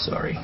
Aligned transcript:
Sorry. 0.00 0.34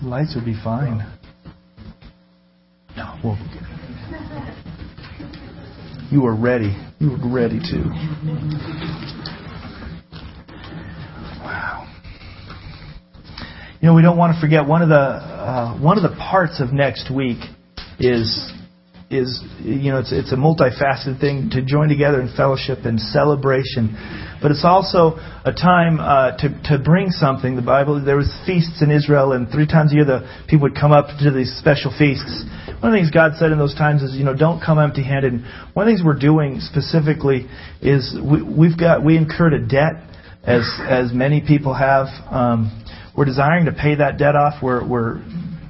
Lights 0.00 0.36
would 0.36 0.44
be 0.44 0.54
fine. 0.62 1.04
No, 2.96 3.18
we'll. 3.24 3.36
You 6.12 6.22
were 6.22 6.36
ready. 6.36 6.76
You 7.00 7.10
were 7.10 7.28
ready 7.28 7.58
to. 7.58 7.78
Wow. 11.42 11.92
You 13.80 13.88
know, 13.88 13.94
we 13.94 14.02
don't 14.02 14.16
want 14.16 14.36
to 14.36 14.40
forget 14.40 14.68
one 14.68 14.82
of 14.82 14.88
the 14.88 14.94
uh, 14.94 15.76
one 15.80 15.96
of 15.96 16.04
the 16.08 16.16
parts 16.16 16.60
of 16.60 16.72
next 16.72 17.10
week 17.12 17.38
is 17.98 18.52
is 19.08 19.40
you 19.62 19.92
know 19.92 20.00
it's 20.00 20.10
it's 20.10 20.32
a 20.32 20.36
multifaceted 20.36 21.20
thing 21.20 21.48
to 21.50 21.62
join 21.62 21.88
together 21.88 22.20
in 22.20 22.28
fellowship 22.36 22.80
and 22.84 22.98
celebration, 22.98 23.94
but 24.42 24.50
it's 24.50 24.64
also 24.64 25.14
a 25.44 25.52
time 25.52 26.00
uh, 26.00 26.36
to 26.38 26.48
to 26.64 26.82
bring 26.82 27.10
something. 27.10 27.54
The 27.54 27.62
Bible 27.62 28.04
there 28.04 28.16
was 28.16 28.34
feasts 28.46 28.82
in 28.82 28.90
Israel, 28.90 29.30
and 29.32 29.48
three 29.48 29.66
times 29.66 29.92
a 29.92 29.96
year 29.96 30.04
the 30.04 30.26
people 30.48 30.68
would 30.68 30.74
come 30.74 30.90
up 30.90 31.06
to 31.22 31.30
these 31.30 31.54
special 31.56 31.94
feasts. 31.96 32.44
One 32.82 32.90
of 32.90 32.92
the 32.92 32.98
things 32.98 33.12
God 33.12 33.38
said 33.38 33.52
in 33.52 33.58
those 33.58 33.76
times 33.76 34.02
is 34.02 34.16
you 34.16 34.24
know 34.24 34.34
don't 34.34 34.60
come 34.60 34.80
empty-handed. 34.80 35.32
One 35.74 35.86
of 35.86 35.86
the 35.86 35.96
things 35.96 36.02
we're 36.04 36.18
doing 36.18 36.58
specifically 36.58 37.46
is 37.80 38.18
we, 38.18 38.42
we've 38.42 38.78
got 38.78 39.04
we 39.04 39.16
incurred 39.16 39.54
a 39.54 39.64
debt 39.64 40.02
as 40.42 40.66
as 40.82 41.12
many 41.12 41.46
people 41.46 41.74
have. 41.74 42.08
Um, 42.28 42.74
we're 43.16 43.24
desiring 43.24 43.66
to 43.66 43.72
pay 43.72 43.94
that 43.94 44.18
debt 44.18 44.34
off. 44.34 44.60
We're 44.60 44.82
we're 44.82 45.22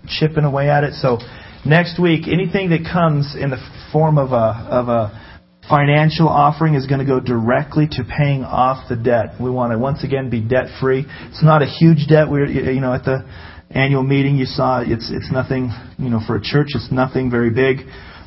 chipping 0.09 0.45
away 0.45 0.71
at 0.71 0.85
it. 0.85 0.95
So 0.95 1.19
Next 1.67 1.99
week, 2.01 2.29
anything 2.29 2.71
that 2.71 2.87
comes 2.87 3.35
in 3.35 3.51
the 3.51 3.59
form 3.93 4.19
of 4.19 4.31
a, 4.31 4.55
of 4.71 4.87
a 4.87 5.11
financial 5.69 6.29
offering 6.29 6.77
is 6.77 6.87
going 6.87 7.01
to 7.01 7.05
go 7.05 7.19
directly 7.19 7.89
to 7.91 8.05
paying 8.05 8.45
off 8.45 8.89
the 8.89 8.95
debt. 8.95 9.35
We 9.41 9.51
want 9.51 9.73
to 9.73 9.79
once 9.79 10.05
again 10.05 10.31
be 10.31 10.41
debt 10.41 10.67
free. 10.81 11.05
It's 11.09 11.43
not 11.43 11.63
a 11.63 11.67
huge 11.67 12.07
debt. 12.07 12.31
We're, 12.31 12.47
you 12.47 12.81
know, 12.81 12.95
at 12.95 13.03
the 13.03 13.27
annual 13.69 14.05
meeting 14.05 14.37
you 14.37 14.45
saw 14.45 14.81
it's, 14.81 15.11
it's 15.11 15.33
nothing, 15.33 15.73
you 15.99 16.09
know, 16.09 16.21
for 16.25 16.37
a 16.37 16.41
church 16.41 16.69
it's 16.77 16.93
nothing 16.93 17.33
very 17.33 17.51
big. 17.51 17.79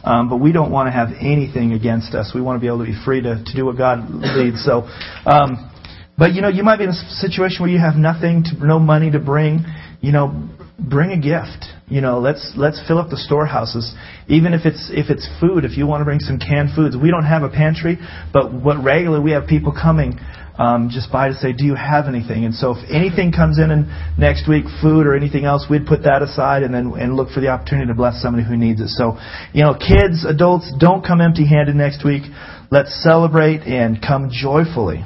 Um, 0.03 0.29
but 0.29 0.37
we 0.37 0.51
don't 0.51 0.69
want 0.69 0.87
to 0.87 0.91
have 0.91 1.07
anything 1.21 1.71
against 1.71 2.13
us. 2.15 2.33
We 2.35 2.41
want 2.41 2.57
to 2.57 2.59
be 2.59 2.67
able 2.67 2.79
to 2.79 2.91
be 2.91 3.01
free 3.05 3.21
to, 3.21 3.41
to 3.41 3.53
do 3.55 3.65
what 3.65 3.77
God 3.77 4.03
leads. 4.11 4.65
So, 4.65 4.83
um, 5.25 5.71
but 6.17 6.33
you 6.33 6.41
know, 6.41 6.49
you 6.49 6.63
might 6.63 6.77
be 6.77 6.83
in 6.83 6.89
a 6.89 7.09
situation 7.23 7.61
where 7.61 7.71
you 7.71 7.79
have 7.79 7.95
nothing, 7.95 8.43
to, 8.51 8.65
no 8.67 8.79
money 8.79 9.11
to 9.11 9.19
bring. 9.19 9.63
You 10.01 10.11
know, 10.11 10.49
bring 10.79 11.11
a 11.11 11.19
gift. 11.19 11.65
You 11.87 12.01
know, 12.01 12.19
let's 12.19 12.53
let's 12.55 12.81
fill 12.87 12.99
up 12.99 13.09
the 13.09 13.17
storehouses. 13.17 13.93
Even 14.27 14.53
if 14.53 14.65
it's 14.65 14.91
if 14.93 15.09
it's 15.09 15.27
food, 15.39 15.65
if 15.65 15.77
you 15.77 15.87
want 15.87 16.01
to 16.01 16.05
bring 16.05 16.19
some 16.19 16.39
canned 16.39 16.69
foods, 16.75 16.95
we 16.95 17.09
don't 17.09 17.25
have 17.25 17.43
a 17.43 17.49
pantry, 17.49 17.97
but 18.31 18.53
what 18.53 18.83
regularly 18.83 19.23
we 19.23 19.31
have 19.31 19.47
people 19.47 19.71
coming 19.71 20.19
um, 20.59 20.89
just 20.91 21.09
by 21.09 21.29
to 21.29 21.33
say, 21.33 21.53
do 21.53 21.65
you 21.65 21.73
have 21.73 22.07
anything? 22.07 22.43
And 22.43 22.53
so 22.53 22.75
if 22.75 22.83
anything 22.91 23.31
comes 23.31 23.57
in 23.57 23.71
next 24.17 24.47
week, 24.47 24.65
food 24.81 25.07
or 25.07 25.15
anything 25.15 25.45
else, 25.45 25.65
we'd 25.69 25.87
put 25.87 26.03
that 26.03 26.21
aside 26.21 26.63
and 26.63 26.73
then 26.73 26.93
and 26.99 27.15
look 27.15 27.29
for 27.29 27.39
the 27.39 27.47
opportunity 27.47 27.87
to 27.87 27.95
bless 27.95 28.21
somebody 28.21 28.45
who 28.45 28.57
needs 28.57 28.81
it. 28.81 28.89
So, 28.89 29.17
you 29.53 29.63
know, 29.63 29.73
kids, 29.73 30.25
adults, 30.27 30.71
don't 30.77 31.03
come 31.03 31.21
empty-handed 31.21 31.75
next 31.75 32.03
week. 32.03 32.23
Let's 32.71 32.91
celebrate 33.01 33.61
and 33.61 34.01
come 34.01 34.29
joyfully. 34.31 35.05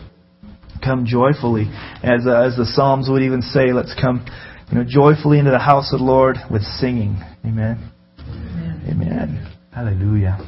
Come 0.83 1.05
joyfully, 1.05 1.71
as 2.03 2.27
uh, 2.27 2.41
as 2.41 2.57
the 2.57 2.65
Psalms 2.65 3.07
would 3.09 3.21
even 3.21 3.41
say. 3.41 3.71
Let's 3.71 3.93
come 3.93 4.25
you 4.73 4.79
know, 4.79 4.85
joyfully 4.89 5.37
into 5.37 5.51
the 5.51 5.59
house 5.59 5.93
of 5.93 5.99
the 5.99 6.05
Lord 6.05 6.37
with 6.49 6.63
singing. 6.63 7.21
Amen. 7.45 7.91
Amen. 8.17 8.81
Amen. 8.89 9.53
Hallelujah. 9.71 10.39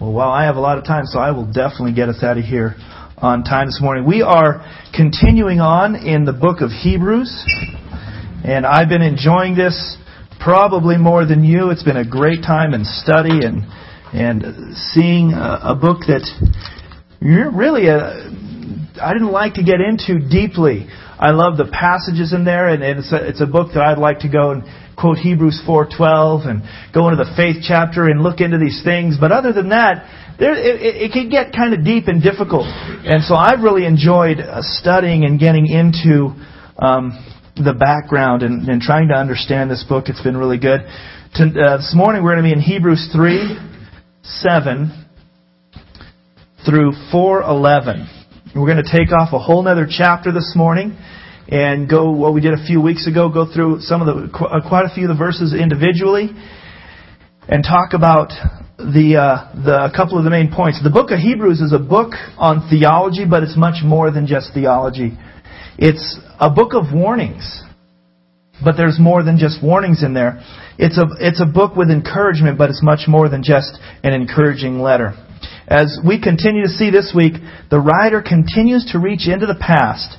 Well, 0.00 0.12
well, 0.12 0.30
I 0.30 0.44
have 0.44 0.54
a 0.54 0.60
lot 0.60 0.78
of 0.78 0.84
time, 0.84 1.04
so 1.04 1.18
I 1.18 1.32
will 1.32 1.50
definitely 1.52 1.92
get 1.92 2.08
us 2.08 2.22
out 2.22 2.38
of 2.38 2.44
here 2.44 2.76
on 3.16 3.42
time 3.42 3.66
this 3.66 3.80
morning. 3.82 4.06
We 4.06 4.22
are 4.22 4.64
continuing 4.94 5.58
on 5.58 5.96
in 5.96 6.24
the 6.24 6.32
book 6.32 6.60
of 6.60 6.70
Hebrews, 6.70 7.44
and 8.44 8.64
I've 8.64 8.88
been 8.88 9.02
enjoying 9.02 9.56
this 9.56 9.96
probably 10.38 10.96
more 10.96 11.26
than 11.26 11.42
you. 11.42 11.70
It's 11.70 11.82
been 11.82 11.96
a 11.96 12.08
great 12.08 12.42
time 12.42 12.74
in 12.74 12.84
study 12.84 13.44
and 13.44 13.66
and 14.14 14.76
seeing 14.94 15.32
a, 15.32 15.74
a 15.74 15.74
book 15.74 16.02
that 16.06 16.22
you're 17.20 17.50
really 17.50 17.88
a, 17.88 17.98
uh, 17.98 18.30
I 19.02 19.12
didn't 19.14 19.32
like 19.32 19.54
to 19.54 19.64
get 19.64 19.80
into 19.80 20.20
deeply. 20.28 20.86
I 21.18 21.32
love 21.32 21.56
the 21.56 21.66
passages 21.66 22.32
in 22.32 22.44
there, 22.44 22.68
and 22.68 22.82
it's 22.82 23.12
a, 23.12 23.28
it's 23.28 23.40
a 23.40 23.46
book 23.46 23.72
that 23.74 23.82
I'd 23.82 23.98
like 23.98 24.20
to 24.20 24.28
go 24.28 24.52
and 24.52 24.62
quote 24.96 25.18
Hebrews 25.18 25.62
4:12 25.66 26.46
and 26.46 26.62
go 26.94 27.08
into 27.08 27.22
the 27.22 27.34
faith 27.36 27.64
chapter 27.66 28.06
and 28.06 28.22
look 28.22 28.40
into 28.40 28.58
these 28.58 28.82
things. 28.84 29.16
But 29.18 29.32
other 29.32 29.52
than 29.52 29.70
that, 29.70 30.06
there, 30.38 30.54
it, 30.54 31.10
it 31.10 31.12
can 31.12 31.28
get 31.28 31.52
kind 31.52 31.74
of 31.74 31.84
deep 31.84 32.06
and 32.06 32.22
difficult. 32.22 32.66
And 32.66 33.24
so 33.24 33.34
I've 33.34 33.62
really 33.62 33.84
enjoyed 33.84 34.38
uh, 34.38 34.62
studying 34.62 35.24
and 35.24 35.40
getting 35.40 35.66
into 35.66 36.34
um, 36.78 37.18
the 37.56 37.74
background 37.74 38.44
and, 38.44 38.68
and, 38.68 38.80
trying 38.80 39.08
to 39.08 39.14
understand 39.14 39.68
this 39.68 39.84
book. 39.88 40.08
It's 40.08 40.22
been 40.22 40.36
really 40.36 40.58
good. 40.58 40.82
To, 41.34 41.42
uh, 41.42 41.76
this 41.78 41.92
morning 41.96 42.22
we're 42.22 42.36
going 42.36 42.44
to 42.44 42.48
be 42.48 42.52
in 42.52 42.60
Hebrews 42.60 43.10
3, 43.12 43.58
7 44.22 45.06
through 46.64 46.92
4:11. 47.12 48.17
We're 48.58 48.66
going 48.66 48.84
to 48.84 48.90
take 48.90 49.12
off 49.12 49.32
a 49.32 49.38
whole 49.38 49.66
other 49.68 49.86
chapter 49.88 50.32
this 50.32 50.54
morning 50.56 50.98
and 51.46 51.88
go 51.88 52.10
what 52.10 52.34
we 52.34 52.40
did 52.40 52.54
a 52.54 52.66
few 52.66 52.80
weeks 52.80 53.06
ago, 53.06 53.28
go 53.28 53.46
through 53.46 53.82
some 53.82 54.02
of 54.02 54.08
the 54.08 54.36
uh, 54.36 54.68
quite 54.68 54.84
a 54.84 54.92
few 54.92 55.04
of 55.04 55.16
the 55.16 55.18
verses 55.18 55.54
individually 55.54 56.30
and 57.46 57.62
talk 57.62 57.92
about 57.92 58.30
the 58.78 59.14
uh, 59.14 59.54
the 59.54 59.84
a 59.84 59.92
couple 59.94 60.18
of 60.18 60.24
the 60.24 60.30
main 60.30 60.50
points. 60.52 60.82
The 60.82 60.90
book 60.90 61.12
of 61.12 61.20
Hebrews 61.20 61.60
is 61.60 61.72
a 61.72 61.78
book 61.78 62.14
on 62.36 62.68
theology, 62.68 63.26
but 63.30 63.44
it's 63.44 63.56
much 63.56 63.84
more 63.84 64.10
than 64.10 64.26
just 64.26 64.52
theology. 64.52 65.16
It's 65.78 66.18
a 66.40 66.50
book 66.50 66.74
of 66.74 66.92
warnings, 66.92 67.62
but 68.64 68.76
there's 68.76 68.98
more 68.98 69.22
than 69.22 69.38
just 69.38 69.62
warnings 69.62 70.02
in 70.02 70.14
there. 70.14 70.42
It's 70.78 70.98
a 70.98 71.06
it's 71.20 71.40
a 71.40 71.46
book 71.46 71.76
with 71.76 71.92
encouragement, 71.92 72.58
but 72.58 72.70
it's 72.70 72.82
much 72.82 73.06
more 73.06 73.28
than 73.28 73.44
just 73.44 73.78
an 74.02 74.14
encouraging 74.14 74.80
letter. 74.80 75.14
As 75.68 76.00
we 76.02 76.18
continue 76.18 76.62
to 76.62 76.72
see 76.72 76.88
this 76.88 77.12
week, 77.14 77.34
the 77.70 77.78
writer 77.78 78.22
continues 78.22 78.88
to 78.92 78.98
reach 78.98 79.28
into 79.28 79.44
the 79.44 79.54
past 79.54 80.16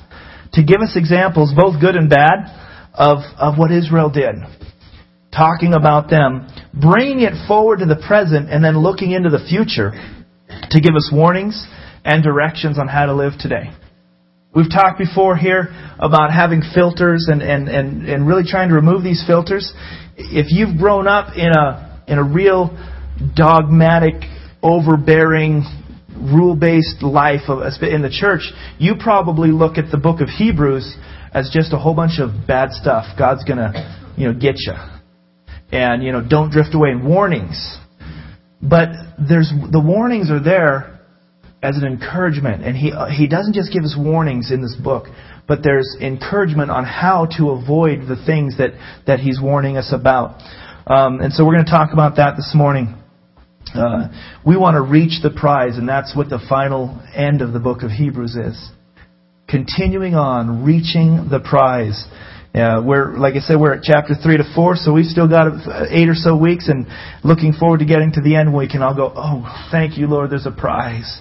to 0.52 0.62
give 0.62 0.80
us 0.80 0.94
examples, 0.94 1.52
both 1.56 1.80
good 1.80 1.96
and 1.96 2.08
bad, 2.08 2.46
of, 2.94 3.18
of 3.36 3.58
what 3.58 3.72
Israel 3.72 4.10
did. 4.10 4.36
Talking 5.34 5.74
about 5.74 6.08
them, 6.08 6.46
bringing 6.72 7.22
it 7.22 7.34
forward 7.48 7.80
to 7.80 7.86
the 7.86 8.00
present, 8.06 8.48
and 8.48 8.62
then 8.62 8.78
looking 8.78 9.10
into 9.10 9.28
the 9.28 9.44
future 9.48 9.90
to 10.70 10.80
give 10.80 10.94
us 10.94 11.10
warnings 11.12 11.66
and 12.04 12.22
directions 12.22 12.78
on 12.78 12.86
how 12.86 13.06
to 13.06 13.14
live 13.14 13.32
today. 13.38 13.70
We've 14.54 14.70
talked 14.70 14.98
before 14.98 15.36
here 15.36 15.66
about 15.98 16.32
having 16.32 16.62
filters 16.74 17.26
and, 17.28 17.42
and, 17.42 17.68
and, 17.68 18.08
and 18.08 18.26
really 18.26 18.44
trying 18.44 18.68
to 18.68 18.76
remove 18.76 19.02
these 19.02 19.24
filters. 19.26 19.72
If 20.16 20.46
you've 20.50 20.78
grown 20.78 21.08
up 21.08 21.36
in 21.36 21.50
a, 21.50 22.04
in 22.06 22.18
a 22.18 22.24
real 22.24 22.70
dogmatic 23.34 24.14
overbearing, 24.62 25.64
rule 26.16 26.54
based 26.54 27.02
life 27.02 27.42
in 27.48 28.02
the 28.02 28.10
church, 28.10 28.42
you 28.78 28.94
probably 28.98 29.50
look 29.50 29.78
at 29.78 29.90
the 29.90 29.98
book 29.98 30.20
of 30.20 30.28
Hebrews 30.28 30.96
as 31.32 31.50
just 31.52 31.72
a 31.72 31.78
whole 31.78 31.94
bunch 31.94 32.18
of 32.18 32.46
bad 32.46 32.72
stuff. 32.72 33.06
God's 33.18 33.44
going 33.44 33.58
to, 33.58 34.12
you 34.16 34.26
know, 34.26 34.34
get 34.38 34.56
you. 34.58 34.74
And, 35.72 36.02
you 36.02 36.12
know, 36.12 36.26
don't 36.26 36.50
drift 36.50 36.74
away. 36.74 36.90
And 36.90 37.06
warnings. 37.06 37.78
But 38.60 38.88
there's, 39.18 39.50
the 39.70 39.80
warnings 39.80 40.30
are 40.30 40.42
there 40.42 41.00
as 41.62 41.76
an 41.76 41.84
encouragement. 41.84 42.64
And 42.64 42.76
he, 42.76 42.92
he 43.14 43.28
doesn't 43.28 43.54
just 43.54 43.72
give 43.72 43.84
us 43.84 43.96
warnings 43.98 44.50
in 44.50 44.62
this 44.62 44.74
book, 44.74 45.06
but 45.46 45.62
there's 45.62 45.96
encouragement 46.00 46.70
on 46.70 46.84
how 46.84 47.26
to 47.38 47.50
avoid 47.50 48.08
the 48.08 48.20
things 48.26 48.58
that, 48.58 48.70
that 49.06 49.20
he's 49.20 49.40
warning 49.40 49.76
us 49.76 49.92
about. 49.92 50.40
Um, 50.86 51.20
and 51.20 51.32
so 51.32 51.44
we're 51.46 51.54
going 51.54 51.66
to 51.66 51.70
talk 51.70 51.92
about 51.92 52.16
that 52.16 52.36
this 52.36 52.52
morning. 52.54 52.99
Uh, 53.74 54.08
we 54.44 54.56
want 54.56 54.74
to 54.74 54.82
reach 54.82 55.22
the 55.22 55.30
prize, 55.30 55.76
and 55.76 55.88
that's 55.88 56.16
what 56.16 56.28
the 56.28 56.40
final 56.48 57.00
end 57.14 57.42
of 57.42 57.52
the 57.52 57.60
book 57.60 57.82
of 57.82 57.90
Hebrews 57.90 58.36
is. 58.36 58.70
Continuing 59.48 60.14
on, 60.14 60.64
reaching 60.64 61.28
the 61.30 61.40
prize. 61.40 62.04
We're, 62.54 63.16
like 63.16 63.34
I 63.34 63.40
said, 63.40 63.60
we're 63.60 63.74
at 63.74 63.82
chapter 63.82 64.14
3 64.14 64.38
to 64.38 64.52
4, 64.54 64.76
so 64.76 64.92
we've 64.92 65.06
still 65.06 65.28
got 65.28 65.52
eight 65.90 66.08
or 66.08 66.14
so 66.14 66.36
weeks 66.36 66.68
and 66.68 66.86
looking 67.22 67.52
forward 67.52 67.78
to 67.78 67.86
getting 67.86 68.12
to 68.12 68.20
the 68.20 68.36
end 68.36 68.52
when 68.52 68.66
we 68.66 68.68
can 68.68 68.82
all 68.82 68.94
go, 68.94 69.12
oh, 69.14 69.68
thank 69.70 69.98
you, 69.98 70.06
Lord, 70.06 70.30
there's 70.30 70.46
a 70.46 70.52
prize. 70.52 71.20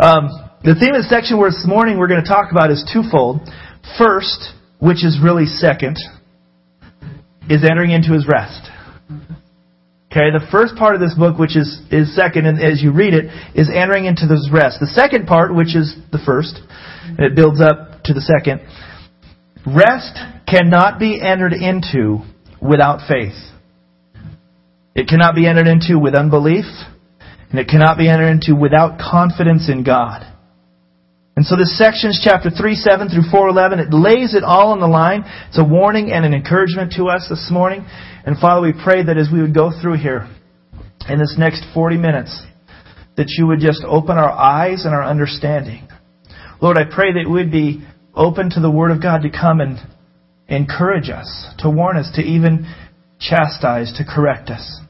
Um, 0.00 0.28
the 0.64 0.74
theme 0.74 0.94
of 0.94 1.02
the 1.02 1.08
section 1.08 1.38
where 1.38 1.50
this 1.50 1.64
morning 1.66 1.98
we're 1.98 2.08
going 2.08 2.22
to 2.22 2.28
talk 2.28 2.50
about 2.50 2.70
is 2.72 2.82
twofold. 2.92 3.40
First, 3.98 4.54
which 4.80 5.04
is 5.04 5.18
really 5.22 5.46
second, 5.46 5.96
is 7.48 7.62
entering 7.62 7.92
into 7.92 8.12
his 8.12 8.26
rest. 8.26 8.70
Okay, 10.16 10.30
the 10.30 10.48
first 10.50 10.76
part 10.76 10.94
of 10.94 11.00
this 11.02 11.12
book, 11.12 11.38
which 11.38 11.58
is, 11.58 11.78
is 11.90 12.16
second, 12.16 12.46
and 12.46 12.58
as 12.58 12.82
you 12.82 12.90
read 12.90 13.12
it, 13.12 13.26
is 13.54 13.68
entering 13.68 14.06
into 14.06 14.26
this 14.26 14.48
rest. 14.50 14.80
The 14.80 14.86
second 14.86 15.26
part, 15.26 15.54
which 15.54 15.76
is 15.76 15.94
the 16.10 16.16
first, 16.24 16.58
and 17.04 17.20
it 17.20 17.36
builds 17.36 17.60
up 17.60 18.02
to 18.04 18.14
the 18.14 18.22
second, 18.22 18.62
rest 19.66 20.16
cannot 20.48 20.98
be 20.98 21.20
entered 21.20 21.52
into 21.52 22.24
without 22.62 23.06
faith. 23.06 23.36
It 24.94 25.06
cannot 25.06 25.34
be 25.34 25.46
entered 25.46 25.66
into 25.66 25.98
with 25.98 26.14
unbelief, 26.14 26.64
and 27.50 27.60
it 27.60 27.68
cannot 27.68 27.98
be 27.98 28.08
entered 28.08 28.30
into 28.30 28.56
without 28.56 28.98
confidence 28.98 29.68
in 29.68 29.84
God. 29.84 30.24
And 31.36 31.44
so 31.44 31.54
this 31.54 31.76
section 31.76 32.08
is 32.08 32.20
chapter 32.24 32.48
3, 32.48 32.74
7 32.74 33.08
through 33.10 33.30
4, 33.30 33.48
11. 33.48 33.78
It 33.78 33.92
lays 33.92 34.34
it 34.34 34.42
all 34.42 34.72
on 34.72 34.80
the 34.80 34.86
line. 34.86 35.22
It's 35.48 35.58
a 35.58 35.64
warning 35.64 36.10
and 36.10 36.24
an 36.24 36.32
encouragement 36.32 36.94
to 36.96 37.08
us 37.08 37.26
this 37.28 37.50
morning. 37.52 37.84
And 38.24 38.38
Father, 38.38 38.62
we 38.62 38.72
pray 38.72 39.04
that 39.04 39.18
as 39.18 39.28
we 39.30 39.42
would 39.42 39.54
go 39.54 39.70
through 39.70 39.98
here 39.98 40.26
in 41.10 41.18
this 41.18 41.36
next 41.38 41.62
40 41.74 41.98
minutes, 41.98 42.42
that 43.18 43.28
you 43.36 43.46
would 43.46 43.60
just 43.60 43.84
open 43.86 44.16
our 44.16 44.32
eyes 44.32 44.86
and 44.86 44.94
our 44.94 45.04
understanding. 45.04 45.86
Lord, 46.62 46.78
I 46.78 46.84
pray 46.84 47.12
that 47.12 47.30
we'd 47.30 47.52
be 47.52 47.86
open 48.14 48.48
to 48.50 48.60
the 48.60 48.70
Word 48.70 48.90
of 48.90 49.02
God 49.02 49.22
to 49.22 49.30
come 49.30 49.60
and 49.60 49.78
encourage 50.48 51.10
us, 51.10 51.48
to 51.58 51.68
warn 51.68 51.98
us, 51.98 52.10
to 52.14 52.22
even 52.22 52.66
chastise, 53.20 53.92
to 53.98 54.04
correct 54.04 54.48
us. 54.48 54.80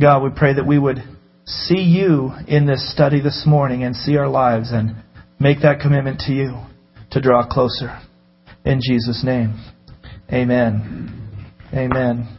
God, 0.00 0.22
we 0.22 0.30
pray 0.34 0.54
that 0.54 0.66
we 0.66 0.78
would 0.78 1.02
see 1.46 1.80
you 1.80 2.32
in 2.48 2.66
this 2.66 2.92
study 2.92 3.20
this 3.20 3.44
morning 3.46 3.84
and 3.84 3.94
see 3.94 4.16
our 4.16 4.28
lives 4.28 4.70
and 4.72 4.96
make 5.38 5.62
that 5.62 5.80
commitment 5.80 6.20
to 6.20 6.32
you 6.32 6.58
to 7.10 7.20
draw 7.20 7.46
closer. 7.46 7.98
In 8.64 8.80
Jesus' 8.82 9.22
name, 9.24 9.62
amen. 10.32 11.20
Amen. 11.72 12.38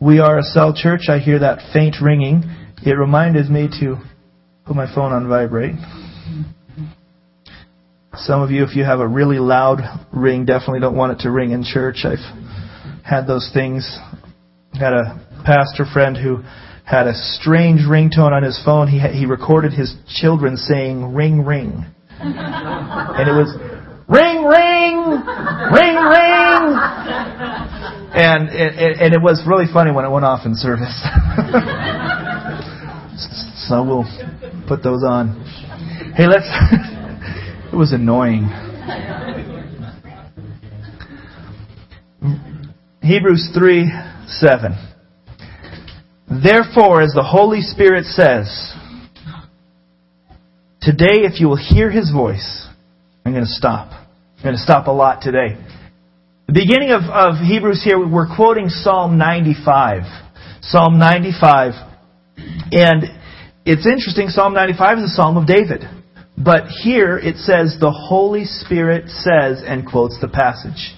We 0.00 0.18
are 0.18 0.38
a 0.38 0.42
cell 0.42 0.74
church. 0.74 1.08
I 1.08 1.18
hear 1.18 1.38
that 1.38 1.72
faint 1.72 1.96
ringing. 2.02 2.42
It 2.84 2.92
reminded 2.92 3.50
me 3.50 3.68
to 3.80 3.96
put 4.66 4.76
my 4.76 4.92
phone 4.94 5.12
on 5.12 5.28
vibrate. 5.28 5.76
Some 8.16 8.42
of 8.42 8.50
you, 8.50 8.62
if 8.62 8.76
you 8.76 8.84
have 8.84 9.00
a 9.00 9.08
really 9.08 9.38
loud 9.38 9.80
ring, 10.12 10.44
definitely 10.44 10.80
don't 10.80 10.96
want 10.96 11.12
it 11.12 11.22
to 11.22 11.30
ring 11.30 11.50
in 11.50 11.64
church. 11.64 12.04
I've 12.04 12.18
had 13.04 13.26
those 13.26 13.50
things. 13.52 13.98
I 14.74 14.78
Had 14.78 14.92
a 14.92 15.42
pastor 15.44 15.84
friend 15.92 16.16
who 16.16 16.42
had 16.84 17.06
a 17.06 17.14
strange 17.14 17.80
ringtone 17.80 18.32
on 18.32 18.42
his 18.42 18.60
phone. 18.64 18.88
He 18.88 18.98
he 19.00 19.26
recorded 19.26 19.72
his 19.72 19.94
children 20.06 20.56
saying 20.56 21.14
"ring 21.14 21.44
ring," 21.44 21.84
and 22.20 23.28
it 23.28 23.32
was 23.32 23.54
"ring 24.06 24.44
ring, 24.44 24.96
ring 25.72 25.96
ring," 25.96 26.78
and 28.14 28.48
it, 28.50 29.00
and 29.00 29.14
it 29.14 29.22
was 29.22 29.42
really 29.46 29.66
funny 29.72 29.92
when 29.92 30.04
it 30.04 30.10
went 30.10 30.26
off 30.26 30.44
in 30.44 30.54
service. 30.54 30.94
so 33.66 33.82
we'll 33.82 34.04
put 34.68 34.82
those 34.82 35.02
on. 35.02 35.40
Hey, 36.14 36.26
let's. 36.26 36.46
it 37.72 37.76
was 37.76 37.92
annoying. 37.92 38.50
Hebrews 43.02 43.50
three 43.54 43.90
seven. 44.28 44.93
Therefore, 46.28 47.02
as 47.02 47.12
the 47.12 47.22
Holy 47.22 47.60
Spirit 47.60 48.06
says, 48.06 48.72
today 50.80 51.24
if 51.24 51.40
you 51.40 51.48
will 51.48 51.56
hear 51.56 51.90
His 51.90 52.10
voice, 52.10 52.66
I'm 53.24 53.32
going 53.32 53.44
to 53.44 53.50
stop. 53.50 53.92
I'm 54.38 54.42
going 54.42 54.56
to 54.56 54.60
stop 54.60 54.86
a 54.86 54.90
lot 54.90 55.22
today. 55.22 55.56
The 56.46 56.52
beginning 56.52 56.90
of, 56.90 57.02
of 57.04 57.40
Hebrews 57.40 57.82
here, 57.82 57.98
we're 57.98 58.34
quoting 58.34 58.68
Psalm 58.68 59.16
95. 59.16 60.02
Psalm 60.60 60.98
95. 60.98 61.72
And 62.72 63.04
it's 63.64 63.86
interesting, 63.86 64.28
Psalm 64.28 64.52
95 64.52 64.98
is 64.98 65.04
a 65.04 65.14
psalm 65.14 65.36
of 65.36 65.46
David. 65.46 65.84
But 66.36 66.66
here 66.68 67.16
it 67.16 67.36
says, 67.36 67.76
the 67.80 67.90
Holy 67.90 68.44
Spirit 68.44 69.08
says, 69.08 69.62
and 69.64 69.86
quotes 69.86 70.20
the 70.20 70.28
passage. 70.28 70.92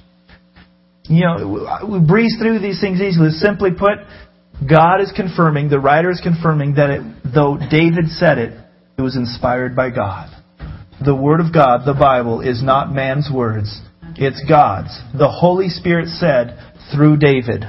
You 1.05 1.25
know, 1.25 1.87
we 1.89 2.01
breeze 2.01 2.37
through 2.41 2.59
these 2.59 2.81
things 2.81 3.01
easily. 3.01 3.31
Simply 3.31 3.71
put, 3.71 4.03
God 4.69 5.01
is 5.01 5.13
confirming, 5.15 5.69
the 5.69 5.79
writer 5.79 6.11
is 6.11 6.21
confirming 6.23 6.75
that 6.77 6.91
it, 6.91 7.03
though 7.35 7.59
David 7.59 8.09
said 8.09 8.39
it, 8.39 8.59
it 8.97 9.03
was 9.03 9.17
inspired 9.17 9.77
by 9.77 9.91
God. 9.91 10.31
The 11.05 11.15
Word 11.15 11.41
of 11.41 11.53
God, 11.53 11.85
the 11.85 11.99
Bible, 11.99 12.41
is 12.41 12.63
not 12.63 12.93
man's 12.93 13.29
words, 13.33 13.83
it's 14.17 14.43
God's. 14.49 14.99
The 15.13 15.29
Holy 15.29 15.69
Spirit 15.69 16.09
said 16.09 16.59
through 16.95 17.19
David. 17.19 17.65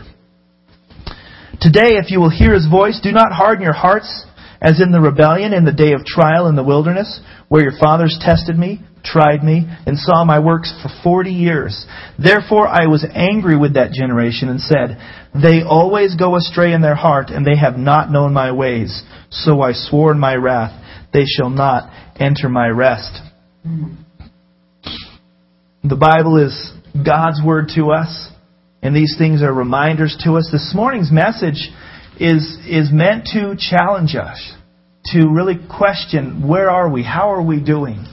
Today, 1.60 1.98
if 1.98 2.10
you 2.10 2.19
will 2.19 2.30
hear 2.30 2.54
his 2.54 2.69
voice, 2.69 3.00
do 3.01 3.12
not 3.12 3.34
harden 3.34 3.63
your 3.63 3.74
hearts 3.74 4.25
as 4.62 4.81
in 4.81 4.92
the 4.92 5.01
rebellion 5.01 5.54
in 5.54 5.66
the 5.66 5.74
day 5.74 5.94
of 5.94 6.06
trial 6.06 6.48
in 6.48 6.56
the 6.56 6.63
wilderness, 6.63 7.19
where 7.48 7.63
your 7.63 7.78
fathers 7.80 8.18
tested 8.22 8.57
me, 8.57 8.80
tried 9.12 9.44
me, 9.44 9.65
and 9.86 9.98
saw 9.98 10.24
my 10.25 10.39
works 10.39 10.74
for 10.81 10.89
forty 11.04 11.31
years. 11.31 11.86
Therefore 12.18 12.68
I 12.68 12.88
was 12.88 13.06
angry 13.13 13.57
with 13.57 13.75
that 13.75 13.92
generation 13.92 14.50
and 14.50 14.59
said, 14.59 14.98
They 15.33 15.63
always 15.63 16.15
go 16.15 16.36
astray 16.36 16.74
in 16.74 16.81
their 16.81 16.95
heart, 16.95 17.30
and 17.30 17.45
they 17.45 17.57
have 17.57 17.77
not 17.77 18.12
known 18.12 18.33
my 18.33 18.51
ways. 18.51 19.04
So 19.30 19.62
I 19.62 19.71
swore 19.74 20.12
in 20.12 20.19
my 20.19 20.36
wrath, 20.36 20.74
They 21.13 21.25
shall 21.25 21.50
not 21.50 21.92
enter 22.19 22.50
my 22.50 22.68
rest. 22.68 23.21
The 25.83 25.95
Bible 25.95 26.38
is 26.38 26.74
God's 27.06 27.42
word 27.44 27.69
to 27.75 27.92
us, 27.92 28.30
and 28.81 28.95
these 28.95 29.15
things 29.18 29.42
are 29.42 29.53
reminders 29.53 30.18
to 30.24 30.33
us. 30.33 30.50
This 30.51 30.74
morning's 30.75 31.12
message 31.12 31.69
is, 32.19 32.57
is 32.68 32.89
meant 32.92 33.25
to 33.33 33.56
challenge 33.57 34.15
us, 34.15 34.53
to 35.13 35.27
really 35.30 35.56
question 35.69 36.48
where 36.48 36.69
are 36.69 36.89
we? 36.89 37.03
How 37.03 37.31
are 37.31 37.42
we 37.42 37.63
doing? 37.63 38.06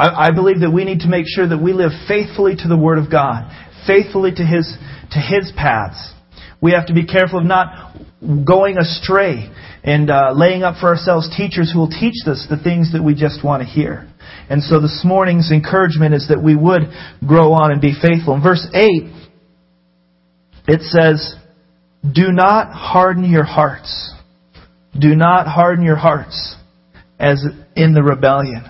I, 0.00 0.28
I 0.28 0.30
believe 0.30 0.60
that 0.60 0.70
we 0.70 0.84
need 0.84 1.00
to 1.00 1.08
make 1.08 1.26
sure 1.28 1.46
that 1.46 1.58
we 1.58 1.74
live 1.74 1.92
faithfully 2.08 2.56
to 2.56 2.68
the 2.68 2.76
Word 2.76 2.96
of 2.96 3.10
God, 3.10 3.44
faithfully 3.86 4.32
to 4.32 4.42
His, 4.42 4.74
to 5.12 5.18
His 5.20 5.52
paths. 5.54 6.14
We 6.62 6.72
have 6.72 6.86
to 6.86 6.94
be 6.94 7.04
careful 7.04 7.40
of 7.40 7.44
not 7.44 7.96
going 8.46 8.78
astray 8.78 9.52
and 9.84 10.10
uh, 10.10 10.32
laying 10.34 10.62
up 10.62 10.76
for 10.80 10.88
ourselves 10.88 11.28
teachers 11.36 11.70
who 11.72 11.80
will 11.80 11.90
teach 11.90 12.14
us 12.26 12.46
the 12.48 12.56
things 12.62 12.92
that 12.92 13.02
we 13.02 13.14
just 13.14 13.44
want 13.44 13.62
to 13.62 13.68
hear. 13.68 14.08
And 14.48 14.62
so 14.62 14.80
this 14.80 15.02
morning's 15.04 15.52
encouragement 15.52 16.14
is 16.14 16.28
that 16.28 16.42
we 16.42 16.56
would 16.56 16.82
grow 17.26 17.52
on 17.52 17.70
and 17.70 17.80
be 17.80 17.92
faithful. 17.92 18.34
In 18.34 18.42
verse 18.42 18.66
8, 18.72 18.84
it 20.66 20.80
says, 20.82 21.34
Do 22.02 22.32
not 22.32 22.72
harden 22.72 23.30
your 23.30 23.44
hearts. 23.44 24.14
Do 24.98 25.14
not 25.14 25.46
harden 25.46 25.84
your 25.84 25.96
hearts 25.96 26.56
as 27.18 27.44
in 27.76 27.92
the 27.92 28.02
rebellion. 28.02 28.64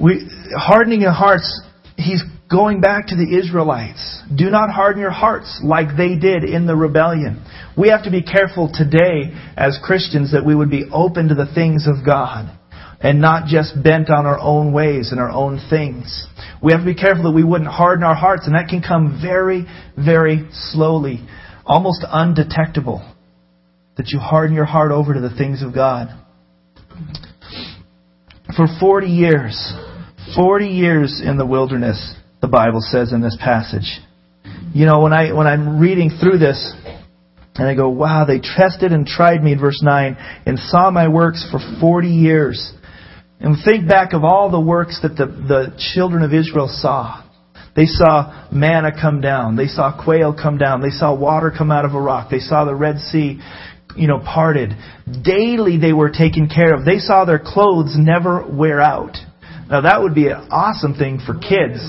We, 0.00 0.28
hardening 0.56 1.00
your 1.00 1.12
hearts, 1.12 1.62
he's 1.96 2.22
going 2.50 2.80
back 2.80 3.08
to 3.08 3.16
the 3.16 3.38
Israelites. 3.38 4.22
Do 4.34 4.50
not 4.50 4.70
harden 4.70 5.00
your 5.00 5.10
hearts 5.10 5.60
like 5.64 5.96
they 5.96 6.16
did 6.16 6.44
in 6.44 6.66
the 6.66 6.76
rebellion. 6.76 7.44
We 7.76 7.88
have 7.88 8.04
to 8.04 8.10
be 8.10 8.22
careful 8.22 8.70
today 8.72 9.32
as 9.56 9.78
Christians 9.82 10.32
that 10.32 10.44
we 10.44 10.54
would 10.54 10.70
be 10.70 10.84
open 10.92 11.28
to 11.28 11.34
the 11.34 11.52
things 11.52 11.86
of 11.86 12.04
God 12.04 12.56
and 13.00 13.20
not 13.20 13.46
just 13.46 13.82
bent 13.82 14.10
on 14.10 14.26
our 14.26 14.38
own 14.38 14.72
ways 14.72 15.10
and 15.10 15.20
our 15.20 15.30
own 15.30 15.60
things. 15.68 16.26
We 16.62 16.72
have 16.72 16.80
to 16.80 16.86
be 16.86 16.94
careful 16.94 17.24
that 17.24 17.32
we 17.32 17.44
wouldn't 17.44 17.70
harden 17.70 18.04
our 18.04 18.14
hearts, 18.14 18.46
and 18.46 18.54
that 18.54 18.68
can 18.68 18.82
come 18.82 19.20
very, 19.20 19.66
very 19.96 20.48
slowly, 20.52 21.20
almost 21.64 22.04
undetectable, 22.08 23.06
that 23.96 24.08
you 24.08 24.18
harden 24.18 24.56
your 24.56 24.64
heart 24.64 24.92
over 24.92 25.12
to 25.12 25.20
the 25.20 25.34
things 25.34 25.62
of 25.62 25.74
God. 25.74 26.08
For 28.56 28.66
40 28.80 29.08
years, 29.08 29.74
40 30.34 30.66
years 30.66 31.22
in 31.24 31.36
the 31.36 31.46
wilderness, 31.46 32.14
the 32.40 32.48
Bible 32.48 32.80
says 32.80 33.12
in 33.12 33.20
this 33.20 33.36
passage. 33.40 34.00
You 34.74 34.86
know, 34.86 35.00
when 35.00 35.12
I 35.12 35.32
when 35.32 35.46
I'm 35.46 35.78
reading 35.78 36.10
through 36.20 36.38
this 36.38 36.74
and 37.54 37.66
I 37.66 37.74
go, 37.74 37.88
wow, 37.88 38.24
they 38.24 38.40
tested 38.40 38.92
and 38.92 39.06
tried 39.06 39.42
me 39.42 39.52
in 39.52 39.60
verse 39.60 39.80
9 39.82 40.16
and 40.46 40.58
saw 40.58 40.90
my 40.90 41.08
works 41.08 41.46
for 41.50 41.58
40 41.80 42.08
years. 42.08 42.72
And 43.40 43.56
think 43.64 43.88
back 43.88 44.12
of 44.12 44.24
all 44.24 44.50
the 44.50 44.60
works 44.60 45.00
that 45.02 45.16
the, 45.16 45.26
the 45.26 45.76
children 45.94 46.22
of 46.22 46.32
Israel 46.32 46.68
saw. 46.70 47.22
They 47.74 47.84
saw 47.84 48.48
manna 48.50 48.90
come 48.98 49.20
down. 49.20 49.56
They 49.56 49.66
saw 49.66 50.02
quail 50.02 50.34
come 50.34 50.56
down. 50.56 50.80
They 50.80 50.90
saw 50.90 51.14
water 51.14 51.52
come 51.56 51.70
out 51.70 51.84
of 51.84 51.94
a 51.94 52.00
rock. 52.00 52.30
They 52.30 52.38
saw 52.38 52.64
the 52.64 52.74
Red 52.74 52.98
Sea 52.98 53.40
you 53.96 54.08
know, 54.08 54.18
parted. 54.18 54.74
Daily 55.22 55.78
they 55.78 55.92
were 55.92 56.10
taken 56.10 56.48
care 56.48 56.74
of. 56.74 56.84
They 56.84 56.98
saw 56.98 57.24
their 57.24 57.38
clothes 57.38 57.94
never 57.96 58.46
wear 58.46 58.80
out. 58.80 59.16
Now 59.68 59.80
that 59.82 60.02
would 60.02 60.14
be 60.14 60.28
an 60.28 60.48
awesome 60.50 60.94
thing 60.94 61.20
for 61.24 61.34
kids. 61.34 61.82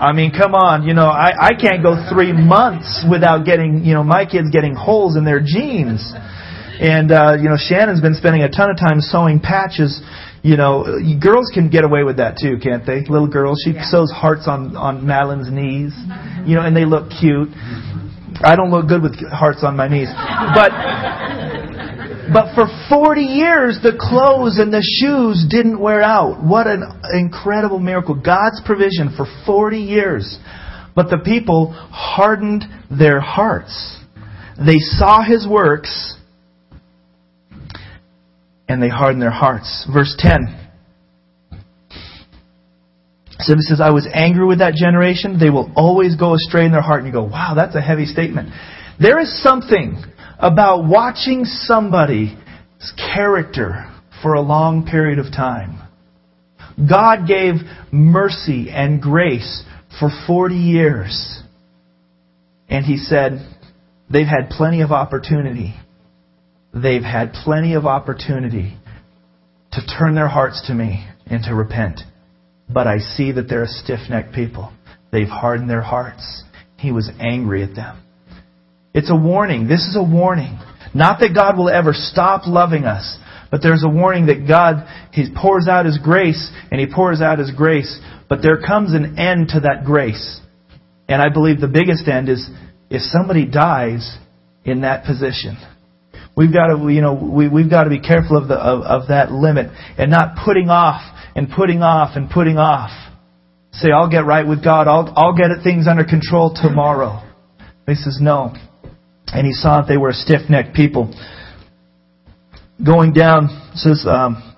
I 0.00 0.12
mean, 0.12 0.32
come 0.32 0.54
on, 0.54 0.84
you 0.88 0.94
know, 0.94 1.04
I, 1.04 1.32
I 1.38 1.52
can't 1.52 1.82
go 1.82 2.08
three 2.08 2.32
months 2.32 3.04
without 3.04 3.44
getting, 3.44 3.84
you 3.84 3.92
know, 3.92 4.02
my 4.02 4.24
kids 4.24 4.48
getting 4.50 4.74
holes 4.74 5.14
in 5.14 5.26
their 5.26 5.40
jeans. 5.44 6.00
And, 6.80 7.12
uh, 7.12 7.36
you 7.36 7.50
know, 7.50 7.60
Shannon's 7.60 8.00
been 8.00 8.14
spending 8.14 8.40
a 8.40 8.48
ton 8.48 8.70
of 8.70 8.78
time 8.78 9.02
sewing 9.02 9.40
patches. 9.40 10.00
You 10.42 10.56
know, 10.56 10.86
girls 11.20 11.52
can 11.52 11.68
get 11.68 11.84
away 11.84 12.02
with 12.02 12.16
that 12.16 12.38
too, 12.40 12.56
can't 12.62 12.86
they? 12.86 13.04
Little 13.04 13.28
girls, 13.28 13.60
she 13.62 13.72
yeah. 13.72 13.84
sews 13.84 14.10
hearts 14.10 14.48
on, 14.48 14.74
on 14.74 15.06
Madeline's 15.06 15.52
knees, 15.52 15.92
you 16.48 16.56
know, 16.56 16.64
and 16.64 16.74
they 16.74 16.86
look 16.86 17.12
cute. 17.20 17.52
I 18.40 18.56
don't 18.56 18.70
look 18.70 18.88
good 18.88 19.02
with 19.02 19.20
hearts 19.28 19.60
on 19.62 19.76
my 19.76 19.88
knees. 19.88 20.08
But 20.56 20.72
but 22.32 22.54
for 22.54 22.66
40 22.88 23.20
years 23.22 23.78
the 23.82 23.96
clothes 23.98 24.58
and 24.58 24.72
the 24.72 24.82
shoes 24.82 25.46
didn't 25.48 25.80
wear 25.80 26.02
out. 26.02 26.42
What 26.44 26.66
an 26.66 26.82
incredible 27.12 27.78
miracle. 27.78 28.14
God's 28.14 28.60
provision 28.64 29.14
for 29.16 29.26
40 29.46 29.78
years. 29.78 30.38
But 30.94 31.08
the 31.08 31.18
people 31.18 31.72
hardened 31.72 32.64
their 32.90 33.20
hearts. 33.20 33.98
They 34.58 34.78
saw 34.78 35.22
his 35.22 35.46
works 35.48 36.16
and 38.68 38.82
they 38.82 38.88
hardened 38.88 39.22
their 39.22 39.30
hearts. 39.30 39.88
Verse 39.92 40.14
10. 40.18 40.56
So 43.40 43.54
he 43.54 43.62
says, 43.62 43.80
I 43.80 43.90
was 43.90 44.06
angry 44.12 44.46
with 44.46 44.58
that 44.58 44.74
generation. 44.74 45.38
They 45.38 45.50
will 45.50 45.72
always 45.74 46.14
go 46.16 46.34
astray 46.34 46.66
in 46.66 46.72
their 46.72 46.82
heart. 46.82 47.02
And 47.02 47.06
you 47.06 47.12
go, 47.12 47.24
wow, 47.24 47.54
that's 47.56 47.74
a 47.74 47.80
heavy 47.80 48.04
statement. 48.04 48.50
There 49.00 49.18
is 49.18 49.42
something 49.42 50.04
about 50.40 50.86
watching 50.86 51.44
somebody's 51.44 52.34
character 52.96 53.86
for 54.22 54.34
a 54.34 54.40
long 54.40 54.86
period 54.86 55.18
of 55.18 55.26
time. 55.26 55.80
God 56.88 57.26
gave 57.26 57.54
mercy 57.92 58.70
and 58.70 59.02
grace 59.02 59.64
for 59.98 60.08
40 60.26 60.54
years. 60.54 61.42
And 62.68 62.84
he 62.86 62.96
said, 62.96 63.46
they've 64.10 64.26
had 64.26 64.48
plenty 64.48 64.80
of 64.80 64.92
opportunity. 64.92 65.74
They've 66.72 67.02
had 67.02 67.32
plenty 67.32 67.74
of 67.74 67.84
opportunity 67.84 68.76
to 69.72 69.80
turn 69.98 70.14
their 70.14 70.28
hearts 70.28 70.66
to 70.68 70.74
me 70.74 71.06
and 71.26 71.42
to 71.44 71.54
repent. 71.54 72.00
But 72.68 72.86
I 72.86 72.98
see 72.98 73.32
that 73.32 73.48
they're 73.48 73.64
a 73.64 73.68
stiff 73.68 74.00
necked 74.08 74.34
people. 74.34 74.72
They've 75.12 75.28
hardened 75.28 75.68
their 75.68 75.82
hearts. 75.82 76.44
He 76.78 76.92
was 76.92 77.10
angry 77.18 77.62
at 77.62 77.74
them. 77.74 78.00
It's 78.92 79.10
a 79.10 79.16
warning. 79.16 79.68
This 79.68 79.80
is 79.80 79.96
a 79.96 80.02
warning. 80.02 80.58
Not 80.94 81.20
that 81.20 81.34
God 81.34 81.56
will 81.56 81.68
ever 81.68 81.92
stop 81.92 82.42
loving 82.46 82.84
us, 82.84 83.18
but 83.50 83.62
there's 83.62 83.84
a 83.84 83.88
warning 83.88 84.26
that 84.26 84.46
God, 84.46 84.86
He 85.12 85.26
pours 85.34 85.68
out 85.68 85.86
His 85.86 85.98
grace, 85.98 86.50
and 86.70 86.80
He 86.80 86.86
pours 86.92 87.20
out 87.20 87.38
His 87.38 87.50
grace, 87.50 88.00
but 88.28 88.42
there 88.42 88.60
comes 88.60 88.92
an 88.92 89.18
end 89.18 89.48
to 89.50 89.60
that 89.60 89.84
grace. 89.84 90.40
And 91.08 91.20
I 91.20 91.28
believe 91.28 91.60
the 91.60 91.68
biggest 91.68 92.08
end 92.08 92.28
is 92.28 92.48
if 92.88 93.02
somebody 93.02 93.46
dies 93.46 94.16
in 94.64 94.82
that 94.82 95.04
position. 95.04 95.56
We've 96.36 96.52
got 96.52 96.68
to, 96.68 96.88
you 96.88 97.00
know, 97.00 97.14
we, 97.14 97.48
we've 97.48 97.70
got 97.70 97.84
to 97.84 97.90
be 97.90 98.00
careful 98.00 98.36
of, 98.36 98.48
the, 98.48 98.54
of, 98.54 98.82
of 98.82 99.08
that 99.08 99.32
limit 99.32 99.70
and 99.98 100.10
not 100.10 100.36
putting 100.44 100.68
off 100.68 101.02
and 101.34 101.48
putting 101.50 101.82
off 101.82 102.16
and 102.16 102.30
putting 102.30 102.56
off. 102.56 102.90
Say, 103.72 103.90
I'll 103.90 104.10
get 104.10 104.24
right 104.24 104.46
with 104.46 104.62
God. 104.62 104.88
I'll, 104.88 105.12
I'll 105.16 105.36
get 105.36 105.48
things 105.62 105.86
under 105.88 106.04
control 106.04 106.54
tomorrow. 106.54 107.22
He 107.86 107.94
says, 107.94 108.18
no. 108.20 108.54
And 109.32 109.46
he 109.46 109.52
saw 109.52 109.80
that 109.80 109.88
they 109.88 109.96
were 109.96 110.10
a 110.10 110.14
stiff-necked 110.14 110.74
people. 110.74 111.14
Going 112.84 113.12
down, 113.12 113.48
says, 113.74 114.04
um, 114.08 114.50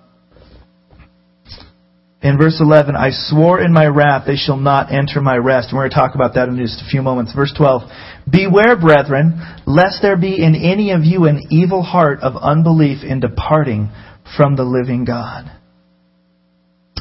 in 2.22 2.38
verse 2.38 2.58
11, 2.60 2.94
I 2.94 3.10
swore 3.10 3.60
in 3.60 3.72
my 3.72 3.86
wrath 3.86 4.24
they 4.26 4.36
shall 4.36 4.56
not 4.56 4.92
enter 4.92 5.20
my 5.20 5.36
rest. 5.36 5.68
And 5.68 5.76
we're 5.76 5.88
going 5.88 5.90
to 5.90 5.96
talk 5.96 6.14
about 6.14 6.34
that 6.34 6.48
in 6.48 6.56
just 6.56 6.80
a 6.80 6.88
few 6.88 7.02
moments. 7.02 7.34
Verse 7.34 7.52
12, 7.56 7.82
Beware, 8.30 8.78
brethren, 8.78 9.40
lest 9.66 10.02
there 10.02 10.16
be 10.16 10.40
in 10.40 10.54
any 10.54 10.92
of 10.92 11.02
you 11.02 11.24
an 11.24 11.42
evil 11.50 11.82
heart 11.82 12.20
of 12.20 12.34
unbelief 12.40 13.02
in 13.02 13.18
departing 13.18 13.90
from 14.36 14.54
the 14.54 14.62
living 14.62 15.04
God. 15.04 15.50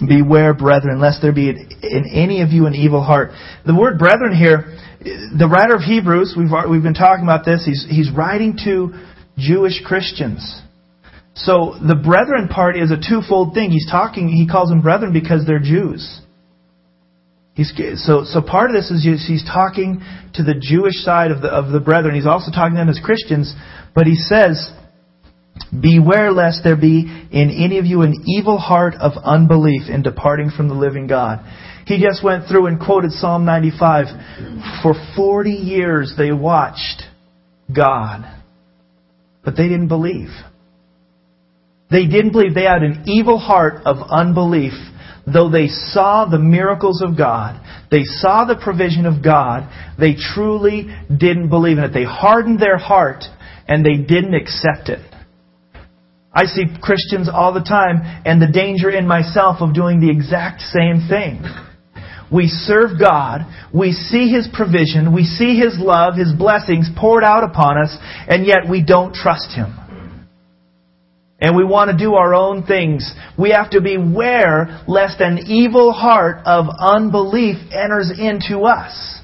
Beware, 0.07 0.55
brethren, 0.55 0.99
lest 0.99 1.21
there 1.21 1.33
be 1.33 1.49
in 1.49 2.05
any 2.11 2.41
of 2.41 2.49
you 2.49 2.65
an 2.65 2.73
evil 2.73 3.03
heart. 3.03 3.29
The 3.67 3.75
word 3.75 3.99
brethren 3.99 4.35
here, 4.35 4.75
the 5.01 5.49
writer 5.51 5.75
of 5.75 5.81
Hebrews, 5.81 6.35
we've, 6.37 6.51
we've 6.69 6.83
been 6.83 6.93
talking 6.93 7.23
about 7.23 7.43
this, 7.43 7.65
he's, 7.65 7.85
he's 7.89 8.11
writing 8.11 8.57
to 8.65 8.93
Jewish 9.37 9.81
Christians. 9.83 10.61
So 11.33 11.75
the 11.81 11.95
brethren 11.95 12.47
part 12.47 12.77
is 12.77 12.91
a 12.91 12.97
twofold 12.97 13.53
thing. 13.53 13.71
He's 13.71 13.89
talking, 13.89 14.27
he 14.29 14.47
calls 14.47 14.69
them 14.69 14.81
brethren 14.81 15.13
because 15.13 15.45
they're 15.45 15.59
Jews. 15.59 16.21
He's, 17.53 17.73
so, 18.05 18.23
so 18.25 18.41
part 18.41 18.69
of 18.69 18.75
this 18.75 18.91
is 18.91 19.03
he's 19.03 19.43
talking 19.43 20.01
to 20.35 20.43
the 20.43 20.55
Jewish 20.55 21.03
side 21.03 21.31
of 21.31 21.41
the, 21.41 21.49
of 21.49 21.71
the 21.71 21.79
brethren. 21.79 22.15
He's 22.15 22.27
also 22.27 22.51
talking 22.51 22.73
to 22.73 22.77
them 22.77 22.89
as 22.89 22.99
Christians, 23.03 23.53
but 23.95 24.05
he 24.05 24.15
says, 24.15 24.71
Beware 25.71 26.31
lest 26.31 26.63
there 26.63 26.77
be 26.77 27.01
in 27.31 27.49
any 27.49 27.77
of 27.77 27.85
you 27.85 28.01
an 28.01 28.23
evil 28.25 28.57
heart 28.57 28.95
of 28.95 29.13
unbelief 29.23 29.89
in 29.89 30.01
departing 30.01 30.49
from 30.55 30.69
the 30.69 30.73
living 30.73 31.07
God. 31.07 31.39
He 31.91 32.01
just 32.01 32.23
went 32.23 32.47
through 32.47 32.67
and 32.67 32.79
quoted 32.79 33.11
Psalm 33.11 33.43
95. 33.43 34.05
For 34.81 34.93
40 35.13 35.51
years 35.51 36.13
they 36.17 36.31
watched 36.31 37.03
God, 37.75 38.23
but 39.43 39.57
they 39.57 39.67
didn't 39.67 39.89
believe. 39.89 40.29
They 41.89 42.05
didn't 42.05 42.31
believe. 42.31 42.53
They 42.53 42.63
had 42.63 42.83
an 42.83 43.03
evil 43.07 43.37
heart 43.37 43.81
of 43.83 43.97
unbelief. 44.09 44.71
Though 45.27 45.49
they 45.49 45.67
saw 45.67 46.23
the 46.23 46.39
miracles 46.39 47.01
of 47.01 47.17
God, 47.17 47.61
they 47.91 48.03
saw 48.03 48.45
the 48.45 48.55
provision 48.55 49.05
of 49.05 49.21
God, 49.21 49.69
they 49.99 50.15
truly 50.15 50.87
didn't 51.09 51.49
believe 51.49 51.77
in 51.77 51.83
it. 51.83 51.93
They 51.93 52.05
hardened 52.05 52.61
their 52.61 52.77
heart 52.77 53.25
and 53.67 53.85
they 53.85 53.97
didn't 53.97 54.33
accept 54.33 54.87
it. 54.87 55.01
I 56.33 56.45
see 56.45 56.63
Christians 56.81 57.27
all 57.31 57.53
the 57.53 57.59
time 57.59 58.21
and 58.25 58.41
the 58.41 58.47
danger 58.47 58.89
in 58.89 59.05
myself 59.05 59.57
of 59.59 59.75
doing 59.75 59.99
the 59.99 60.09
exact 60.09 60.61
same 60.61 61.05
thing. 61.09 61.43
We 62.31 62.47
serve 62.47 62.91
God, 62.97 63.41
we 63.73 63.91
see 63.91 64.31
His 64.31 64.47
provision, 64.53 65.13
we 65.13 65.23
see 65.23 65.57
His 65.57 65.77
love, 65.77 66.15
His 66.15 66.31
blessings 66.33 66.89
poured 66.97 67.23
out 67.23 67.43
upon 67.43 67.77
us, 67.77 67.97
and 68.27 68.45
yet 68.45 68.69
we 68.69 68.83
don't 68.83 69.13
trust 69.13 69.51
Him. 69.53 69.77
And 71.39 71.57
we 71.57 71.65
want 71.65 71.91
to 71.91 71.97
do 71.97 72.13
our 72.13 72.33
own 72.33 72.63
things, 72.63 73.11
we 73.37 73.49
have 73.51 73.71
to 73.71 73.81
beware 73.81 74.81
lest 74.87 75.19
an 75.19 75.39
evil 75.47 75.91
heart 75.91 76.45
of 76.45 76.67
unbelief 76.79 77.57
enters 77.73 78.11
into 78.17 78.61
us. 78.61 79.19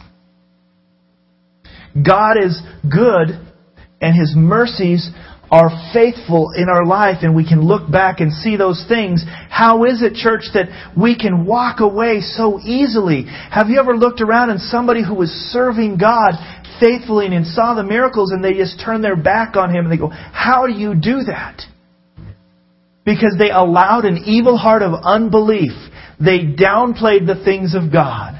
God 1.96 2.38
is 2.44 2.62
good 2.84 3.40
and 4.02 4.16
His 4.16 4.34
mercies 4.36 5.10
are 5.50 5.70
faithful 5.94 6.52
in 6.56 6.70
our 6.70 6.86
life 6.86 7.18
and 7.22 7.36
we 7.36 7.48
can 7.48 7.62
look 7.62 7.90
back 7.90 8.20
and 8.20 8.34
see 8.34 8.58
those 8.58 8.84
things. 8.88 9.24
How 9.50 9.86
is 9.86 10.02
it, 10.02 10.14
church, 10.14 10.44
that 10.54 10.68
we 11.00 11.18
can 11.18 11.46
walk 11.46 11.80
away 11.80 12.22
so 12.22 12.60
easily? 12.60 13.26
Have 13.52 13.70
you 13.70 13.80
ever 13.80 13.96
looked 13.96 14.22
around 14.22 14.50
and 14.50 14.60
somebody 14.60 15.04
who 15.06 15.16
was 15.16 15.30
serving 15.30 15.98
God 15.98 16.34
faithfully 16.80 17.28
and 17.28 17.46
saw 17.46 17.74
the 17.74 17.84
miracles 17.84 18.32
and 18.32 18.44
they 18.44 18.54
just 18.54 18.82
turn 18.84 19.02
their 19.02 19.16
back 19.16 19.56
on 19.56 19.74
Him 19.74 19.86
and 19.86 19.92
they 19.92 19.98
go, 19.98 20.10
how 20.10 20.68
do 20.68 20.74
you 20.74 20.94
do 20.94 21.24
that? 21.24 21.62
because 23.08 23.36
they 23.40 23.50
allowed 23.50 24.04
an 24.04 24.18
evil 24.26 24.58
heart 24.58 24.82
of 24.82 24.92
unbelief. 25.02 25.72
They 26.20 26.40
downplayed 26.40 27.26
the 27.26 27.42
things 27.42 27.74
of 27.74 27.90
God. 27.90 28.34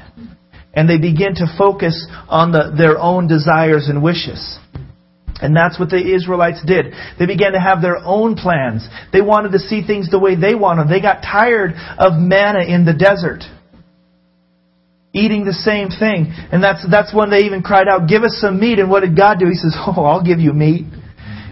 And 0.74 0.86
they 0.86 0.98
begin 0.98 1.34
to 1.36 1.46
focus 1.56 2.06
on 2.28 2.52
the, 2.52 2.74
their 2.76 2.98
own 2.98 3.26
desires 3.28 3.88
and 3.88 4.02
wishes. 4.02 4.58
And 5.40 5.54
that's 5.54 5.78
what 5.78 5.90
the 5.90 6.02
Israelites 6.02 6.60
did. 6.66 6.94
They 7.18 7.26
began 7.26 7.52
to 7.52 7.60
have 7.60 7.80
their 7.80 7.98
own 7.98 8.34
plans. 8.34 8.86
They 9.12 9.22
wanted 9.22 9.52
to 9.52 9.58
see 9.58 9.86
things 9.86 10.10
the 10.10 10.18
way 10.18 10.34
they 10.34 10.54
wanted. 10.54 10.88
They 10.88 11.00
got 11.00 11.22
tired 11.22 11.74
of 11.98 12.14
manna 12.18 12.64
in 12.64 12.84
the 12.84 12.94
desert. 12.94 13.44
Eating 15.12 15.44
the 15.44 15.54
same 15.54 15.88
thing. 15.88 16.34
And 16.52 16.62
that's, 16.62 16.84
that's 16.90 17.14
when 17.14 17.30
they 17.30 17.46
even 17.46 17.62
cried 17.62 17.88
out, 17.88 18.08
give 18.08 18.24
us 18.24 18.36
some 18.40 18.58
meat. 18.58 18.78
And 18.78 18.90
what 18.90 19.00
did 19.00 19.16
God 19.16 19.38
do? 19.38 19.46
He 19.46 19.54
says, 19.54 19.74
oh, 19.86 20.04
I'll 20.04 20.24
give 20.24 20.40
you 20.40 20.52
meat. 20.52 20.86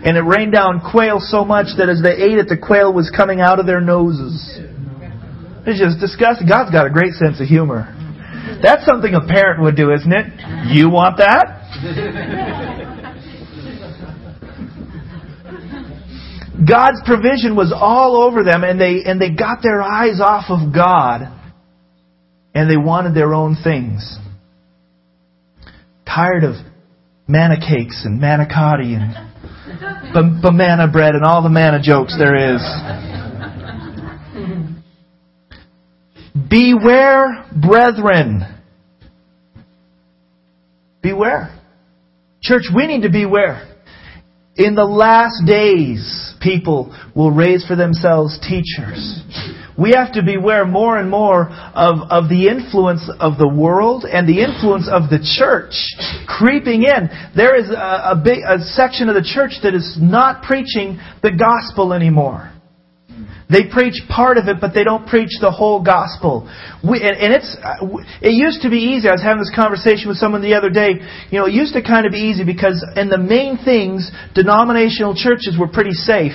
And 0.05 0.16
it 0.16 0.23
rained 0.23 0.52
down 0.52 0.83
quail 0.90 1.19
so 1.21 1.45
much 1.45 1.78
that 1.78 1.88
as 1.88 2.02
they 2.02 2.12
ate 2.12 2.38
it, 2.38 2.49
the 2.49 2.59
quail 2.59 2.93
was 2.93 3.11
coming 3.11 3.40
out 3.40 3.59
of 3.59 3.66
their 3.66 3.81
noses. 3.81 4.59
It's 5.66 5.81
just 5.81 5.99
disgusting. 5.99 6.47
God's 6.47 6.71
got 6.71 6.87
a 6.87 6.90
great 6.90 7.14
sense 7.14 7.40
of 7.40 7.49
humor. 7.49 7.93
That's 8.62 8.87
something 8.87 9.14
a 9.14 9.21
parent 9.21 9.62
would 9.62 9.75
do, 9.75 9.90
isn't 9.93 10.12
it? 10.12 10.26
You 10.71 10.90
want 10.90 11.19
that? 11.19 12.95
God's 16.65 17.03
provision 17.05 17.55
was 17.55 17.75
all 17.75 18.17
over 18.17 18.43
them 18.43 18.65
and 18.65 18.81
they, 18.81 19.03
and 19.05 19.21
they 19.21 19.31
got 19.31 19.59
their 19.63 19.83
eyes 19.83 20.21
off 20.21 20.45
of 20.49 20.73
God 20.75 21.33
and 22.55 22.71
they 22.71 22.79
wanted 22.79 23.15
their 23.15 23.35
own 23.35 23.57
things. 23.63 24.19
Tired 26.07 26.45
of 26.45 26.55
manna 27.29 27.57
cakes 27.57 28.05
and 28.07 28.21
manna 28.21 28.47
manicotti 28.47 28.95
and 28.95 30.43
banana 30.43 30.89
bread 30.91 31.15
and 31.15 31.25
all 31.25 31.43
the 31.43 31.51
manna 31.51 31.81
jokes 31.83 32.17
there 32.19 32.55
is. 32.55 32.63
Beware, 36.49 37.45
brethren. 37.55 38.43
Beware. 41.03 41.55
Church, 42.43 42.65
we 42.75 42.87
need 42.87 43.03
to 43.03 43.11
beware. 43.11 43.75
In 44.57 44.75
the 44.75 44.85
last 44.85 45.45
days, 45.47 46.25
people 46.40 46.95
will 47.14 47.31
raise 47.31 47.66
for 47.66 47.76
themselves 47.76 48.38
teachers 48.40 49.23
we 49.78 49.93
have 49.93 50.12
to 50.14 50.23
beware 50.23 50.64
more 50.64 50.99
and 50.99 51.11
more 51.11 51.49
of, 51.75 51.99
of 52.11 52.28
the 52.28 52.49
influence 52.49 53.11
of 53.21 53.37
the 53.38 53.49
world 53.49 54.05
and 54.05 54.26
the 54.26 54.40
influence 54.43 54.88
of 54.90 55.11
the 55.11 55.21
church 55.21 55.75
creeping 56.26 56.85
in. 56.85 57.09
There 57.37 57.57
is 57.57 57.71
a, 57.71 58.16
a 58.16 58.21
big 58.23 58.38
a 58.38 58.64
section 58.64 59.09
of 59.09 59.14
the 59.14 59.23
church 59.23 59.61
that 59.62 59.75
is 59.75 59.99
not 60.00 60.43
preaching 60.43 60.99
the 61.23 61.33
gospel 61.33 61.93
anymore. 61.93 62.52
They 63.49 63.70
preach 63.70 64.02
part 64.08 64.38
of 64.38 64.49
it, 64.49 64.58
but 64.61 64.75
they 64.75 64.85
don't 64.85 65.06
preach 65.06 65.38
the 65.40 65.50
whole 65.50 65.82
gospel. 65.82 66.50
We, 66.82 67.00
and, 67.00 67.16
and 67.16 67.32
it's 67.32 67.56
uh, 67.62 67.87
it 68.20 68.35
used 68.35 68.62
to 68.62 68.70
be 68.70 68.94
easy. 68.96 69.08
I 69.08 69.12
was 69.12 69.23
having 69.23 69.38
this 69.38 69.54
conversation 69.54 70.08
with 70.08 70.18
someone 70.18 70.42
the 70.42 70.54
other 70.54 70.70
day. 70.70 70.99
You 71.30 71.38
know, 71.38 71.46
it 71.46 71.54
used 71.54 71.75
to 71.75 71.82
kind 71.82 72.06
of 72.06 72.12
be 72.12 72.26
easy 72.26 72.44
because 72.44 72.85
in 72.96 73.08
the 73.08 73.18
main 73.18 73.58
things, 73.58 74.11
denominational 74.35 75.14
churches 75.14 75.56
were 75.58 75.68
pretty 75.68 75.94
safe 75.94 76.35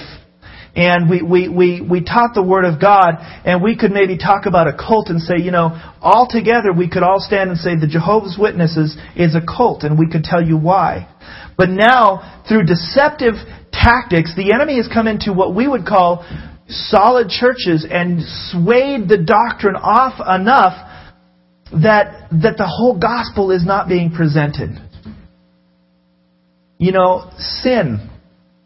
and 0.75 1.09
we, 1.09 1.21
we, 1.21 1.49
we, 1.49 1.81
we 1.81 2.01
taught 2.01 2.31
the 2.33 2.43
Word 2.43 2.63
of 2.63 2.79
God, 2.79 3.19
and 3.43 3.61
we 3.61 3.75
could 3.75 3.91
maybe 3.91 4.17
talk 4.17 4.45
about 4.45 4.67
a 4.67 4.73
cult 4.73 5.09
and 5.09 5.19
say, 5.19 5.35
you 5.37 5.51
know, 5.51 5.75
all 6.01 6.27
together 6.29 6.71
we 6.71 6.89
could 6.89 7.03
all 7.03 7.19
stand 7.19 7.49
and 7.49 7.59
say 7.59 7.75
the 7.75 7.87
Jehovah's 7.87 8.37
Witnesses 8.39 8.95
is 9.15 9.35
a 9.35 9.41
cult, 9.43 9.83
and 9.83 9.99
we 9.99 10.09
could 10.09 10.23
tell 10.23 10.41
you 10.41 10.57
why. 10.57 11.11
But 11.57 11.69
now, 11.69 12.43
through 12.47 12.63
deceptive 12.63 13.35
tactics, 13.71 14.33
the 14.35 14.53
enemy 14.53 14.77
has 14.77 14.87
come 14.87 15.07
into 15.07 15.33
what 15.33 15.53
we 15.53 15.67
would 15.67 15.85
call 15.85 16.23
solid 16.71 17.29
churches 17.29 17.85
and 17.89 18.21
swayed 18.51 19.07
the 19.07 19.17
doctrine 19.17 19.75
off 19.75 20.19
enough 20.19 20.73
that, 21.71 22.27
that 22.31 22.57
the 22.57 22.67
whole 22.67 22.99
gospel 22.99 23.51
is 23.51 23.65
not 23.65 23.87
being 23.87 24.11
presented. 24.11 24.71
You 26.77 26.91
know, 26.91 27.31
sin 27.37 28.09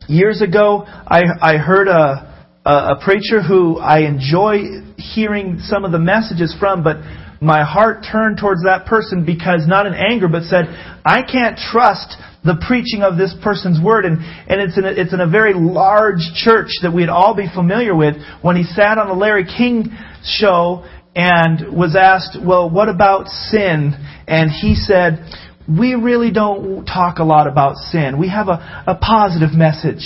Years 0.08 0.42
ago, 0.42 0.84
I, 0.86 1.24
I 1.42 1.58
heard 1.58 1.88
a, 1.88 2.46
a, 2.64 2.70
a 2.70 3.00
preacher 3.04 3.42
who 3.42 3.80
I 3.80 4.02
enjoy 4.02 4.84
hearing 4.98 5.60
some 5.62 5.84
of 5.84 5.92
the 5.92 6.00
messages 6.00 6.56
from, 6.60 6.84
but 6.84 6.98
my 7.42 7.64
heart 7.64 8.06
turned 8.12 8.38
towards 8.38 8.64
that 8.66 8.86
person 8.86 9.26
because 9.26 9.66
not 9.68 9.88
in 9.88 9.94
anger, 9.96 10.28
but 10.28 10.44
said, 10.44 10.66
I 11.04 11.22
can't 11.24 11.58
trust 11.58 12.18
the 12.46 12.62
preaching 12.68 13.02
of 13.02 13.18
this 13.18 13.36
person's 13.44 13.82
word. 13.84 14.06
And, 14.06 14.20
and 14.48 14.62
it's, 14.62 14.78
in 14.78 14.86
a, 14.86 14.92
it's 14.92 15.14
in 15.14 15.20
a 15.20 15.28
very 15.28 15.54
large 15.54 16.22
church 16.36 16.70
that 16.84 16.94
we'd 16.94 17.10
all 17.10 17.36
be 17.36 17.48
familiar 17.54 17.96
with. 17.96 18.16
When 18.42 18.56
he 18.56 18.64
sat 18.64 18.98
on 18.98 19.08
the 19.08 19.16
Larry 19.16 19.46
King 19.46 19.90
show 20.24 20.86
and 21.16 21.75
was 21.75 21.96
asked, 21.96 22.38
well, 22.46 22.70
what 22.70 22.90
about 22.90 23.28
sin? 23.28 23.94
And 24.28 24.52
he 24.52 24.75
said, 24.75 25.25
we 25.68 25.96
really 25.96 26.32
don't 26.32 26.86
talk 26.86 27.18
a 27.20 27.24
lot 27.24 27.48
about 27.48 27.78
sin. 27.78 28.20
We 28.20 28.30
have 28.30 28.48
a, 28.48 28.84
a 28.88 29.00
positive 29.02 29.54
message. 29.54 30.06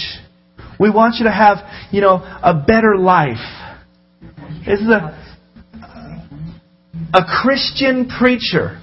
We 0.79 0.89
want 0.89 1.15
you 1.19 1.25
to 1.25 1.31
have, 1.31 1.57
you 1.91 1.99
know, 1.99 2.15
a 2.15 2.63
better 2.65 2.97
life. 2.97 3.35
This 4.65 4.79
is 4.79 4.87
a, 4.87 5.17
a 7.13 7.25
Christian 7.41 8.07
preacher. 8.07 8.79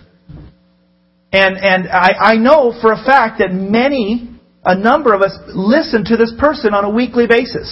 And, 1.36 1.58
and 1.60 1.88
I, 1.88 2.32
I 2.32 2.36
know 2.36 2.72
for 2.80 2.92
a 2.92 2.96
fact 2.96 3.44
that 3.44 3.52
many, 3.52 4.32
a 4.64 4.74
number 4.74 5.12
of 5.12 5.20
us, 5.20 5.36
listen 5.52 6.02
to 6.06 6.16
this 6.16 6.32
person 6.40 6.72
on 6.72 6.86
a 6.86 6.90
weekly 6.90 7.26
basis. 7.26 7.68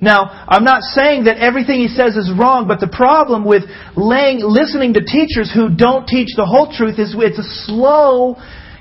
Now, 0.00 0.26
I'm 0.48 0.64
not 0.64 0.82
saying 0.82 1.30
that 1.30 1.38
everything 1.38 1.78
he 1.78 1.86
says 1.86 2.16
is 2.16 2.32
wrong, 2.34 2.66
but 2.66 2.80
the 2.80 2.90
problem 2.90 3.44
with 3.44 3.62
laying, 3.94 4.42
listening 4.42 4.94
to 4.94 5.06
teachers 5.06 5.54
who 5.54 5.70
don't 5.70 6.08
teach 6.10 6.34
the 6.34 6.44
whole 6.44 6.66
truth 6.66 6.98
is 6.98 7.14
it's 7.16 7.38
a 7.38 7.46
slow 7.70 8.34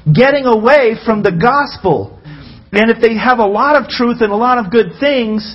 getting 0.09 0.49
away 0.49 0.97
from 1.05 1.21
the 1.21 1.29
gospel. 1.29 2.17
And 2.73 2.89
if 2.89 2.97
they 2.97 3.13
have 3.13 3.37
a 3.37 3.45
lot 3.45 3.77
of 3.77 3.87
truth 3.87 4.25
and 4.25 4.33
a 4.33 4.35
lot 4.35 4.57
of 4.57 4.71
good 4.73 4.97
things 4.99 5.45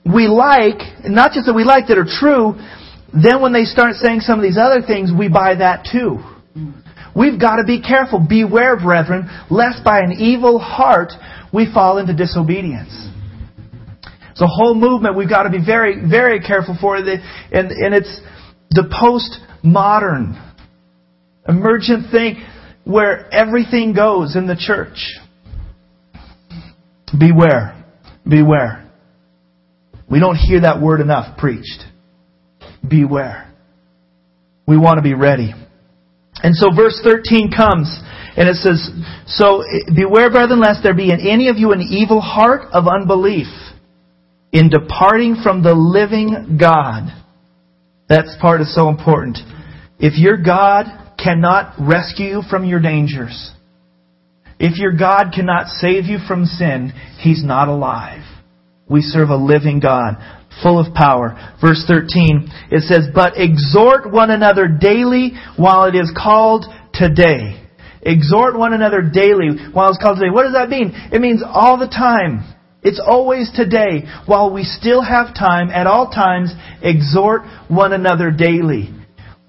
we 0.00 0.32
like, 0.32 0.80
not 1.04 1.36
just 1.36 1.44
that 1.44 1.52
we 1.52 1.64
like 1.64 1.92
that 1.92 1.98
are 2.00 2.08
true, 2.08 2.56
then 3.12 3.42
when 3.44 3.52
they 3.52 3.68
start 3.68 4.00
saying 4.00 4.20
some 4.24 4.38
of 4.38 4.42
these 4.42 4.56
other 4.56 4.80
things, 4.80 5.12
we 5.12 5.28
buy 5.28 5.56
that 5.60 5.84
too. 5.84 6.24
We've 7.14 7.40
got 7.40 7.56
to 7.56 7.64
be 7.64 7.82
careful. 7.82 8.24
Beware, 8.26 8.78
brethren, 8.78 9.28
lest 9.50 9.84
by 9.84 10.00
an 10.00 10.12
evil 10.12 10.58
heart 10.58 11.12
we 11.52 11.72
fall 11.72 11.98
into 11.98 12.14
disobedience. 12.14 13.08
It's 14.30 14.40
a 14.40 14.46
whole 14.46 14.74
movement 14.74 15.16
we've 15.16 15.28
got 15.28 15.42
to 15.42 15.50
be 15.50 15.64
very, 15.64 16.08
very 16.08 16.40
careful 16.40 16.76
for. 16.80 16.96
And, 16.96 17.08
and 17.52 17.94
it's 17.94 18.20
the 18.70 18.84
postmodern, 19.64 20.40
emergent 21.46 22.10
thing 22.10 22.42
where 22.84 23.32
everything 23.34 23.92
goes 23.92 24.36
in 24.36 24.46
the 24.46 24.56
church. 24.56 25.18
Beware. 27.18 27.84
Beware. 28.26 28.90
We 30.10 30.20
don't 30.20 30.36
hear 30.36 30.62
that 30.62 30.80
word 30.80 31.00
enough 31.00 31.36
preached. 31.38 31.84
Beware. 32.88 33.52
We 34.66 34.78
want 34.78 34.98
to 34.98 35.02
be 35.02 35.14
ready. 35.14 35.52
And 36.42 36.54
so 36.56 36.70
verse 36.74 37.00
13 37.04 37.50
comes 37.54 38.00
and 38.36 38.48
it 38.48 38.56
says, 38.56 38.90
So 39.26 39.62
beware, 39.94 40.30
brethren, 40.30 40.60
lest 40.60 40.82
there 40.82 40.94
be 40.94 41.12
in 41.12 41.20
any 41.20 41.48
of 41.48 41.56
you 41.56 41.72
an 41.72 41.82
evil 41.82 42.20
heart 42.20 42.62
of 42.72 42.86
unbelief 42.86 43.48
in 44.52 44.68
departing 44.68 45.36
from 45.42 45.62
the 45.62 45.74
living 45.74 46.58
God. 46.58 47.08
That 48.08 48.26
part 48.40 48.60
is 48.60 48.74
so 48.74 48.88
important. 48.88 49.38
If 49.98 50.18
your 50.18 50.36
God 50.36 50.86
cannot 51.22 51.74
rescue 51.78 52.26
you 52.26 52.42
from 52.48 52.64
your 52.64 52.80
dangers, 52.80 53.52
if 54.58 54.78
your 54.78 54.92
God 54.92 55.32
cannot 55.34 55.68
save 55.68 56.04
you 56.04 56.18
from 56.26 56.44
sin, 56.44 56.92
He's 57.18 57.44
not 57.44 57.68
alive. 57.68 58.22
We 58.88 59.02
serve 59.02 59.28
a 59.28 59.36
living 59.36 59.80
God, 59.80 60.16
full 60.62 60.78
of 60.78 60.94
power. 60.94 61.36
Verse 61.60 61.84
13, 61.86 62.48
it 62.70 62.82
says, 62.82 63.08
But 63.14 63.34
exhort 63.36 64.10
one 64.10 64.30
another 64.30 64.68
daily 64.68 65.32
while 65.56 65.84
it 65.84 65.94
is 65.94 66.12
called 66.16 66.66
today. 66.92 67.56
Exhort 68.02 68.58
one 68.58 68.72
another 68.72 69.02
daily 69.02 69.50
while 69.72 69.90
it's 69.90 70.02
called 70.02 70.18
today. 70.18 70.30
What 70.32 70.44
does 70.44 70.54
that 70.54 70.68
mean? 70.70 70.92
It 71.12 71.20
means 71.20 71.42
all 71.46 71.78
the 71.78 71.88
time. 71.88 72.56
It's 72.82 73.00
always 73.04 73.50
today. 73.54 74.04
While 74.26 74.52
we 74.52 74.64
still 74.64 75.02
have 75.02 75.34
time, 75.34 75.68
at 75.70 75.86
all 75.86 76.10
times, 76.10 76.52
exhort 76.82 77.42
one 77.68 77.92
another 77.92 78.30
daily. 78.30 78.88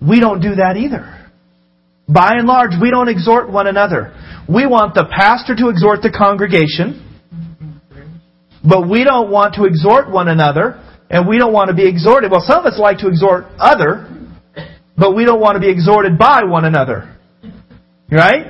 We 0.05 0.19
don't 0.19 0.41
do 0.41 0.55
that 0.55 0.75
either. 0.75 1.17
By 2.09 2.31
and 2.33 2.47
large, 2.47 2.71
we 2.81 2.91
don't 2.91 3.07
exhort 3.07 3.49
one 3.49 3.67
another. 3.67 4.13
We 4.49 4.67
want 4.67 4.95
the 4.95 5.05
pastor 5.05 5.55
to 5.55 5.69
exhort 5.69 6.01
the 6.01 6.11
congregation, 6.11 7.07
but 8.67 8.89
we 8.89 9.05
don't 9.05 9.31
want 9.31 9.55
to 9.55 9.63
exhort 9.63 10.11
one 10.11 10.27
another, 10.27 10.83
and 11.11 11.27
we 11.27 11.37
don't 11.37 11.51
want 11.51 11.67
to 11.67 11.75
be 11.75 11.87
exhorted. 11.87 12.31
Well, 12.31 12.43
some 12.47 12.59
of 12.59 12.65
us 12.65 12.79
like 12.79 12.99
to 12.99 13.09
exhort 13.09 13.43
other, 13.59 14.07
but 14.97 15.13
we 15.13 15.25
don't 15.25 15.41
want 15.41 15.55
to 15.55 15.59
be 15.59 15.69
exhorted 15.69 16.17
by 16.17 16.45
one 16.45 16.63
another. 16.63 17.17
Right? 18.09 18.47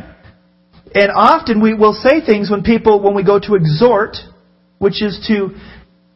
And 0.94 1.12
often 1.14 1.62
we 1.62 1.74
will 1.74 1.94
say 1.94 2.24
things 2.24 2.52
when 2.52 2.62
people, 2.62 3.02
when 3.02 3.16
we 3.16 3.24
go 3.24 3.40
to 3.40 3.56
exhort, 3.56 4.18
which 4.78 5.02
is 5.02 5.26
to 5.28 5.58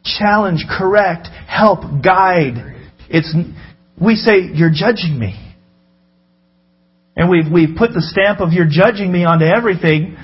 challenge, 0.04 0.66
correct, 0.70 1.26
help, 1.48 1.80
guide. 2.04 2.54
It's, 3.08 3.34
we 4.00 4.14
say, 4.14 4.42
you're 4.54 4.72
judging 4.72 5.18
me. 5.18 5.34
And 7.16 7.28
we've, 7.28 7.50
we've 7.52 7.76
put 7.76 7.92
the 7.92 8.02
stamp 8.02 8.40
of 8.40 8.52
you're 8.52 8.68
judging 8.70 9.10
me 9.10 9.24
onto 9.24 9.46
everything 9.46 10.16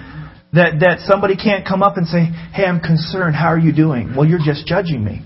that, 0.53 0.81
that 0.81 1.01
somebody 1.01 1.35
can't 1.37 1.67
come 1.67 1.83
up 1.83 1.97
and 1.97 2.07
say, 2.07 2.27
hey, 2.53 2.65
I'm 2.65 2.81
concerned. 2.81 3.35
How 3.35 3.49
are 3.49 3.59
you 3.59 3.75
doing? 3.75 4.15
Well, 4.15 4.29
you're 4.29 4.45
just 4.45 4.67
judging 4.67 5.03
me. 5.03 5.23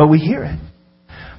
But 0.00 0.08
we 0.08 0.18
hear 0.18 0.44
it. 0.44 0.58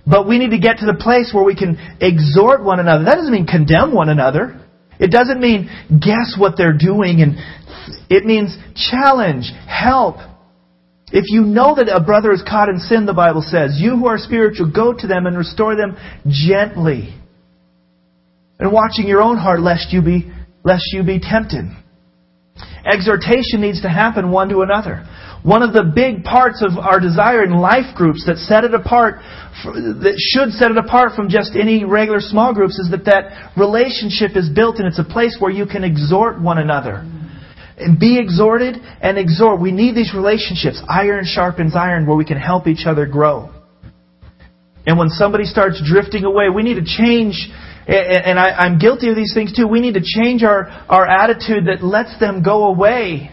But 0.06 0.28
we 0.28 0.38
need 0.38 0.52
to 0.52 0.60
get 0.60 0.78
to 0.78 0.86
the 0.86 0.93
place 0.93 1.32
where 1.34 1.43
we 1.43 1.56
can 1.56 1.80
exhort 2.00 2.63
one 2.63 2.80
another. 2.80 3.06
That 3.06 3.15
doesn't 3.15 3.32
mean 3.32 3.47
condemn 3.47 3.91
one 3.91 4.08
another. 4.08 4.56
It 5.00 5.10
doesn't 5.10 5.41
mean 5.41 5.67
guess 5.89 6.36
what 6.38 6.58
they're 6.58 6.78
doing 6.78 7.24
and 7.24 7.38
it 8.08 8.24
means 8.24 8.56
challenge, 8.76 9.52
help. 9.65 10.17
If 11.12 11.26
you 11.30 11.41
know 11.41 11.74
that 11.74 11.89
a 11.89 12.04
brother 12.04 12.32
is 12.32 12.43
caught 12.47 12.69
in 12.69 12.78
sin, 12.78 13.08
the 13.08 13.15
Bible 13.15 13.41
says, 13.41 13.80
you 13.82 13.97
who 13.97 14.06
are 14.06 14.19
spiritual, 14.19 14.71
go 14.71 14.93
to 14.93 15.08
them 15.08 15.26
and 15.26 15.36
restore 15.36 15.76
them 15.76 15.97
gently. 16.28 17.15
And 18.60 18.71
watching 18.71 19.08
your 19.08 19.24
own 19.24 19.38
heart 19.38 19.60
lest 19.60 19.91
you 19.91 20.04
be, 20.04 20.32
lest 20.63 20.84
you 20.93 21.02
be 21.02 21.19
tempted. 21.19 21.65
Exhortation 22.86 23.62
needs 23.62 23.82
to 23.82 23.89
happen 23.89 24.32
one 24.32 24.50
to 24.50 24.62
another. 24.62 25.06
One 25.44 25.63
of 25.63 25.74
the 25.74 25.84
big 25.84 26.24
parts 26.24 26.62
of 26.62 26.78
our 26.78 27.00
desire 27.00 27.44
in 27.44 27.52
life 27.52 27.96
groups 27.96 28.26
that 28.26 28.38
set 28.38 28.63
it 28.63 28.74
apart, 28.74 29.22
that 29.65 30.15
should 30.17 30.54
set 30.54 30.70
it 30.72 30.78
apart 30.78 31.13
from 31.15 31.30
just 31.30 31.56
any 31.56 31.84
regular 31.84 32.20
small 32.20 32.54
groups, 32.54 32.78
is 32.78 32.91
that 32.91 33.06
that 33.06 33.54
relationship 33.58 34.38
is 34.38 34.50
built 34.50 34.78
and 34.78 34.88
it's 34.88 35.00
a 35.00 35.04
place 35.04 35.38
where 35.39 35.52
you 35.52 35.65
can 35.65 35.84
exhort 35.84 36.41
one 36.41 36.58
another 36.58 37.06
and 37.78 38.00
be 38.00 38.20
exhorted 38.20 38.78
and 39.02 39.17
exhort. 39.17 39.60
We 39.60 39.72
need 39.72 39.96
these 39.96 40.13
relationships. 40.13 40.82
Iron 40.88 41.26
sharpens 41.26 41.76
iron 41.76 42.06
where 42.06 42.15
we 42.15 42.26
can 42.26 42.38
help 42.38 42.67
each 42.67 42.86
other 42.86 43.06
grow. 43.06 43.50
And 44.86 44.98
when 44.98 45.10
somebody 45.10 45.46
starts 45.46 45.82
drifting 45.86 46.24
away, 46.24 46.50
we 46.54 46.63
need 46.63 46.76
to 46.76 46.86
change. 46.86 47.50
And 47.88 48.39
I, 48.39 48.67
am 48.67 48.78
guilty 48.78 49.10
of 49.10 49.15
these 49.15 49.34
things 49.34 49.56
too. 49.56 49.67
We 49.67 49.80
need 49.80 49.96
to 49.96 50.04
change 50.04 50.44
our, 50.44 50.67
our 50.88 51.08
attitude 51.08 51.65
that 51.65 51.84
lets 51.84 52.17
them 52.20 52.44
go 52.44 52.65
away. 52.65 53.32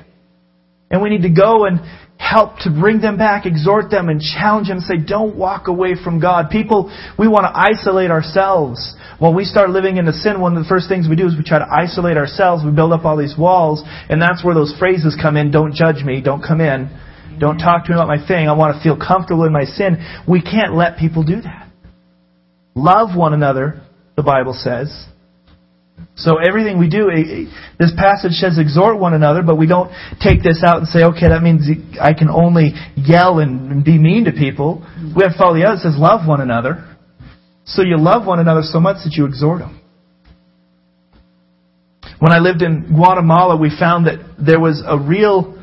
And 0.91 1.03
we 1.03 1.11
need 1.11 1.23
to 1.23 1.31
go 1.31 1.67
and 1.67 1.81
help 2.19 2.59
to 2.61 2.71
bring 2.71 3.01
them 3.01 3.17
back, 3.17 3.47
exhort 3.47 3.91
them, 3.91 4.09
and 4.09 4.21
challenge 4.21 4.69
them. 4.69 4.81
Say, 4.81 4.97
don't 4.99 5.37
walk 5.37 5.69
away 5.69 5.95
from 6.03 6.21
God. 6.21 6.51
People, 6.51 6.93
we 7.19 7.29
want 7.29 7.45
to 7.45 7.53
isolate 7.55 8.11
ourselves. 8.11 8.97
When 9.19 9.35
we 9.35 9.45
start 9.45 9.71
living 9.71 9.97
in 9.97 10.07
into 10.07 10.19
sin, 10.19 10.41
one 10.41 10.57
of 10.57 10.63
the 10.63 10.69
first 10.69 10.89
things 10.89 11.09
we 11.09 11.17
do 11.17 11.27
is 11.27 11.37
we 11.37 11.45
try 11.45 11.59
to 11.59 11.69
isolate 11.69 12.17
ourselves. 12.17 12.65
We 12.65 12.73
build 12.73 12.93
up 12.93 13.05
all 13.05 13.17
these 13.17 13.37
walls, 13.39 13.83
and 14.09 14.21
that's 14.21 14.45
where 14.45 14.55
those 14.55 14.75
phrases 14.79 15.17
come 15.21 15.37
in. 15.37 15.51
Don't 15.51 15.75
judge 15.75 16.05
me. 16.05 16.21
Don't 16.21 16.43
come 16.43 16.61
in. 16.61 16.91
Don't 17.39 17.59
talk 17.59 17.85
to 17.85 17.91
me 17.91 17.95
about 17.95 18.09
my 18.09 18.27
thing. 18.27 18.49
I 18.49 18.53
want 18.53 18.77
to 18.77 18.83
feel 18.83 18.97
comfortable 18.97 19.45
in 19.45 19.53
my 19.53 19.65
sin. 19.65 19.99
We 20.27 20.43
can't 20.43 20.75
let 20.75 20.99
people 20.99 21.23
do 21.23 21.41
that. 21.41 21.71
Love 22.75 23.17
one 23.17 23.33
another, 23.33 23.83
the 24.19 24.25
Bible 24.25 24.53
says. 24.53 24.91
So 26.17 26.39
everything 26.39 26.81
we 26.81 26.91
do, 26.91 27.07
this 27.79 27.93
passage 27.97 28.33
says 28.33 28.59
exhort 28.59 28.99
one 28.99 29.15
another, 29.15 29.45
but 29.45 29.57
we 29.57 29.69
don't 29.69 29.93
take 30.21 30.43
this 30.43 30.61
out 30.67 30.79
and 30.79 30.89
say, 30.89 31.05
okay, 31.15 31.29
that 31.29 31.41
means 31.41 31.71
I 32.01 32.15
can 32.15 32.29
only 32.29 32.73
yell 32.97 33.39
and 33.39 33.85
be 33.85 33.97
mean 33.97 34.25
to 34.25 34.33
people. 34.33 34.85
We 35.15 35.23
have 35.23 35.33
to 35.33 35.39
follow 35.39 35.55
the 35.55 35.65
other. 35.65 35.77
It 35.77 35.83
says 35.83 35.95
love 35.97 36.27
one 36.27 36.41
another. 36.41 36.97
So 37.65 37.83
you 37.83 37.97
love 37.97 38.27
one 38.27 38.41
another 38.41 38.63
so 38.63 38.81
much 38.81 39.05
that 39.05 39.15
you 39.15 39.25
exhort 39.25 39.61
them. 39.61 39.81
When 42.19 42.33
I 42.33 42.39
lived 42.39 42.63
in 42.63 42.93
Guatemala, 42.93 43.57
we 43.57 43.71
found 43.71 44.09
that 44.09 44.19
there 44.37 44.59
was 44.59 44.83
a 44.85 44.99
real 44.99 45.63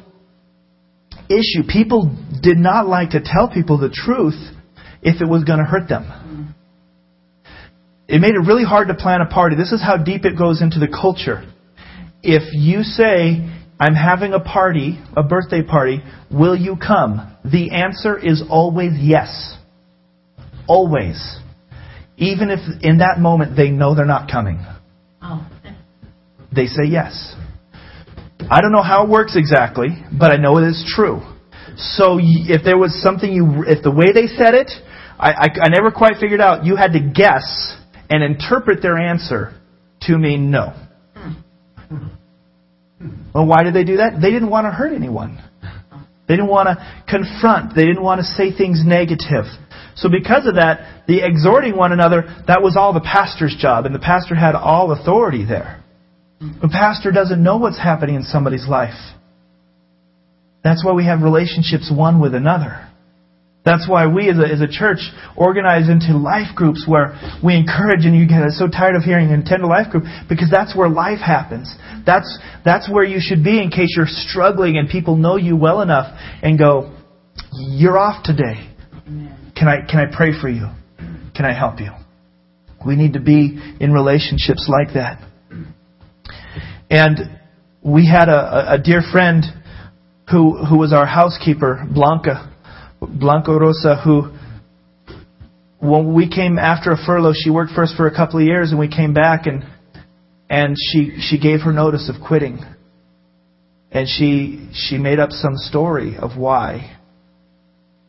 issue. 1.28 1.68
People 1.68 2.16
did 2.42 2.58
not 2.58 2.88
like 2.88 3.10
to 3.10 3.20
tell 3.20 3.50
people 3.54 3.78
the 3.78 3.90
truth 3.90 4.40
if 5.02 5.22
it 5.22 5.28
was 5.28 5.44
going 5.44 5.60
to 5.60 5.66
hurt 5.66 5.90
them. 5.90 6.06
It 8.08 8.22
made 8.22 8.36
it 8.36 8.40
really 8.40 8.64
hard 8.64 8.88
to 8.90 8.94
plan 8.94 9.22
a 9.22 9.26
party. 9.26 9.56
This 9.56 9.72
is 9.72 9.82
how 9.82 9.98
deep 9.98 10.26
it 10.26 10.38
goes 10.38 10.62
into 10.62 10.80
the 10.80 10.88
culture. 10.88 11.44
If 12.22 12.54
you 12.54 12.84
say, 12.84 13.50
I'm 13.80 13.96
having 13.96 14.34
a 14.34 14.40
party, 14.40 15.00
a 15.18 15.24
birthday 15.24 15.64
party, 15.64 16.02
will 16.32 16.56
you 16.56 16.76
come? 16.76 17.36
The 17.44 17.72
answer 17.72 18.18
is 18.18 18.44
always 18.50 18.94
yes. 19.00 19.58
Always. 20.68 21.40
Even 22.18 22.50
if 22.50 22.60
in 22.82 23.00
that 23.00 23.20
moment 23.20 23.58
they 23.58 23.70
know 23.70 23.96
they're 23.96 24.06
not 24.06 24.32
coming. 24.32 24.64
Oh. 25.22 25.48
They 26.56 26.68
say 26.68 26.86
yes. 26.88 27.36
I 28.50 28.62
don't 28.62 28.72
know 28.72 28.84
how 28.84 29.04
it 29.04 29.10
works 29.10 29.36
exactly, 29.36 29.88
but 30.18 30.32
I 30.32 30.38
know 30.38 30.58
it 30.58 30.68
is 30.68 30.86
true. 30.96 31.22
So 31.78 32.20
if 32.22 32.64
there 32.64 32.78
was 32.78 33.02
something 33.02 33.32
you, 33.32 33.66
if 33.68 33.84
the 33.84 33.92
way 33.92 34.14
they 34.14 34.28
said 34.28 34.54
it, 34.54 34.72
I, 35.20 35.32
I, 35.32 35.48
I 35.64 35.70
never 35.70 35.92
quite 35.92 36.18
figured 36.20 36.40
out, 36.40 36.66
you 36.66 36.76
had 36.76 36.94
to 36.94 37.00
guess 37.00 37.76
and 38.10 38.24
interpret 38.24 38.82
their 38.82 38.98
answer 38.98 39.54
to 40.02 40.18
mean 40.18 40.52
no. 40.52 40.74
Well, 43.34 43.46
why 43.46 43.64
did 43.64 43.74
they 43.74 43.84
do 43.84 43.98
that? 43.98 44.20
They 44.22 44.32
didn't 44.32 44.50
want 44.50 44.66
to 44.66 44.72
hurt 44.72 44.94
anyone. 44.94 45.38
They 46.28 46.36
didn't 46.36 46.50
want 46.50 46.68
to 46.70 47.04
confront. 47.08 47.76
They 47.76 47.86
didn't 47.86 48.02
want 48.02 48.20
to 48.20 48.26
say 48.26 48.56
things 48.56 48.82
negative. 48.86 49.46
So 49.96 50.10
because 50.10 50.48
of 50.48 50.56
that, 50.56 51.04
the 51.08 51.24
exhorting 51.24 51.78
one 51.78 51.92
another, 51.92 52.24
that 52.48 52.62
was 52.62 52.76
all 52.78 52.94
the 52.94 53.02
pastor's 53.02 53.56
job, 53.60 53.86
and 53.86 53.94
the 53.94 54.00
pastor 54.00 54.36
had 54.36 54.56
all 54.56 54.92
authority 54.92 55.46
there. 55.46 55.84
The 56.40 56.70
pastor 56.70 57.12
doesn't 57.12 57.42
know 57.42 57.58
what's 57.58 57.78
happening 57.78 58.16
in 58.16 58.24
somebody's 58.24 58.68
life. 58.68 58.98
That's 60.64 60.84
why 60.84 60.94
we 60.94 61.06
have 61.06 61.22
relationships 61.22 61.92
one 61.96 62.20
with 62.20 62.34
another. 62.34 62.90
That's 63.66 63.90
why 63.90 64.06
we 64.06 64.30
as 64.30 64.38
a, 64.38 64.46
as 64.46 64.62
a 64.62 64.68
church 64.68 65.00
organize 65.36 65.90
into 65.90 66.16
life 66.16 66.56
groups 66.56 66.86
where 66.88 67.18
we 67.44 67.56
encourage 67.56 68.06
and 68.06 68.16
you 68.16 68.28
get 68.28 68.48
so 68.52 68.68
tired 68.68 68.96
of 68.96 69.02
hearing 69.02 69.32
attend 69.32 69.64
a 69.64 69.68
life 69.68 69.90
group 69.90 70.04
because 70.30 70.50
that's 70.52 70.76
where 70.76 70.88
life 70.88 71.18
happens. 71.18 71.76
That's, 72.06 72.38
that's 72.64 72.88
where 72.88 73.04
you 73.04 73.18
should 73.20 73.44
be 73.44 73.60
in 73.60 73.72
case 73.72 73.96
you're 73.98 74.06
struggling 74.08 74.78
and 74.78 74.88
people 74.88 75.18
know 75.18 75.36
you 75.36 75.58
well 75.58 75.82
enough 75.82 76.16
and 76.44 76.60
go, 76.60 76.96
you're 77.54 77.98
off 77.98 78.24
today. 78.24 78.70
Can 79.56 79.68
I, 79.68 79.78
can 79.90 80.00
I 80.00 80.16
pray 80.16 80.32
for 80.40 80.48
you? 80.48 80.68
Can 81.36 81.46
I 81.46 81.58
help 81.58 81.80
you? 81.80 81.90
We 82.86 82.96
need 82.96 83.14
to 83.14 83.20
be 83.20 83.60
in 83.80 83.92
relationships 83.92 84.70
like 84.70 84.94
that. 84.94 85.28
And 86.92 87.18
we 87.82 88.08
had 88.08 88.30
a, 88.30 88.74
a 88.74 88.78
dear 88.78 89.02
friend 89.12 89.44
who, 90.30 90.64
who 90.66 90.78
was 90.78 90.94
our 90.94 91.08
housekeeper, 91.08 91.84
Blanca, 91.92 92.52
Blanca 93.02 93.52
Rosa, 93.52 94.02
who, 94.04 94.32
when 95.80 96.14
we 96.14 96.30
came 96.30 96.58
after 96.58 96.92
a 96.92 96.98
furlough, 96.98 97.34
she 97.36 97.50
worked 97.50 97.74
for 97.74 97.84
us 97.84 97.94
for 97.96 98.08
a 98.08 98.16
couple 98.16 98.40
of 98.40 98.46
years 98.46 98.72
and 98.72 98.80
we 98.80 98.88
came 98.88 99.14
back 99.14 99.46
and, 99.46 99.64
and 100.50 100.76
she, 100.78 101.18
she 101.20 101.40
gave 101.40 101.62
her 101.62 101.74
notice 101.74 102.10
of 102.14 102.26
quitting. 102.26 102.60
And 103.92 104.08
she, 104.08 104.70
she 104.74 104.98
made 104.98 105.20
up 105.20 105.32
some 105.32 105.56
story 105.56 106.18
of 106.18 106.38
why. 106.38 106.98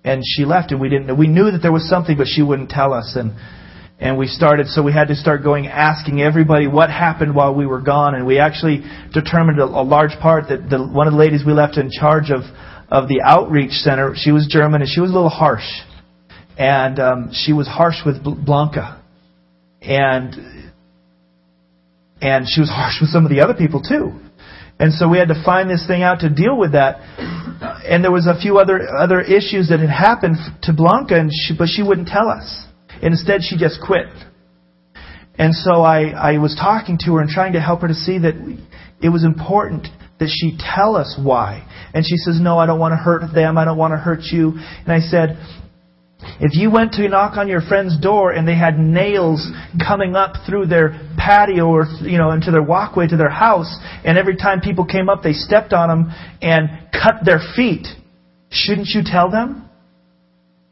And 0.04 0.22
she 0.24 0.44
left 0.44 0.72
and 0.72 0.80
we 0.80 0.88
didn't, 0.88 1.16
we 1.16 1.26
knew 1.26 1.50
that 1.50 1.58
there 1.62 1.72
was 1.72 1.88
something, 1.88 2.16
but 2.16 2.26
she 2.26 2.42
wouldn't 2.42 2.70
tell 2.70 2.92
us. 2.92 3.16
And, 3.16 3.32
and 3.98 4.18
we 4.18 4.26
started, 4.26 4.68
so 4.68 4.82
we 4.82 4.92
had 4.92 5.08
to 5.08 5.14
start 5.14 5.42
going 5.42 5.66
asking 5.66 6.20
everybody 6.20 6.66
what 6.66 6.90
happened 6.90 7.34
while 7.34 7.54
we 7.54 7.66
were 7.66 7.80
gone. 7.80 8.14
And 8.14 8.26
we 8.26 8.38
actually 8.38 8.84
determined 9.12 9.58
a, 9.58 9.64
a 9.64 9.82
large 9.82 10.18
part 10.20 10.48
that 10.48 10.68
the, 10.68 10.86
one 10.86 11.06
of 11.06 11.12
the 11.12 11.18
ladies 11.18 11.42
we 11.46 11.52
left 11.52 11.76
in 11.76 11.90
charge 11.90 12.30
of, 12.30 12.42
of 12.88 13.08
the 13.08 13.20
outreach 13.22 13.72
center, 13.72 14.14
she 14.16 14.32
was 14.32 14.46
German 14.48 14.80
and 14.80 14.90
she 14.90 15.00
was 15.00 15.10
a 15.10 15.14
little 15.14 15.28
harsh. 15.28 15.66
And 16.58 16.98
um, 16.98 17.30
she 17.32 17.52
was 17.52 17.66
harsh 17.66 17.96
with 18.04 18.22
Blanca. 18.22 19.02
And, 19.82 20.72
and 22.20 22.46
she 22.48 22.60
was 22.60 22.70
harsh 22.72 23.00
with 23.00 23.10
some 23.10 23.24
of 23.24 23.30
the 23.30 23.40
other 23.40 23.54
people 23.54 23.82
too. 23.82 24.12
And 24.78 24.92
so 24.92 25.08
we 25.08 25.18
had 25.18 25.28
to 25.28 25.42
find 25.42 25.70
this 25.70 25.86
thing 25.86 26.02
out 26.02 26.20
to 26.20 26.28
deal 26.28 26.56
with 26.56 26.72
that. 26.72 27.00
And 27.88 28.04
there 28.04 28.12
was 28.12 28.26
a 28.26 28.38
few 28.38 28.58
other 28.58 28.86
other 28.94 29.20
issues 29.22 29.70
that 29.70 29.80
had 29.80 29.88
happened 29.88 30.36
to 30.64 30.74
Blanca, 30.74 31.18
and 31.18 31.30
she, 31.32 31.56
but 31.56 31.68
she 31.68 31.82
wouldn't 31.82 32.08
tell 32.08 32.28
us. 32.28 32.66
Instead, 33.00 33.40
she 33.42 33.56
just 33.56 33.80
quit. 33.80 34.08
And 35.38 35.54
so 35.54 35.82
I, 35.82 36.34
I 36.34 36.38
was 36.38 36.54
talking 36.54 36.98
to 37.04 37.14
her 37.14 37.20
and 37.20 37.30
trying 37.30 37.54
to 37.54 37.60
help 37.60 37.80
her 37.80 37.88
to 37.88 37.94
see 37.94 38.18
that 38.18 38.34
it 39.02 39.08
was 39.08 39.24
important 39.24 39.88
that 40.18 40.28
she 40.28 40.56
tell 40.58 40.96
us 40.96 41.18
why. 41.22 41.66
And 41.92 42.04
she 42.04 42.16
says, 42.16 42.38
No, 42.40 42.58
I 42.58 42.66
don't 42.66 42.80
want 42.80 42.92
to 42.92 42.96
hurt 42.96 43.34
them. 43.34 43.58
I 43.58 43.64
don't 43.64 43.78
want 43.78 43.92
to 43.92 43.98
hurt 43.98 44.22
you. 44.32 44.52
And 44.56 44.92
I 44.92 45.00
said, 45.00 45.38
if 46.40 46.54
you 46.54 46.70
went 46.70 46.92
to 46.92 47.08
knock 47.08 47.36
on 47.36 47.46
your 47.46 47.60
friend's 47.60 47.98
door 48.00 48.32
and 48.32 48.48
they 48.48 48.56
had 48.56 48.78
nails 48.78 49.46
coming 49.86 50.16
up 50.16 50.34
through 50.46 50.66
their 50.66 50.98
patio 51.16 51.66
or 51.66 51.86
you 52.02 52.18
know 52.18 52.30
into 52.30 52.50
their 52.50 52.62
walkway 52.62 53.06
to 53.06 53.16
their 53.16 53.30
house, 53.30 53.74
and 54.04 54.16
every 54.16 54.36
time 54.36 54.60
people 54.60 54.86
came 54.86 55.08
up 55.08 55.22
they 55.22 55.32
stepped 55.32 55.72
on 55.72 55.88
them 55.88 56.12
and 56.40 56.68
cut 56.92 57.24
their 57.24 57.40
feet, 57.54 57.86
shouldn't 58.50 58.88
you 58.88 59.02
tell 59.04 59.30
them? 59.30 59.65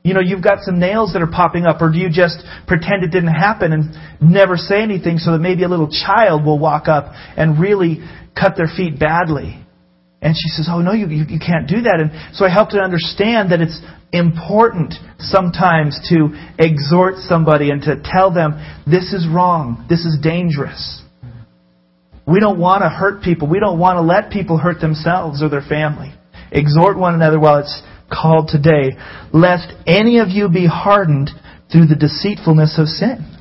You 0.05 0.13
know, 0.13 0.21
you've 0.21 0.45
got 0.45 0.61
some 0.61 0.79
nails 0.79 1.15
that 1.15 1.23
are 1.23 1.27
popping 1.27 1.65
up, 1.65 1.81
or 1.81 1.91
do 1.91 1.97
you 1.97 2.11
just 2.11 2.45
pretend 2.67 3.03
it 3.05 3.11
didn't 3.11 3.33
happen 3.33 3.73
and 3.73 3.97
never 4.21 4.59
say 4.59 4.83
anything 4.83 5.17
so 5.17 5.33
that 5.33 5.39
maybe 5.39 5.65
a 5.65 5.69
little 5.69 5.89
child 5.89 6.45
will 6.45 6.59
walk 6.59 6.89
up 6.89 7.07
and 7.39 7.59
really 7.59 8.01
cut 8.39 8.53
their 8.55 8.69
feet 8.69 9.01
badly? 9.01 9.65
And 10.21 10.37
she 10.37 10.49
says, 10.49 10.69
Oh, 10.71 10.83
no, 10.83 10.93
you, 10.93 11.09
you, 11.09 11.25
you 11.27 11.41
can't 11.41 11.67
do 11.67 11.83
that. 11.83 12.01
And 12.01 12.37
so 12.37 12.45
I 12.45 12.51
helped 12.51 12.73
her 12.73 12.83
understand 12.83 13.53
that 13.53 13.63
it's 13.63 13.81
important 14.13 14.93
sometimes 15.19 15.99
to 16.11 16.37
exhort 16.59 17.17
somebody 17.17 17.71
and 17.71 17.81
to 17.83 17.97
tell 18.05 18.31
them, 18.31 18.61
This 18.87 19.15
is 19.15 19.27
wrong. 19.27 19.87
This 19.89 20.05
is 20.05 20.19
dangerous. 20.23 21.03
We 22.27 22.41
don't 22.41 22.59
want 22.59 22.83
to 22.83 22.91
hurt 22.91 23.23
people. 23.23 23.49
We 23.49 23.59
don't 23.59 23.79
want 23.79 23.97
to 23.97 24.03
let 24.03 24.31
people 24.31 24.59
hurt 24.59 24.81
themselves 24.83 25.43
or 25.43 25.49
their 25.49 25.65
family. 25.67 26.13
Exhort 26.53 26.99
one 26.99 27.15
another 27.15 27.41
while 27.41 27.59
it's 27.59 27.83
called 28.11 28.49
today, 28.49 28.97
lest 29.33 29.73
any 29.87 30.19
of 30.19 30.29
you 30.29 30.49
be 30.49 30.67
hardened 30.67 31.31
through 31.71 31.87
the 31.87 31.97
deceitfulness 31.97 32.79
of 32.79 32.87
sin. 32.87 33.35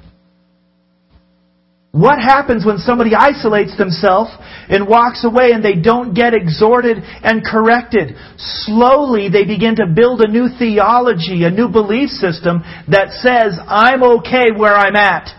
What 1.94 2.18
happens 2.18 2.66
when 2.66 2.80
somebody 2.80 3.12
isolates 3.14 3.78
themselves 3.78 4.32
and 4.68 4.88
walks 4.88 5.24
away 5.24 5.52
and 5.52 5.64
they 5.64 5.76
don't 5.76 6.16
get 6.16 6.34
exhorted 6.34 6.98
and 6.98 7.46
corrected? 7.46 8.16
Slowly 8.38 9.30
they 9.30 9.46
begin 9.46 9.76
to 9.76 9.86
build 9.86 10.22
a 10.22 10.28
new 10.28 10.48
theology, 10.58 11.44
a 11.44 11.52
new 11.52 11.70
belief 11.70 12.10
system 12.10 12.64
that 12.88 13.10
says, 13.22 13.60
I'm 13.68 14.02
okay 14.02 14.48
where 14.58 14.74
I'm 14.76 14.96
at. 14.96 15.30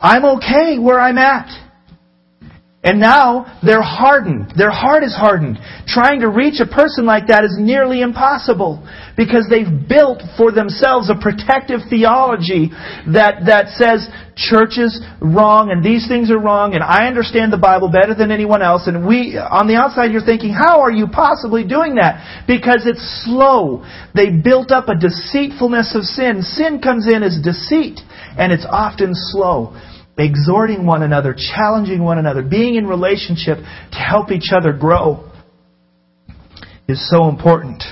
I'm 0.00 0.24
okay 0.24 0.78
where 0.80 0.98
I'm 0.98 1.18
at. 1.18 1.67
And 2.80 3.00
now 3.00 3.58
they're 3.60 3.82
hardened. 3.82 4.52
Their 4.56 4.70
heart 4.70 5.02
is 5.02 5.12
hardened. 5.12 5.58
Trying 5.88 6.20
to 6.20 6.28
reach 6.28 6.60
a 6.62 6.66
person 6.66 7.04
like 7.06 7.26
that 7.26 7.42
is 7.42 7.56
nearly 7.58 8.02
impossible 8.02 8.86
because 9.16 9.50
they've 9.50 9.66
built 9.66 10.22
for 10.36 10.52
themselves 10.52 11.10
a 11.10 11.18
protective 11.18 11.80
theology 11.90 12.70
that, 13.10 13.50
that 13.50 13.74
says 13.74 14.06
church 14.38 14.78
is 14.78 15.02
wrong 15.18 15.74
and 15.74 15.82
these 15.82 16.06
things 16.06 16.30
are 16.30 16.38
wrong 16.38 16.74
and 16.74 16.84
I 16.84 17.08
understand 17.08 17.52
the 17.52 17.58
Bible 17.58 17.90
better 17.90 18.14
than 18.14 18.30
anyone 18.30 18.62
else. 18.62 18.86
And 18.86 19.04
we, 19.04 19.34
on 19.34 19.66
the 19.66 19.74
outside, 19.74 20.12
you're 20.12 20.22
thinking, 20.22 20.54
how 20.54 20.78
are 20.78 20.92
you 20.92 21.08
possibly 21.10 21.66
doing 21.66 21.96
that? 21.96 22.46
Because 22.46 22.86
it's 22.86 23.02
slow. 23.26 23.82
They 24.14 24.30
built 24.30 24.70
up 24.70 24.86
a 24.86 24.94
deceitfulness 24.94 25.98
of 25.98 26.04
sin. 26.04 26.42
Sin 26.42 26.78
comes 26.78 27.10
in 27.10 27.24
as 27.24 27.42
deceit 27.42 27.98
and 28.38 28.52
it's 28.52 28.66
often 28.70 29.10
slow 29.34 29.74
exhorting 30.18 30.84
one 30.84 31.02
another, 31.02 31.34
challenging 31.34 32.02
one 32.02 32.18
another, 32.18 32.42
being 32.42 32.74
in 32.74 32.86
relationship 32.86 33.58
to 33.58 33.98
help 33.98 34.30
each 34.30 34.50
other 34.54 34.72
grow 34.72 35.30
is 36.88 37.08
so 37.10 37.28
important. 37.28 37.82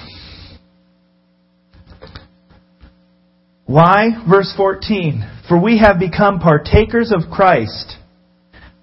Why? 3.67 4.11
Verse 4.29 4.53
14. 4.57 5.45
For 5.49 5.61
we 5.61 5.79
have 5.79 5.99
become 5.99 6.39
partakers 6.41 7.13
of 7.13 7.31
Christ. 7.31 7.97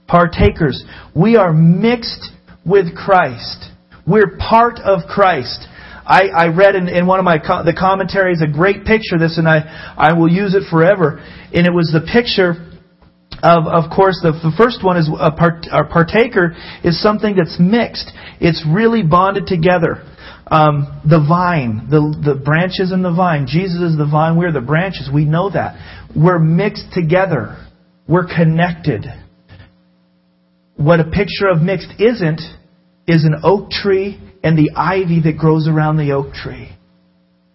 Partakers. 0.07 0.83
We 1.15 1.35
are 1.35 1.53
mixed 1.53 2.29
with 2.65 2.95
Christ. 2.95 3.71
We're 4.05 4.37
part 4.37 4.79
of 4.79 5.07
Christ. 5.07 5.67
I, 6.05 6.27
I 6.35 6.47
read 6.47 6.75
in, 6.75 6.89
in 6.89 7.07
one 7.07 7.19
of 7.19 7.25
my 7.25 7.37
co- 7.37 7.63
the 7.63 7.73
commentaries 7.73 8.41
a 8.41 8.47
great 8.47 8.83
picture 8.83 9.17
this, 9.17 9.37
and 9.37 9.47
I, 9.47 9.93
I 9.97 10.13
will 10.13 10.29
use 10.29 10.53
it 10.53 10.63
forever. 10.69 11.23
And 11.53 11.65
it 11.65 11.73
was 11.73 11.89
the 11.93 12.01
picture 12.01 12.72
of, 13.43 13.67
of 13.67 13.91
course, 13.91 14.19
the, 14.23 14.31
the 14.31 14.53
first 14.57 14.83
one 14.83 14.95
is 14.95 15.09
a, 15.19 15.31
part, 15.31 15.67
a 15.69 15.83
partaker 15.83 16.55
is 16.83 17.01
something 17.01 17.35
that's 17.35 17.57
mixed. 17.59 18.09
It's 18.39 18.65
really 18.65 19.03
bonded 19.03 19.47
together. 19.47 20.01
Um, 20.47 21.01
the 21.03 21.19
vine, 21.19 21.87
the, 21.89 21.99
the 22.23 22.35
branches 22.35 22.93
in 22.93 23.01
the 23.01 23.11
vine. 23.11 23.45
Jesus 23.47 23.81
is 23.81 23.97
the 23.97 24.07
vine. 24.09 24.37
We're 24.37 24.53
the 24.53 24.61
branches. 24.61 25.09
We 25.13 25.25
know 25.25 25.49
that. 25.49 25.75
We're 26.15 26.39
mixed 26.39 26.93
together. 26.93 27.57
We're 28.07 28.27
connected. 28.27 29.05
What 30.75 31.01
a 31.01 31.05
picture 31.05 31.49
of 31.51 31.61
mixed 31.61 31.93
isn't 31.99 32.41
is 33.07 33.25
an 33.25 33.41
oak 33.43 33.71
tree 33.71 34.19
and 34.41 34.57
the 34.57 34.71
ivy 34.75 35.21
that 35.23 35.37
grows 35.37 35.67
around 35.67 35.97
the 35.97 36.13
oak 36.13 36.33
tree. 36.33 36.69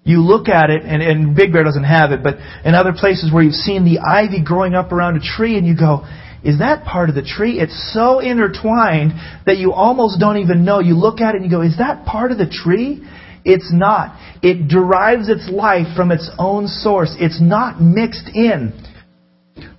You 0.08 0.22
look 0.22 0.48
at 0.48 0.70
it, 0.70 0.84
and, 0.84 1.02
and 1.02 1.36
Big 1.36 1.52
Bear 1.52 1.64
doesn't 1.64 1.84
have 1.84 2.12
it, 2.12 2.22
but 2.22 2.38
in 2.64 2.74
other 2.74 2.94
places 2.94 3.30
where 3.30 3.42
you've 3.42 3.52
seen 3.52 3.84
the 3.84 3.98
ivy 3.98 4.42
growing 4.42 4.74
up 4.74 4.90
around 4.90 5.18
a 5.18 5.20
tree, 5.20 5.58
and 5.58 5.66
you 5.66 5.76
go, 5.76 6.06
is 6.42 6.60
that 6.60 6.86
part 6.86 7.10
of 7.10 7.14
the 7.14 7.22
tree? 7.22 7.60
It's 7.60 7.92
so 7.92 8.20
intertwined 8.20 9.12
that 9.44 9.58
you 9.58 9.74
almost 9.74 10.18
don't 10.18 10.38
even 10.38 10.64
know. 10.64 10.80
You 10.80 10.94
look 10.94 11.20
at 11.20 11.34
it 11.34 11.42
and 11.42 11.44
you 11.44 11.50
go, 11.50 11.60
is 11.60 11.76
that 11.76 12.06
part 12.06 12.32
of 12.32 12.38
the 12.38 12.48
tree? 12.48 13.06
It's 13.44 13.70
not. 13.70 14.18
It 14.42 14.68
derives 14.68 15.28
its 15.28 15.46
life 15.50 15.94
from 15.94 16.10
its 16.10 16.30
own 16.38 16.68
source. 16.68 17.14
It's 17.20 17.40
not 17.42 17.82
mixed 17.82 18.30
in. 18.32 18.72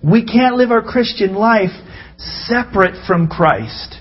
We 0.03 0.25
can't 0.25 0.57
live 0.57 0.69
our 0.69 0.83
Christian 0.83 1.33
life 1.33 1.71
separate 2.17 3.03
from 3.07 3.29
Christ, 3.29 3.95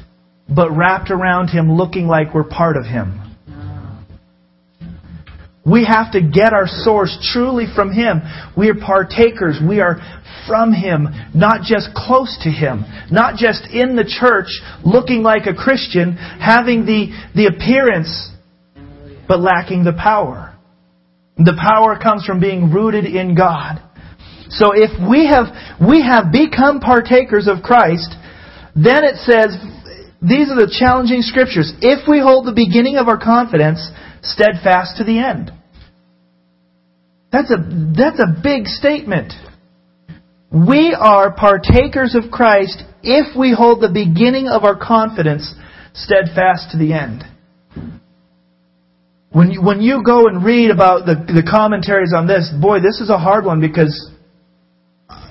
but 0.46 0.70
wrapped 0.76 1.10
around 1.10 1.48
Him 1.48 1.72
looking 1.72 2.06
like 2.06 2.34
we're 2.34 2.44
part 2.44 2.76
of 2.76 2.84
Him. 2.84 3.27
We 5.70 5.85
have 5.85 6.12
to 6.12 6.20
get 6.22 6.52
our 6.52 6.66
source 6.66 7.16
truly 7.33 7.66
from 7.74 7.92
Him. 7.92 8.22
We 8.57 8.70
are 8.70 8.74
partakers. 8.74 9.61
We 9.66 9.81
are 9.81 9.96
from 10.46 10.72
Him, 10.72 11.09
not 11.35 11.62
just 11.62 11.90
close 11.94 12.38
to 12.42 12.50
Him, 12.50 12.85
not 13.11 13.37
just 13.37 13.68
in 13.70 13.96
the 13.96 14.04
church 14.04 14.48
looking 14.85 15.22
like 15.22 15.46
a 15.46 15.54
Christian, 15.54 16.16
having 16.16 16.87
the, 16.87 17.12
the 17.35 17.46
appearance, 17.46 18.31
but 19.28 19.40
lacking 19.40 19.85
the 19.85 19.92
power. 19.92 20.57
The 21.37 21.57
power 21.61 21.98
comes 22.02 22.24
from 22.24 22.40
being 22.40 22.72
rooted 22.72 23.04
in 23.04 23.37
God. 23.37 23.83
So 24.48 24.72
if 24.74 24.90
we 25.09 25.26
have, 25.26 25.46
we 25.78 26.02
have 26.02 26.33
become 26.33 26.81
partakers 26.81 27.46
of 27.46 27.62
Christ, 27.62 28.16
then 28.74 29.04
it 29.04 29.16
says, 29.16 29.54
these 30.20 30.50
are 30.50 30.57
the 30.57 30.74
challenging 30.78 31.20
scriptures. 31.22 31.72
If 31.81 32.09
we 32.09 32.18
hold 32.18 32.46
the 32.46 32.57
beginning 32.57 32.96
of 32.96 33.07
our 33.07 33.18
confidence 33.18 33.78
steadfast 34.22 34.96
to 34.96 35.04
the 35.04 35.18
end. 35.18 35.52
That's 37.30 37.50
a, 37.50 37.56
that's 37.96 38.20
a 38.20 38.40
big 38.42 38.66
statement. 38.66 39.32
We 40.50 40.96
are 40.98 41.34
partakers 41.34 42.14
of 42.14 42.30
Christ 42.30 42.82
if 43.02 43.36
we 43.36 43.52
hold 43.52 43.82
the 43.82 43.92
beginning 43.92 44.48
of 44.48 44.64
our 44.64 44.76
confidence 44.76 45.54
steadfast 45.92 46.70
to 46.72 46.78
the 46.78 46.94
end. 46.94 47.24
When 49.30 49.50
you, 49.50 49.62
when 49.62 49.82
you 49.82 50.02
go 50.02 50.26
and 50.26 50.42
read 50.42 50.70
about 50.70 51.04
the, 51.04 51.14
the 51.14 51.46
commentaries 51.48 52.14
on 52.16 52.26
this, 52.26 52.50
boy, 52.60 52.80
this 52.80 53.00
is 53.00 53.10
a 53.10 53.18
hard 53.18 53.44
one 53.44 53.60
because 53.60 54.10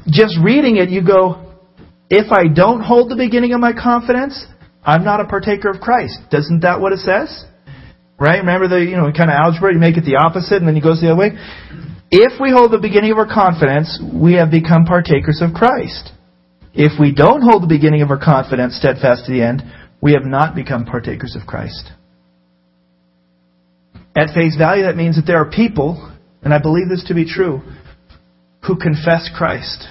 just 0.07 0.37
reading 0.43 0.77
it, 0.77 0.89
you 0.89 1.03
go, 1.05 1.55
if 2.09 2.31
I 2.31 2.47
don't 2.47 2.81
hold 2.81 3.09
the 3.09 3.15
beginning 3.15 3.53
of 3.53 3.59
my 3.59 3.73
confidence, 3.73 4.45
I'm 4.83 5.03
not 5.03 5.19
a 5.19 5.25
partaker 5.25 5.69
of 5.69 5.81
Christ. 5.81 6.19
Doesn't 6.29 6.61
that 6.61 6.79
what 6.79 6.93
it 6.93 6.99
says? 6.99 7.43
Right? 8.19 8.37
Remember 8.37 8.67
the, 8.67 8.79
you 8.79 8.95
know, 8.95 9.11
kind 9.11 9.29
of 9.29 9.35
algebra, 9.35 9.73
you 9.73 9.79
make 9.79 9.97
it 9.97 10.05
the 10.05 10.15
opposite 10.15 10.57
and 10.57 10.67
then 10.67 10.75
you 10.75 10.81
go 10.81 10.93
the 10.93 11.11
other 11.11 11.19
way. 11.19 11.31
If 12.09 12.39
we 12.39 12.51
hold 12.51 12.71
the 12.71 12.77
beginning 12.77 13.11
of 13.11 13.17
our 13.17 13.27
confidence, 13.27 14.01
we 14.13 14.35
have 14.35 14.49
become 14.49 14.85
partakers 14.85 15.41
of 15.41 15.53
Christ. 15.53 16.11
If 16.73 16.99
we 16.99 17.13
don't 17.13 17.41
hold 17.41 17.63
the 17.63 17.67
beginning 17.67 18.01
of 18.01 18.11
our 18.11 18.23
confidence 18.23 18.77
steadfast 18.77 19.25
to 19.25 19.31
the 19.31 19.41
end, 19.41 19.63
we 19.99 20.13
have 20.13 20.25
not 20.25 20.55
become 20.55 20.85
partakers 20.85 21.35
of 21.35 21.47
Christ. 21.47 21.91
At 24.15 24.33
face 24.33 24.55
value, 24.57 24.83
that 24.83 24.95
means 24.95 25.15
that 25.17 25.25
there 25.25 25.41
are 25.41 25.51
people, 25.51 26.13
and 26.43 26.53
I 26.53 26.59
believe 26.59 26.87
this 26.87 27.03
to 27.07 27.13
be 27.13 27.25
true, 27.25 27.61
who 28.65 28.77
confess 28.77 29.29
Christ, 29.35 29.85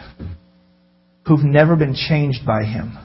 who've 1.26 1.44
never 1.44 1.76
been 1.76 1.94
changed 1.94 2.46
by 2.46 2.64
Him. 2.64 2.96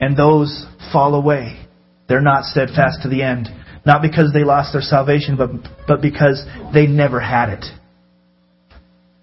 And 0.00 0.16
those 0.16 0.66
fall 0.92 1.14
away. 1.14 1.66
They're 2.08 2.22
not 2.22 2.44
steadfast 2.44 3.02
to 3.02 3.08
the 3.08 3.22
end. 3.22 3.48
Not 3.90 4.02
because 4.02 4.32
they 4.32 4.44
lost 4.44 4.72
their 4.72 4.82
salvation, 4.82 5.36
but, 5.36 5.50
but 5.88 6.00
because 6.00 6.46
they 6.72 6.86
never 6.86 7.18
had 7.18 7.48
it. 7.48 7.64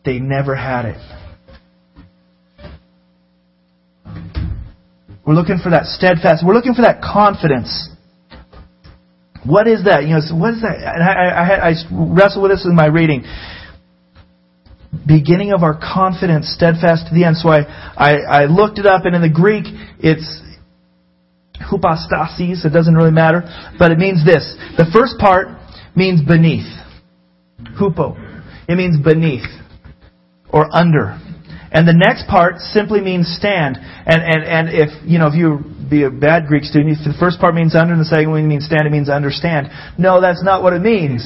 They 0.04 0.20
never 0.20 0.58
had 0.58 0.84
it. 0.88 0.98
We're 5.26 5.36
looking 5.36 5.60
for 5.64 5.70
that 5.70 5.86
steadfast. 5.86 6.44
We're 6.46 6.54
looking 6.54 6.74
for 6.74 6.82
that 6.82 7.02
confidence. 7.02 7.90
What 9.46 9.70
is 9.70 9.86
that? 9.86 10.04
You 10.04 10.16
know, 10.16 10.38
what 10.38 10.56
is 10.56 10.62
that? 10.64 10.76
And 10.76 11.02
I, 11.02 11.14
I, 11.14 11.70
I 11.70 11.74
wrestle 11.90 12.42
with 12.42 12.52
this 12.52 12.66
in 12.66 12.76
my 12.76 12.88
reading. 12.88 13.24
Beginning 15.08 15.54
of 15.54 15.64
our 15.64 15.80
confidence, 15.80 16.54
steadfast 16.54 17.08
to 17.08 17.16
the 17.16 17.24
end. 17.24 17.38
So 17.38 17.48
I, 17.48 17.62
I, 17.96 18.42
I 18.42 18.46
looked 18.48 18.80
it 18.80 18.86
up, 18.86 19.06
and 19.06 19.16
in 19.16 19.22
the 19.22 19.30
Greek, 19.30 19.64
it's 20.00 20.42
hypostasis, 21.70 22.66
it 22.66 22.74
doesn't 22.74 22.96
really 22.96 23.12
matter, 23.12 23.44
but 23.78 23.92
it 23.92 23.98
means 23.98 24.26
this. 24.26 24.56
The 24.78 24.88
first 24.94 25.18
part 25.20 25.48
means 25.96 26.22
beneath. 26.22 26.68
Hupo. 27.80 28.16
It 28.68 28.76
means 28.76 28.98
beneath 29.04 29.46
or 30.52 30.68
under. 30.76 31.20
And 31.72 31.88
the 31.88 31.94
next 31.94 32.28
part 32.28 32.60
simply 32.60 33.02
means 33.02 33.28
stand. 33.28 33.78
And, 33.78 34.24
and, 34.24 34.44
and 34.44 34.70
if, 34.72 34.90
you 35.04 35.20
know, 35.20 35.28
if 35.28 35.36
you 35.36 35.60
be 35.90 36.04
a 36.04 36.12
bad 36.12 36.48
Greek 36.48 36.64
student, 36.64 36.98
the 37.04 37.16
first 37.20 37.40
part 37.40 37.56
means 37.56 37.76
under 37.76 37.94
and 37.94 38.02
the 38.02 38.06
second 38.06 38.32
one 38.32 38.48
means 38.48 38.66
stand, 38.66 38.88
it 38.88 38.92
means 38.92 39.10
understand. 39.10 39.68
No, 39.98 40.22
that's 40.22 40.44
not 40.44 40.64
what 40.64 40.74
it 40.74 40.82
means. 40.82 41.24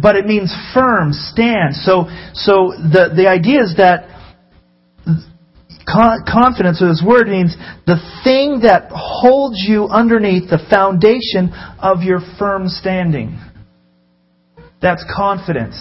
But 0.00 0.16
it 0.16 0.26
means 0.26 0.54
firm, 0.74 1.12
stand. 1.12 1.74
So, 1.74 2.06
so 2.34 2.76
the, 2.76 3.12
the 3.16 3.26
idea 3.28 3.62
is 3.62 3.74
that 3.78 4.17
confidence, 5.88 6.82
or 6.82 6.88
this 6.88 7.02
word 7.06 7.28
means 7.28 7.56
the 7.86 7.96
thing 8.22 8.60
that 8.62 8.90
holds 8.92 9.56
you 9.66 9.84
underneath 9.84 10.50
the 10.50 10.58
foundation 10.70 11.52
of 11.80 12.02
your 12.02 12.20
firm 12.38 12.68
standing. 12.68 13.38
That's 14.80 15.04
confidence. 15.16 15.76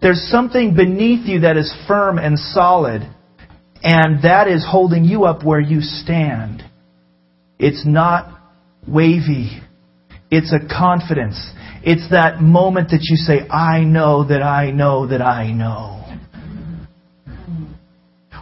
There's 0.00 0.28
something 0.30 0.74
beneath 0.74 1.26
you 1.26 1.40
that 1.40 1.56
is 1.56 1.72
firm 1.86 2.18
and 2.18 2.38
solid, 2.38 3.02
and 3.82 4.22
that 4.24 4.48
is 4.48 4.66
holding 4.68 5.04
you 5.04 5.24
up 5.24 5.44
where 5.44 5.60
you 5.60 5.80
stand. 5.80 6.62
It's 7.58 7.86
not 7.86 8.40
wavy. 8.86 9.62
It's 10.30 10.52
a 10.52 10.66
confidence. 10.66 11.38
It's 11.84 12.10
that 12.10 12.40
moment 12.40 12.90
that 12.90 13.00
you 13.02 13.16
say, 13.16 13.48
I 13.48 13.84
know 13.84 14.26
that 14.26 14.42
I 14.42 14.70
know 14.70 15.06
that 15.06 15.22
I 15.22 15.52
know 15.52 16.01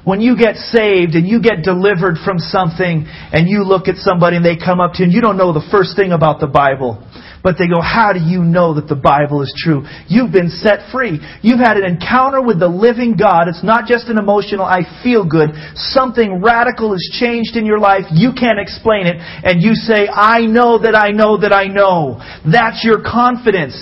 when 0.04 0.20
you 0.20 0.36
get 0.36 0.56
saved 0.56 1.14
and 1.14 1.26
you 1.26 1.42
get 1.42 1.62
delivered 1.62 2.16
from 2.24 2.38
something 2.38 3.06
and 3.06 3.48
you 3.48 3.64
look 3.64 3.88
at 3.88 3.96
somebody 3.96 4.36
and 4.36 4.44
they 4.44 4.56
come 4.56 4.80
up 4.80 4.94
to 4.94 4.98
you 5.00 5.04
and 5.04 5.12
you 5.12 5.20
don't 5.20 5.36
know 5.36 5.52
the 5.52 5.66
first 5.70 5.96
thing 5.96 6.12
about 6.12 6.40
the 6.40 6.46
Bible. 6.46 7.04
But 7.42 7.56
they 7.56 7.68
go, 7.68 7.80
how 7.80 8.12
do 8.12 8.20
you 8.20 8.44
know 8.44 8.74
that 8.74 8.86
the 8.86 9.00
Bible 9.00 9.40
is 9.40 9.52
true? 9.56 9.88
You've 10.08 10.32
been 10.32 10.50
set 10.50 10.92
free. 10.92 11.20
You've 11.40 11.60
had 11.60 11.78
an 11.78 11.84
encounter 11.84 12.42
with 12.42 12.60
the 12.60 12.68
living 12.68 13.16
God. 13.16 13.48
It's 13.48 13.64
not 13.64 13.88
just 13.88 14.08
an 14.08 14.18
emotional, 14.18 14.64
I 14.64 14.84
feel 15.02 15.24
good. 15.24 15.50
Something 15.74 16.42
radical 16.42 16.92
has 16.92 17.08
changed 17.16 17.56
in 17.56 17.64
your 17.64 17.78
life. 17.78 18.04
You 18.12 18.32
can't 18.36 18.60
explain 18.60 19.06
it. 19.06 19.16
And 19.16 19.62
you 19.62 19.72
say, 19.72 20.06
I 20.06 20.44
know 20.44 20.84
that 20.84 20.94
I 20.94 21.12
know 21.12 21.40
that 21.40 21.52
I 21.52 21.64
know. 21.64 22.20
That's 22.44 22.84
your 22.84 23.00
confidence. 23.00 23.72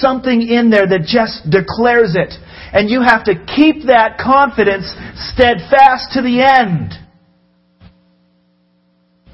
Something 0.00 0.40
in 0.40 0.70
there 0.70 0.88
that 0.88 1.04
just 1.04 1.44
declares 1.52 2.16
it. 2.16 2.32
And 2.72 2.88
you 2.88 3.02
have 3.02 3.24
to 3.24 3.34
keep 3.34 3.86
that 3.86 4.18
confidence 4.18 4.88
steadfast 5.32 6.12
to 6.14 6.22
the 6.22 6.40
end. 6.40 6.94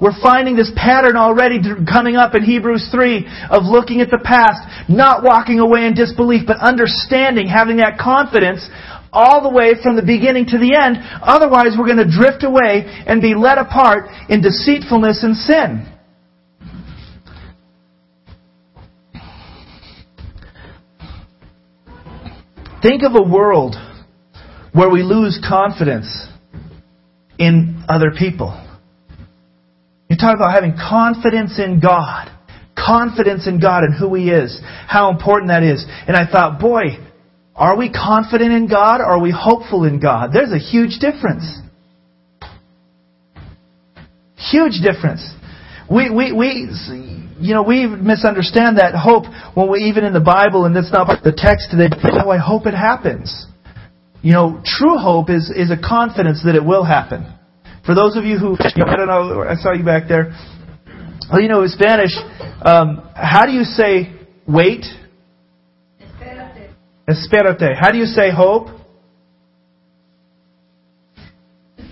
We're 0.00 0.18
finding 0.22 0.54
this 0.54 0.70
pattern 0.76 1.16
already 1.16 1.58
coming 1.86 2.14
up 2.14 2.34
in 2.34 2.44
Hebrews 2.44 2.88
3 2.92 3.26
of 3.50 3.64
looking 3.64 4.00
at 4.00 4.10
the 4.10 4.22
past, 4.22 4.88
not 4.88 5.24
walking 5.24 5.58
away 5.58 5.86
in 5.86 5.94
disbelief, 5.94 6.42
but 6.46 6.58
understanding, 6.58 7.48
having 7.48 7.78
that 7.78 7.98
confidence 7.98 8.62
all 9.12 9.42
the 9.42 9.50
way 9.50 9.74
from 9.82 9.96
the 9.96 10.06
beginning 10.06 10.46
to 10.46 10.58
the 10.58 10.78
end. 10.78 10.98
Otherwise, 11.22 11.74
we're 11.76 11.90
going 11.90 11.98
to 11.98 12.10
drift 12.10 12.44
away 12.44 12.86
and 13.06 13.20
be 13.20 13.34
led 13.34 13.58
apart 13.58 14.06
in 14.28 14.40
deceitfulness 14.40 15.24
and 15.24 15.34
sin. 15.34 15.97
Think 22.80 23.02
of 23.02 23.12
a 23.14 23.22
world 23.22 23.74
where 24.72 24.88
we 24.88 25.02
lose 25.02 25.40
confidence 25.46 26.28
in 27.38 27.84
other 27.88 28.12
people. 28.16 28.64
You 30.08 30.16
talk 30.16 30.36
about 30.36 30.54
having 30.54 30.74
confidence 30.74 31.58
in 31.58 31.80
God, 31.80 32.30
confidence 32.76 33.48
in 33.48 33.60
God 33.60 33.82
and 33.82 33.94
who 33.98 34.14
He 34.14 34.30
is, 34.30 34.60
how 34.86 35.10
important 35.10 35.48
that 35.48 35.62
is. 35.62 35.84
And 36.06 36.16
I 36.16 36.30
thought, 36.30 36.60
boy, 36.60 36.98
are 37.56 37.76
we 37.76 37.90
confident 37.90 38.52
in 38.52 38.68
God 38.68 39.00
or 39.00 39.06
are 39.06 39.20
we 39.20 39.34
hopeful 39.36 39.84
in 39.84 40.00
God? 40.00 40.30
There's 40.32 40.52
a 40.52 40.58
huge 40.58 41.00
difference. 41.00 41.58
Huge 44.36 44.80
difference. 44.82 45.28
We, 45.90 46.10
we, 46.10 46.32
we, 46.32 46.68
you 47.40 47.54
know, 47.54 47.62
we 47.62 47.86
misunderstand 47.86 48.78
that 48.78 48.94
hope 48.94 49.24
when 49.54 49.70
we, 49.70 49.84
even 49.84 50.04
in 50.04 50.12
the 50.12 50.20
Bible, 50.20 50.64
and 50.64 50.74
that's 50.74 50.92
not 50.92 51.22
the 51.22 51.32
text 51.32 51.70
today, 51.70 51.88
oh, 52.24 52.30
I 52.30 52.38
hope 52.38 52.66
it 52.66 52.74
happens. 52.74 53.46
You 54.22 54.32
know, 54.32 54.60
true 54.64 54.98
hope 54.98 55.30
is, 55.30 55.50
is 55.54 55.70
a 55.70 55.76
confidence 55.76 56.42
that 56.44 56.56
it 56.56 56.64
will 56.64 56.84
happen. 56.84 57.26
For 57.86 57.94
those 57.94 58.16
of 58.16 58.24
you 58.24 58.38
who, 58.38 58.50
you 58.50 58.84
know, 58.84 58.90
I 58.90 58.96
don't 58.96 59.06
know, 59.06 59.42
I 59.42 59.54
saw 59.54 59.72
you 59.72 59.84
back 59.84 60.08
there. 60.08 60.34
Well, 61.30 61.40
you 61.40 61.48
know, 61.48 61.62
in 61.62 61.68
Spanish, 61.68 62.10
um, 62.62 63.08
how 63.14 63.46
do 63.46 63.52
you 63.52 63.64
say 63.64 64.12
wait? 64.46 64.84
Espérate. 66.00 66.70
Espérate. 67.08 67.76
How 67.78 67.92
do 67.92 67.98
you 67.98 68.06
say 68.06 68.30
hope? 68.30 68.68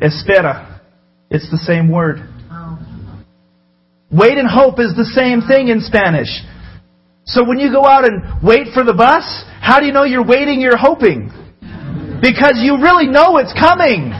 Espera. 0.00 0.80
It's 1.30 1.50
the 1.50 1.58
same 1.58 1.90
word. 1.90 2.31
Wait 4.12 4.36
and 4.36 4.48
hope 4.48 4.78
is 4.78 4.92
the 4.92 5.08
same 5.16 5.40
thing 5.48 5.68
in 5.68 5.80
Spanish. 5.80 6.28
So 7.24 7.48
when 7.48 7.58
you 7.58 7.72
go 7.72 7.86
out 7.86 8.04
and 8.04 8.44
wait 8.44 8.68
for 8.74 8.84
the 8.84 8.92
bus, 8.92 9.24
how 9.60 9.80
do 9.80 9.86
you 9.86 9.92
know 9.92 10.04
you're 10.04 10.26
waiting, 10.26 10.60
you're 10.60 10.76
hoping? 10.76 11.32
Because 12.20 12.60
you 12.60 12.76
really 12.76 13.08
know 13.08 13.38
it's 13.38 13.54
coming. 13.56 14.12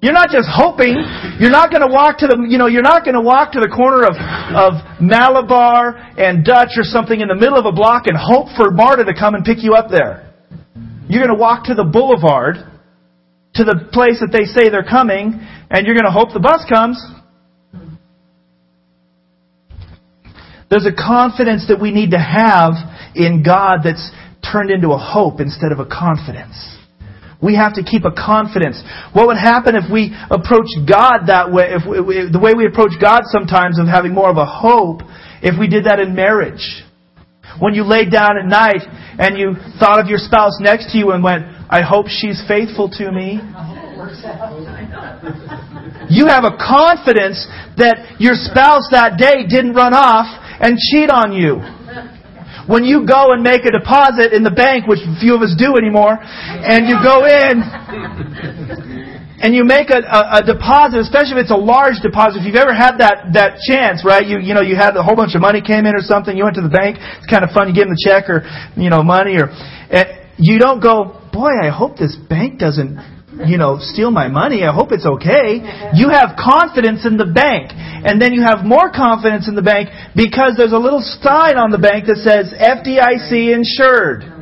You're 0.00 0.14
not 0.16 0.30
just 0.30 0.48
hoping. 0.48 0.96
You're 1.40 1.52
not 1.52 1.68
going 1.68 1.82
to 1.82 1.92
walk 1.92 2.18
to 2.24 2.26
the, 2.26 2.40
you 2.48 2.56
know, 2.56 2.68
you're 2.68 2.86
not 2.86 3.04
going 3.04 3.18
to 3.18 3.24
walk 3.24 3.52
to 3.52 3.60
the 3.60 3.68
corner 3.68 4.06
of, 4.06 4.16
of 4.54 4.72
Malabar 5.00 5.96
and 6.16 6.44
Dutch 6.44 6.78
or 6.80 6.84
something 6.84 7.20
in 7.20 7.28
the 7.28 7.34
middle 7.34 7.58
of 7.58 7.66
a 7.66 7.72
block 7.72 8.06
and 8.06 8.16
hope 8.16 8.48
for 8.56 8.70
Marta 8.70 9.04
to 9.04 9.14
come 9.14 9.34
and 9.34 9.44
pick 9.44 9.60
you 9.60 9.74
up 9.74 9.90
there. 9.90 10.32
You're 11.08 11.24
going 11.24 11.34
to 11.34 11.40
walk 11.40 11.66
to 11.66 11.74
the 11.74 11.84
boulevard, 11.84 12.56
to 13.54 13.64
the 13.64 13.88
place 13.92 14.20
that 14.20 14.32
they 14.32 14.44
say 14.44 14.70
they're 14.70 14.86
coming, 14.86 15.36
and 15.70 15.86
you're 15.86 15.96
going 15.96 16.08
to 16.08 16.14
hope 16.14 16.32
the 16.32 16.40
bus 16.40 16.64
comes. 16.68 16.96
There's 20.68 20.86
a 20.86 20.94
confidence 20.94 21.66
that 21.68 21.80
we 21.80 21.92
need 21.92 22.10
to 22.10 22.18
have 22.18 22.74
in 23.14 23.42
God 23.42 23.80
that's 23.84 24.10
turned 24.42 24.70
into 24.70 24.90
a 24.90 24.98
hope 24.98 25.40
instead 25.40 25.72
of 25.72 25.78
a 25.78 25.86
confidence. 25.86 26.54
We 27.42 27.54
have 27.54 27.74
to 27.74 27.84
keep 27.84 28.04
a 28.04 28.10
confidence. 28.10 28.82
What 29.12 29.26
would 29.28 29.36
happen 29.36 29.76
if 29.76 29.92
we 29.92 30.16
approach 30.30 30.72
God 30.88 31.28
that 31.28 31.52
way, 31.52 31.76
if 31.76 31.84
we, 31.86 32.26
the 32.32 32.40
way 32.40 32.54
we 32.56 32.66
approach 32.66 32.96
God 33.00 33.22
sometimes 33.26 33.78
of 33.78 33.86
having 33.86 34.14
more 34.14 34.30
of 34.30 34.38
a 34.38 34.46
hope, 34.46 35.02
if 35.42 35.58
we 35.58 35.68
did 35.68 35.84
that 35.84 36.00
in 36.00 36.14
marriage? 36.14 36.64
When 37.60 37.74
you 37.74 37.84
laid 37.84 38.10
down 38.10 38.38
at 38.40 38.46
night 38.46 38.82
and 39.18 39.38
you 39.38 39.54
thought 39.78 40.00
of 40.00 40.08
your 40.08 40.18
spouse 40.18 40.58
next 40.60 40.92
to 40.92 40.98
you 40.98 41.12
and 41.12 41.22
went, 41.22 41.44
I 41.70 41.82
hope 41.82 42.06
she's 42.08 42.42
faithful 42.48 42.90
to 42.98 43.12
me. 43.12 43.38
You 46.08 46.26
have 46.26 46.44
a 46.44 46.56
confidence 46.56 47.46
that 47.76 48.16
your 48.18 48.34
spouse 48.34 48.88
that 48.92 49.18
day 49.18 49.46
didn't 49.48 49.74
run 49.74 49.94
off 49.94 50.26
and 50.60 50.78
cheat 50.78 51.10
on 51.10 51.32
you. 51.32 51.60
When 52.66 52.82
you 52.82 53.06
go 53.06 53.30
and 53.30 53.42
make 53.42 53.62
a 53.64 53.70
deposit 53.70 54.34
in 54.34 54.42
the 54.42 54.50
bank, 54.50 54.90
which 54.90 54.98
few 55.20 55.34
of 55.36 55.42
us 55.42 55.54
do 55.54 55.76
anymore, 55.78 56.18
and 56.18 56.90
you 56.90 56.98
go 56.98 57.22
in 57.22 57.62
and 59.38 59.54
you 59.54 59.62
make 59.62 59.90
a, 59.90 60.02
a, 60.02 60.40
a, 60.40 60.42
deposit, 60.42 60.98
especially 60.98 61.38
if 61.38 61.46
it's 61.46 61.54
a 61.54 61.56
large 61.56 62.02
deposit, 62.02 62.42
if 62.42 62.44
you've 62.48 62.58
ever 62.58 62.74
had 62.74 62.98
that, 62.98 63.30
that 63.38 63.62
chance, 63.62 64.02
right? 64.02 64.26
You, 64.26 64.40
you 64.40 64.54
know, 64.54 64.66
you 64.66 64.74
had 64.74 64.96
a 64.96 65.02
whole 65.02 65.14
bunch 65.14 65.36
of 65.36 65.42
money 65.44 65.60
came 65.62 65.86
in 65.86 65.94
or 65.94 66.02
something, 66.02 66.34
you 66.34 66.42
went 66.42 66.56
to 66.56 66.64
the 66.64 66.72
bank, 66.72 66.98
it's 66.98 67.30
kind 67.30 67.44
of 67.44 67.50
fun, 67.54 67.68
you 67.68 67.74
give 67.76 67.86
them 67.86 67.94
the 67.94 68.02
check 68.02 68.26
or, 68.26 68.42
you 68.74 68.90
know, 68.90 69.04
money 69.04 69.38
or, 69.38 69.52
you 70.38 70.58
don't 70.58 70.82
go, 70.82 71.22
boy, 71.32 71.52
I 71.62 71.70
hope 71.70 71.96
this 71.96 72.16
bank 72.16 72.58
doesn't 72.58 72.98
you 73.44 73.58
know, 73.58 73.78
steal 73.80 74.10
my 74.10 74.28
money. 74.28 74.64
I 74.64 74.72
hope 74.72 74.92
it's 74.92 75.06
okay. 75.06 75.60
You 75.96 76.10
have 76.10 76.36
confidence 76.36 77.06
in 77.06 77.16
the 77.16 77.24
bank. 77.24 77.72
And 77.72 78.20
then 78.20 78.32
you 78.32 78.42
have 78.42 78.64
more 78.64 78.90
confidence 78.90 79.48
in 79.48 79.54
the 79.54 79.62
bank 79.62 79.88
because 80.14 80.54
there's 80.56 80.72
a 80.72 80.78
little 80.78 81.00
sign 81.00 81.56
on 81.56 81.70
the 81.70 81.78
bank 81.78 82.06
that 82.06 82.20
says 82.20 82.52
FDIC 82.52 83.54
insured. 83.54 84.35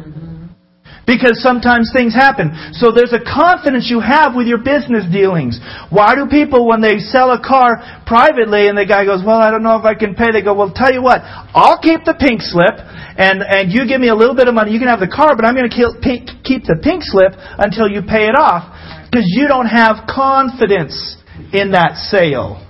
Because 1.07 1.43
sometimes 1.43 1.93
things 1.93 2.15
happen. 2.15 2.57
So 2.73 2.91
there's 2.91 3.13
a 3.13 3.21
confidence 3.21 3.93
you 3.93 4.01
have 4.01 4.35
with 4.35 4.47
your 4.47 4.59
business 4.59 5.05
dealings. 5.13 5.61
Why 5.91 6.15
do 6.17 6.25
people, 6.25 6.67
when 6.67 6.81
they 6.81 6.97
sell 6.97 7.33
a 7.33 7.41
car 7.41 7.77
privately 8.07 8.69
and 8.69 8.79
the 8.79 8.87
guy 8.89 9.05
goes, 9.05 9.21
well, 9.21 9.37
I 9.37 9.51
don't 9.51 9.63
know 9.63 9.77
if 9.77 9.85
I 9.85 9.93
can 9.93 10.15
pay, 10.15 10.33
they 10.33 10.41
go, 10.41 10.55
well, 10.55 10.73
tell 10.73 10.93
you 10.93 11.03
what, 11.03 11.21
I'll 11.53 11.77
keep 11.77 12.09
the 12.09 12.17
pink 12.17 12.41
slip 12.41 12.81
and, 13.17 13.45
and 13.45 13.71
you 13.71 13.87
give 13.87 14.01
me 14.01 14.09
a 14.09 14.15
little 14.15 14.35
bit 14.35 14.49
of 14.49 14.55
money, 14.55 14.73
you 14.73 14.79
can 14.79 14.89
have 14.89 14.99
the 14.99 15.13
car, 15.13 15.37
but 15.37 15.45
I'm 15.45 15.55
going 15.55 15.69
to 15.69 15.77
keep 15.77 16.65
the 16.65 16.79
pink 16.83 17.03
slip 17.05 17.33
until 17.37 17.87
you 17.87 18.01
pay 18.01 18.27
it 18.27 18.35
off. 18.35 18.73
Because 19.11 19.29
you 19.29 19.47
don't 19.47 19.69
have 19.69 20.09
confidence 20.09 21.21
in 21.53 21.71
that 21.73 21.97
sale. 21.97 22.65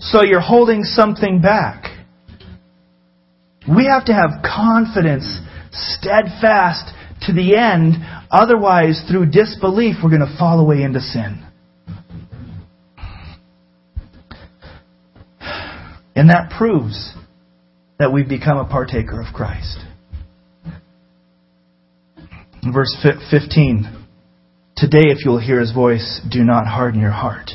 So 0.00 0.22
you're 0.22 0.40
holding 0.40 0.82
something 0.82 1.40
back. 1.40 1.84
We 3.64 3.86
have 3.86 4.04
to 4.06 4.12
have 4.12 4.42
confidence, 4.44 5.40
steadfast 5.72 6.92
to 7.28 7.32
the 7.32 7.56
end. 7.56 7.94
Otherwise, 8.30 9.04
through 9.08 9.30
disbelief, 9.30 9.96
we're 10.02 10.10
going 10.10 10.26
to 10.26 10.36
fall 10.38 10.58
away 10.58 10.82
into 10.82 11.00
sin. 11.00 11.44
And 16.16 16.30
that 16.30 16.50
proves 16.58 17.14
that 18.00 18.12
we've 18.12 18.28
become 18.28 18.58
a 18.58 18.64
partaker 18.64 19.20
of 19.20 19.32
Christ. 19.32 19.78
Verse 22.72 22.94
15. 23.30 24.06
Today, 24.76 25.10
if 25.10 25.24
you'll 25.24 25.40
hear 25.40 25.60
his 25.60 25.72
voice, 25.72 26.20
do 26.28 26.42
not 26.42 26.66
harden 26.66 27.00
your 27.00 27.12
heart. 27.12 27.50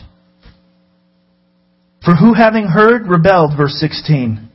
For 2.06 2.16
who 2.16 2.34
having 2.34 2.66
heard 2.66 3.08
rebelled, 3.08 3.58
verse 3.58 3.76
16. 3.80 4.50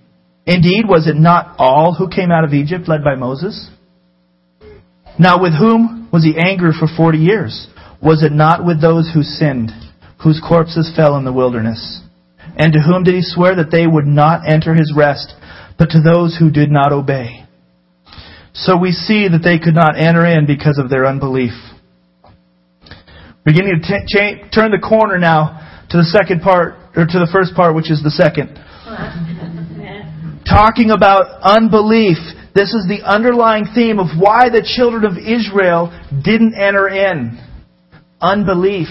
Indeed, 0.46 0.84
was 0.88 1.06
it 1.06 1.16
not 1.16 1.56
all 1.58 1.94
who 1.94 2.08
came 2.08 2.30
out 2.30 2.44
of 2.44 2.54
Egypt 2.54 2.88
led 2.88 3.04
by 3.04 3.14
Moses? 3.14 3.70
Now 5.18 5.40
with 5.40 5.52
whom 5.52 6.08
was 6.12 6.24
he 6.24 6.36
angry 6.38 6.72
for 6.78 6.86
forty 6.96 7.18
years? 7.18 7.68
Was 8.02 8.22
it 8.22 8.32
not 8.32 8.64
with 8.64 8.80
those 8.80 9.10
who 9.12 9.22
sinned, 9.22 9.70
whose 10.22 10.40
corpses 10.46 10.92
fell 10.94 11.16
in 11.16 11.24
the 11.24 11.32
wilderness? 11.32 12.02
And 12.56 12.72
to 12.72 12.80
whom 12.80 13.04
did 13.04 13.14
he 13.14 13.22
swear 13.22 13.56
that 13.56 13.70
they 13.70 13.86
would 13.86 14.06
not 14.06 14.48
enter 14.48 14.74
his 14.74 14.92
rest, 14.96 15.34
but 15.78 15.90
to 15.90 16.00
those 16.00 16.36
who 16.38 16.50
did 16.50 16.70
not 16.70 16.92
obey? 16.92 17.44
So 18.54 18.76
we 18.76 18.92
see 18.92 19.28
that 19.28 19.42
they 19.42 19.58
could 19.58 19.74
not 19.74 19.96
enter 19.96 20.26
in 20.26 20.46
because 20.46 20.78
of 20.78 20.90
their 20.90 21.06
unbelief. 21.06 21.52
Beginning 23.44 23.80
to 23.80 23.86
t- 23.86 24.06
cha- 24.08 24.48
turn 24.50 24.72
the 24.72 24.82
corner 24.82 25.18
now 25.18 25.86
to 25.90 25.96
the 25.96 26.04
second 26.04 26.42
part, 26.42 26.74
or 26.96 27.06
to 27.06 27.18
the 27.18 27.28
first 27.32 27.54
part, 27.54 27.74
which 27.74 27.90
is 27.90 28.02
the 28.02 28.10
second. 28.10 28.58
Talking 30.48 30.90
about 30.90 31.40
unbelief. 31.42 32.18
This 32.54 32.74
is 32.74 32.86
the 32.88 33.04
underlying 33.04 33.66
theme 33.74 33.98
of 33.98 34.18
why 34.18 34.48
the 34.48 34.64
children 34.64 35.04
of 35.04 35.18
Israel 35.18 35.92
didn't 36.24 36.54
enter 36.54 36.88
in. 36.88 37.38
Unbelief. 38.20 38.88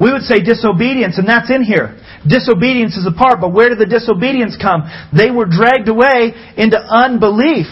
We 0.00 0.12
would 0.12 0.22
say 0.22 0.40
disobedience, 0.40 1.18
and 1.18 1.28
that's 1.28 1.50
in 1.50 1.62
here. 1.62 2.00
Disobedience 2.26 2.96
is 2.96 3.06
a 3.06 3.14
part, 3.14 3.40
but 3.40 3.52
where 3.52 3.68
did 3.68 3.78
the 3.78 3.86
disobedience 3.86 4.56
come? 4.60 4.82
They 5.16 5.30
were 5.30 5.46
dragged 5.46 5.88
away 5.88 6.34
into 6.56 6.78
unbelief. 6.78 7.66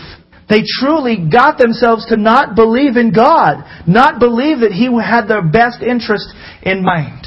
They 0.49 0.63
truly 0.79 1.27
got 1.31 1.59
themselves 1.59 2.07
to 2.07 2.17
not 2.17 2.55
believe 2.55 2.97
in 2.97 3.13
God, 3.13 3.65
not 3.87 4.21
believe 4.21 4.61
that 4.61 4.73
He 4.73 4.87
had 5.01 5.27
their 5.27 5.43
best 5.43 5.83
interest 5.83 6.29
in 6.63 6.85
mind. 6.85 7.27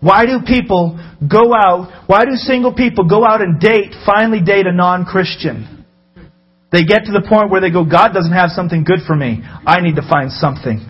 Why 0.00 0.26
do 0.26 0.40
people 0.46 0.98
go 1.28 1.54
out, 1.54 2.04
why 2.06 2.24
do 2.24 2.32
single 2.32 2.74
people 2.74 3.08
go 3.08 3.24
out 3.24 3.40
and 3.40 3.60
date, 3.60 3.94
finally 4.06 4.40
date 4.40 4.66
a 4.66 4.72
non-Christian? 4.72 5.81
They 6.72 6.84
get 6.84 7.04
to 7.04 7.12
the 7.12 7.24
point 7.28 7.50
where 7.50 7.60
they 7.60 7.70
go, 7.70 7.84
God 7.84 8.14
doesn't 8.14 8.32
have 8.32 8.48
something 8.48 8.82
good 8.82 9.00
for 9.06 9.14
me. 9.14 9.42
I 9.66 9.82
need 9.82 9.96
to 9.96 10.08
find 10.08 10.32
something. 10.32 10.80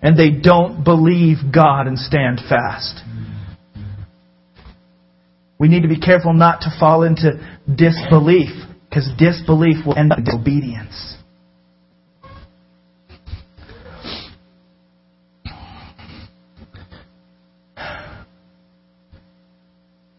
And 0.00 0.18
they 0.18 0.30
don't 0.30 0.84
believe 0.84 1.52
God 1.52 1.86
and 1.86 1.98
stand 1.98 2.40
fast. 2.48 3.02
We 5.58 5.68
need 5.68 5.82
to 5.82 5.88
be 5.88 6.00
careful 6.00 6.32
not 6.32 6.62
to 6.62 6.74
fall 6.80 7.02
into 7.02 7.32
disbelief. 7.66 8.50
Because 8.88 9.10
disbelief 9.18 9.84
will 9.84 9.98
end 9.98 10.12
up 10.12 10.18
in 10.18 10.24
disobedience. 10.24 11.16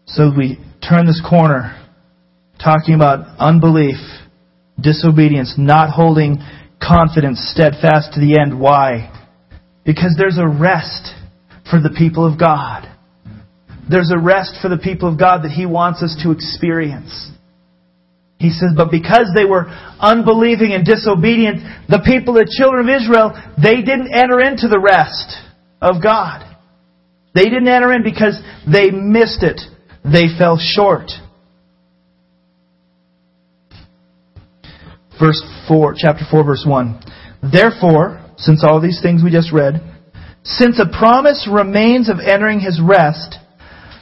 So 0.06 0.32
we 0.36 0.58
turn 0.86 1.06
this 1.06 1.22
corner, 1.28 1.80
talking 2.62 2.94
about 2.94 3.38
unbelief, 3.38 3.96
disobedience, 4.80 5.54
not 5.58 5.90
holding 5.90 6.38
confidence 6.82 7.50
steadfast 7.52 8.14
to 8.14 8.20
the 8.20 8.38
end. 8.40 8.58
Why? 8.58 9.12
Because 9.84 10.14
there's 10.18 10.38
a 10.38 10.46
rest 10.46 11.14
for 11.70 11.80
the 11.80 11.94
people 11.96 12.24
of 12.30 12.38
God. 12.38 12.86
there's 13.90 14.12
a 14.14 14.18
rest 14.18 14.56
for 14.60 14.68
the 14.68 14.76
people 14.76 15.10
of 15.10 15.18
God 15.18 15.42
that 15.42 15.50
He 15.50 15.66
wants 15.66 16.02
us 16.02 16.16
to 16.22 16.30
experience. 16.30 17.30
He 18.38 18.50
says, 18.50 18.70
but 18.76 18.90
because 18.90 19.32
they 19.34 19.44
were 19.44 19.66
unbelieving 19.98 20.72
and 20.72 20.84
disobedient, 20.84 21.58
the 21.88 22.02
people, 22.04 22.34
the 22.34 22.46
children 22.46 22.88
of 22.88 22.94
Israel, 22.94 23.34
they 23.60 23.82
didn't 23.82 24.14
enter 24.14 24.40
into 24.40 24.68
the 24.68 24.78
rest 24.78 25.34
of 25.82 26.02
God. 26.02 26.44
They 27.34 27.44
didn't 27.44 27.66
enter 27.66 27.92
in 27.92 28.04
because 28.04 28.40
they 28.70 28.90
missed 28.90 29.42
it. 29.42 29.60
They 30.04 30.28
fell 30.38 30.56
short. 30.60 31.10
Verse 35.20 35.42
4, 35.66 35.94
chapter 35.96 36.24
4, 36.30 36.44
verse 36.44 36.64
1. 36.66 37.00
Therefore, 37.52 38.24
since 38.36 38.64
all 38.64 38.80
these 38.80 39.00
things 39.02 39.22
we 39.22 39.30
just 39.30 39.52
read, 39.52 39.82
since 40.44 40.80
a 40.80 40.98
promise 40.98 41.48
remains 41.50 42.08
of 42.08 42.18
entering 42.20 42.60
his 42.60 42.80
rest, 42.82 43.36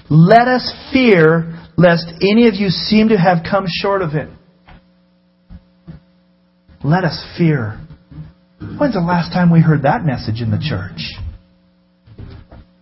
let 0.08 0.46
us 0.46 0.72
fear 0.92 1.58
lest 1.76 2.06
any 2.20 2.48
of 2.48 2.54
you 2.54 2.68
seem 2.68 3.08
to 3.08 3.16
have 3.16 3.38
come 3.48 3.64
short 3.66 4.02
of 4.02 4.14
it. 4.14 4.28
Let 6.84 7.04
us 7.04 7.24
fear. 7.36 7.80
When's 8.78 8.94
the 8.94 9.00
last 9.00 9.32
time 9.32 9.50
we 9.50 9.60
heard 9.60 9.82
that 9.82 10.04
message 10.04 10.40
in 10.40 10.50
the 10.50 10.58
church? 10.58 11.14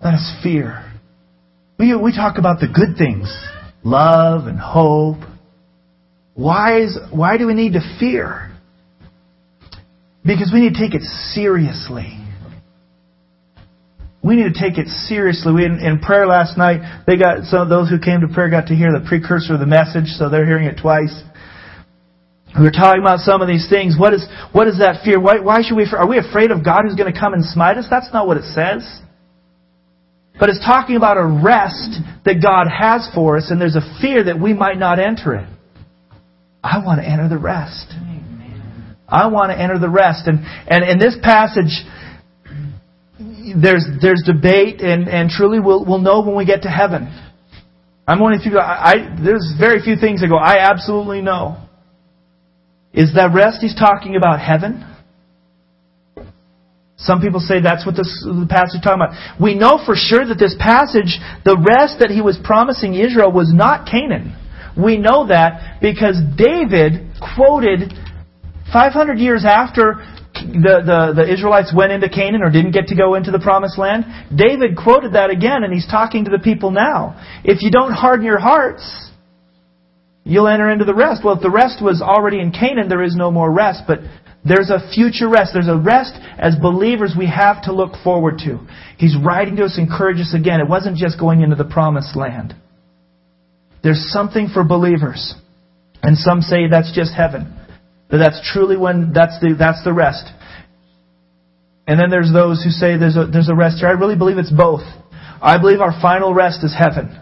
Let 0.02 0.14
us 0.14 0.34
fear. 0.42 0.92
We, 1.78 1.96
we 1.96 2.12
talk 2.14 2.38
about 2.38 2.60
the 2.60 2.68
good 2.68 2.96
things 2.98 3.32
love 3.82 4.46
and 4.46 4.58
hope. 4.58 5.18
Why, 6.34 6.80
is, 6.82 6.98
why 7.12 7.38
do 7.38 7.46
we 7.46 7.54
need 7.54 7.74
to 7.74 7.96
fear? 7.98 8.50
Because 10.24 10.50
we 10.52 10.60
need 10.60 10.74
to 10.74 10.80
take 10.80 10.94
it 10.94 11.02
seriously. 11.02 12.18
We 14.22 14.36
need 14.36 14.54
to 14.54 14.58
take 14.58 14.78
it 14.78 14.88
seriously. 14.88 15.52
We 15.52 15.64
in, 15.66 15.78
in 15.78 16.00
prayer 16.00 16.26
last 16.26 16.56
night, 16.56 17.02
they 17.06 17.18
got 17.18 17.44
some 17.44 17.60
of 17.60 17.68
those 17.68 17.90
who 17.90 17.98
came 17.98 18.22
to 18.22 18.28
prayer 18.28 18.48
got 18.48 18.68
to 18.68 18.74
hear 18.74 18.90
the 18.90 19.04
precursor 19.06 19.54
of 19.54 19.60
the 19.60 19.66
message, 19.66 20.06
so 20.16 20.30
they're 20.30 20.46
hearing 20.46 20.64
it 20.64 20.80
twice. 20.80 21.12
We 22.56 22.64
were 22.64 22.70
talking 22.70 23.02
about 23.02 23.18
some 23.18 23.42
of 23.42 23.48
these 23.48 23.68
things. 23.68 23.96
What 23.98 24.14
is 24.14 24.26
what 24.52 24.66
is 24.66 24.78
that 24.78 25.04
fear? 25.04 25.20
Why, 25.20 25.40
why 25.40 25.60
should 25.60 25.76
we? 25.76 25.86
Are 25.92 26.06
we 26.06 26.18
afraid 26.18 26.52
of 26.52 26.64
God 26.64 26.84
who's 26.84 26.94
going 26.94 27.12
to 27.12 27.18
come 27.18 27.34
and 27.34 27.44
smite 27.44 27.76
us? 27.76 27.86
That's 27.90 28.12
not 28.14 28.26
what 28.26 28.38
it 28.38 28.44
says. 28.44 28.80
But 30.38 30.48
it's 30.48 30.64
talking 30.64 30.96
about 30.96 31.18
a 31.18 31.26
rest 31.26 31.98
that 32.24 32.40
God 32.42 32.66
has 32.66 33.08
for 33.14 33.36
us, 33.36 33.50
and 33.50 33.60
there's 33.60 33.76
a 33.76 33.98
fear 34.00 34.24
that 34.24 34.40
we 34.40 34.54
might 34.54 34.78
not 34.78 34.98
enter 34.98 35.34
it. 35.34 35.48
I 36.64 36.82
want 36.82 37.00
to 37.02 37.06
enter 37.06 37.28
the 37.28 37.36
rest. 37.36 37.92
I 39.06 39.26
want 39.26 39.52
to 39.52 39.60
enter 39.60 39.78
the 39.78 39.90
rest. 39.90 40.26
And 40.26 40.40
and 40.66 40.82
in 40.82 40.98
this 40.98 41.14
passage, 41.22 41.84
there's 43.60 43.84
there's 44.00 44.22
debate, 44.24 44.80
and, 44.80 45.06
and 45.06 45.28
truly 45.28 45.60
we'll 45.60 45.84
we'll 45.84 46.00
know 46.00 46.22
when 46.22 46.36
we 46.36 46.46
get 46.46 46.62
to 46.62 46.70
heaven. 46.70 47.12
I'm 48.08 48.18
one 48.18 48.32
of 48.32 48.40
the 48.40 48.44
people. 48.44 48.60
I, 48.60 48.64
I 48.64 49.22
there's 49.22 49.52
very 49.60 49.82
few 49.82 49.96
things 49.96 50.22
that 50.22 50.28
go. 50.28 50.36
I 50.36 50.70
absolutely 50.70 51.20
know. 51.20 51.60
Is 52.94 53.12
that 53.14 53.34
rest 53.34 53.58
he's 53.60 53.76
talking 53.76 54.16
about 54.16 54.40
heaven? 54.40 54.90
Some 56.96 57.20
people 57.20 57.40
say 57.40 57.60
that's 57.60 57.84
what 57.84 57.96
this, 57.96 58.24
the 58.24 58.46
passage 58.48 58.76
is 58.76 58.80
talking 58.82 59.02
about. 59.02 59.42
We 59.42 59.54
know 59.54 59.82
for 59.84 59.94
sure 59.96 60.24
that 60.24 60.38
this 60.38 60.54
passage, 60.58 61.18
the 61.44 61.58
rest 61.58 61.98
that 61.98 62.08
he 62.08 62.22
was 62.22 62.38
promising 62.42 62.94
Israel 62.94 63.32
was 63.32 63.52
not 63.52 63.90
Canaan. 63.90 64.32
We 64.76 64.98
know 64.98 65.28
that 65.28 65.80
because 65.80 66.20
David 66.36 67.14
quoted 67.36 67.92
500 68.72 69.18
years 69.18 69.44
after 69.46 70.02
the, 70.34 70.82
the, 70.82 71.22
the 71.22 71.32
Israelites 71.32 71.72
went 71.74 71.92
into 71.92 72.08
Canaan 72.08 72.42
or 72.42 72.50
didn't 72.50 72.72
get 72.72 72.88
to 72.88 72.96
go 72.96 73.14
into 73.14 73.30
the 73.30 73.38
promised 73.38 73.78
land, 73.78 74.04
David 74.34 74.76
quoted 74.76 75.12
that 75.14 75.30
again 75.30 75.62
and 75.62 75.72
he's 75.72 75.86
talking 75.86 76.24
to 76.24 76.30
the 76.30 76.40
people 76.42 76.70
now. 76.70 77.20
If 77.44 77.62
you 77.62 77.70
don't 77.70 77.92
harden 77.92 78.26
your 78.26 78.40
hearts, 78.40 78.82
you'll 80.24 80.48
enter 80.48 80.70
into 80.70 80.84
the 80.84 80.94
rest. 80.94 81.22
Well, 81.24 81.36
if 81.36 81.42
the 81.42 81.50
rest 81.50 81.82
was 81.82 82.02
already 82.02 82.40
in 82.40 82.50
Canaan, 82.50 82.88
there 82.88 83.02
is 83.02 83.14
no 83.14 83.30
more 83.30 83.52
rest, 83.52 83.82
but 83.86 84.00
there's 84.44 84.70
a 84.70 84.90
future 84.92 85.28
rest. 85.28 85.52
There's 85.54 85.68
a 85.68 85.78
rest 85.78 86.18
as 86.38 86.56
believers 86.56 87.14
we 87.16 87.26
have 87.26 87.62
to 87.64 87.72
look 87.72 87.92
forward 88.02 88.38
to. 88.44 88.58
He's 88.98 89.16
writing 89.16 89.56
to 89.56 89.64
us, 89.64 89.78
encourage 89.78 90.18
us 90.18 90.34
again. 90.34 90.60
It 90.60 90.68
wasn't 90.68 90.96
just 90.96 91.18
going 91.18 91.42
into 91.42 91.56
the 91.56 91.64
promised 91.64 92.16
land. 92.16 92.54
There's 93.84 94.10
something 94.10 94.48
for 94.52 94.64
believers. 94.64 95.34
And 96.02 96.18
some 96.18 96.40
say 96.40 96.68
that's 96.70 96.92
just 96.94 97.14
heaven. 97.14 97.54
That 98.10 98.18
that's 98.18 98.50
truly 98.52 98.76
when 98.76 99.12
that's 99.12 99.38
the 99.40 99.54
that's 99.58 99.84
the 99.84 99.92
rest. 99.92 100.24
And 101.86 102.00
then 102.00 102.10
there's 102.10 102.32
those 102.32 102.64
who 102.64 102.70
say 102.70 102.96
there's 102.96 103.16
a 103.16 103.26
there's 103.26 103.48
a 103.48 103.54
rest 103.54 103.78
here. 103.78 103.88
I 103.88 103.92
really 103.92 104.16
believe 104.16 104.38
it's 104.38 104.50
both. 104.50 104.82
I 105.40 105.58
believe 105.58 105.80
our 105.80 105.92
final 106.00 106.34
rest 106.34 106.64
is 106.64 106.74
heaven. 106.76 107.20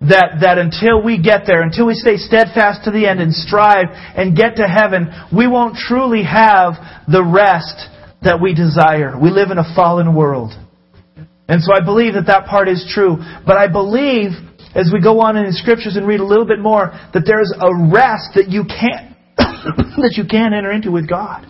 That 0.00 0.38
that 0.40 0.58
until 0.58 1.02
we 1.02 1.20
get 1.20 1.42
there, 1.46 1.62
until 1.62 1.86
we 1.86 1.94
stay 1.94 2.16
steadfast 2.16 2.84
to 2.84 2.90
the 2.90 3.06
end 3.06 3.20
and 3.20 3.34
strive 3.34 3.88
and 3.92 4.36
get 4.36 4.56
to 4.56 4.66
heaven, 4.66 5.12
we 5.34 5.46
won't 5.46 5.76
truly 5.76 6.22
have 6.22 6.74
the 7.06 7.22
rest 7.22 7.76
that 8.22 8.40
we 8.40 8.54
desire. 8.54 9.18
We 9.20 9.30
live 9.30 9.50
in 9.50 9.58
a 9.58 9.74
fallen 9.74 10.14
world. 10.14 10.52
And 11.48 11.62
so 11.62 11.72
I 11.72 11.84
believe 11.84 12.14
that 12.14 12.26
that 12.26 12.46
part 12.46 12.68
is 12.68 12.84
true. 12.94 13.16
But 13.46 13.56
I 13.56 13.68
believe, 13.68 14.32
as 14.78 14.90
we 14.92 15.02
go 15.02 15.20
on 15.20 15.36
in 15.36 15.44
the 15.44 15.52
scriptures 15.52 15.96
and 15.96 16.06
read 16.06 16.20
a 16.20 16.24
little 16.24 16.46
bit 16.46 16.60
more, 16.60 16.92
that 17.12 17.24
there's 17.26 17.52
a 17.58 17.90
rest 17.90 18.38
that 18.38 18.48
you 18.48 18.62
can't 18.62 19.16
that 19.36 20.14
you 20.16 20.24
can't 20.24 20.54
enter 20.54 20.70
into 20.70 20.92
with 20.92 21.08
God. 21.08 21.46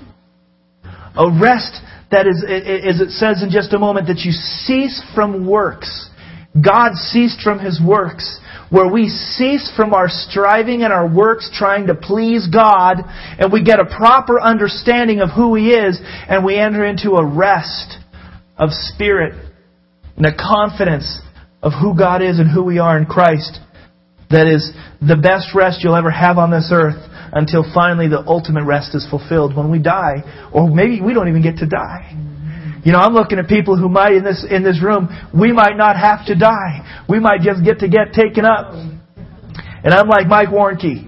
A 0.85 1.29
rest 1.29 1.76
that 2.11 2.26
is, 2.26 2.43
as 2.43 3.01
it 3.01 3.11
says 3.11 3.43
in 3.43 3.51
just 3.51 3.74
a 3.74 3.79
moment, 3.79 4.07
that 4.07 4.20
you 4.24 4.33
cease 4.33 5.03
from 5.14 5.47
works. 5.47 6.09
God 6.55 6.95
ceased 6.95 7.43
from 7.43 7.59
His 7.59 7.81
works. 7.85 8.41
Where 8.70 8.91
we 8.91 9.09
cease 9.09 9.72
from 9.76 9.95
our 9.95 10.09
striving 10.09 10.83
and 10.83 10.93
our 10.93 11.09
works 11.09 11.51
trying 11.53 11.87
to 11.87 11.95
please 11.95 12.49
God, 12.53 12.99
and 13.39 13.53
we 13.53 13.64
get 13.64 13.81
a 13.81 13.85
proper 13.85 14.41
understanding 14.41 15.20
of 15.20 15.31
who 15.35 15.55
He 15.55 15.70
is, 15.70 16.01
and 16.29 16.45
we 16.45 16.57
enter 16.57 16.85
into 16.85 17.12
a 17.12 17.26
rest 17.26 17.99
of 18.57 18.70
spirit 18.72 19.35
and 20.16 20.26
a 20.26 20.37
confidence 20.37 21.20
of 21.63 21.73
who 21.81 21.97
God 21.97 22.23
is 22.23 22.39
and 22.39 22.51
who 22.51 22.65
we 22.65 22.79
are 22.79 22.99
in 22.99 23.07
Christ. 23.07 23.59
That 24.31 24.47
is 24.47 24.71
the 25.01 25.17
best 25.17 25.55
rest 25.55 25.81
you'll 25.83 25.97
ever 25.97 26.11
have 26.11 26.39
on 26.39 26.51
this 26.51 26.71
earth 26.73 27.01
until 27.33 27.65
finally 27.75 28.09
the 28.09 28.25
ultimate 28.27 28.65
rest 28.65 28.95
is 28.95 29.07
fulfilled 29.09 29.57
when 29.57 29.71
we 29.71 29.79
die, 29.79 30.49
or 30.53 30.69
maybe 30.69 31.01
we 31.01 31.15
don't 31.15 31.29
even 31.29 31.43
get 31.43 31.57
to 31.59 31.67
die. 31.67 32.13
You 32.85 32.93
know, 32.93 33.01
I'm 33.01 33.13
looking 33.13 33.39
at 33.39 33.49
people 33.49 33.77
who 33.77 33.89
might 33.89 34.13
in 34.13 34.25
this 34.25 34.47
in 34.49 34.63
this 34.63 34.83
room, 34.83 35.09
we 35.35 35.53
might 35.53 35.77
not 35.77 35.97
have 35.97 36.25
to 36.27 36.35
die. 36.35 37.05
We 37.09 37.19
might 37.19 37.41
just 37.41 37.65
get 37.65 37.81
to 37.81 37.89
get 37.89 38.13
taken 38.13 38.45
up. 38.45 38.73
And 38.73 39.93
I'm 39.93 40.09
like 40.09 40.27
Mike 40.27 40.49
Warnke. 40.49 41.05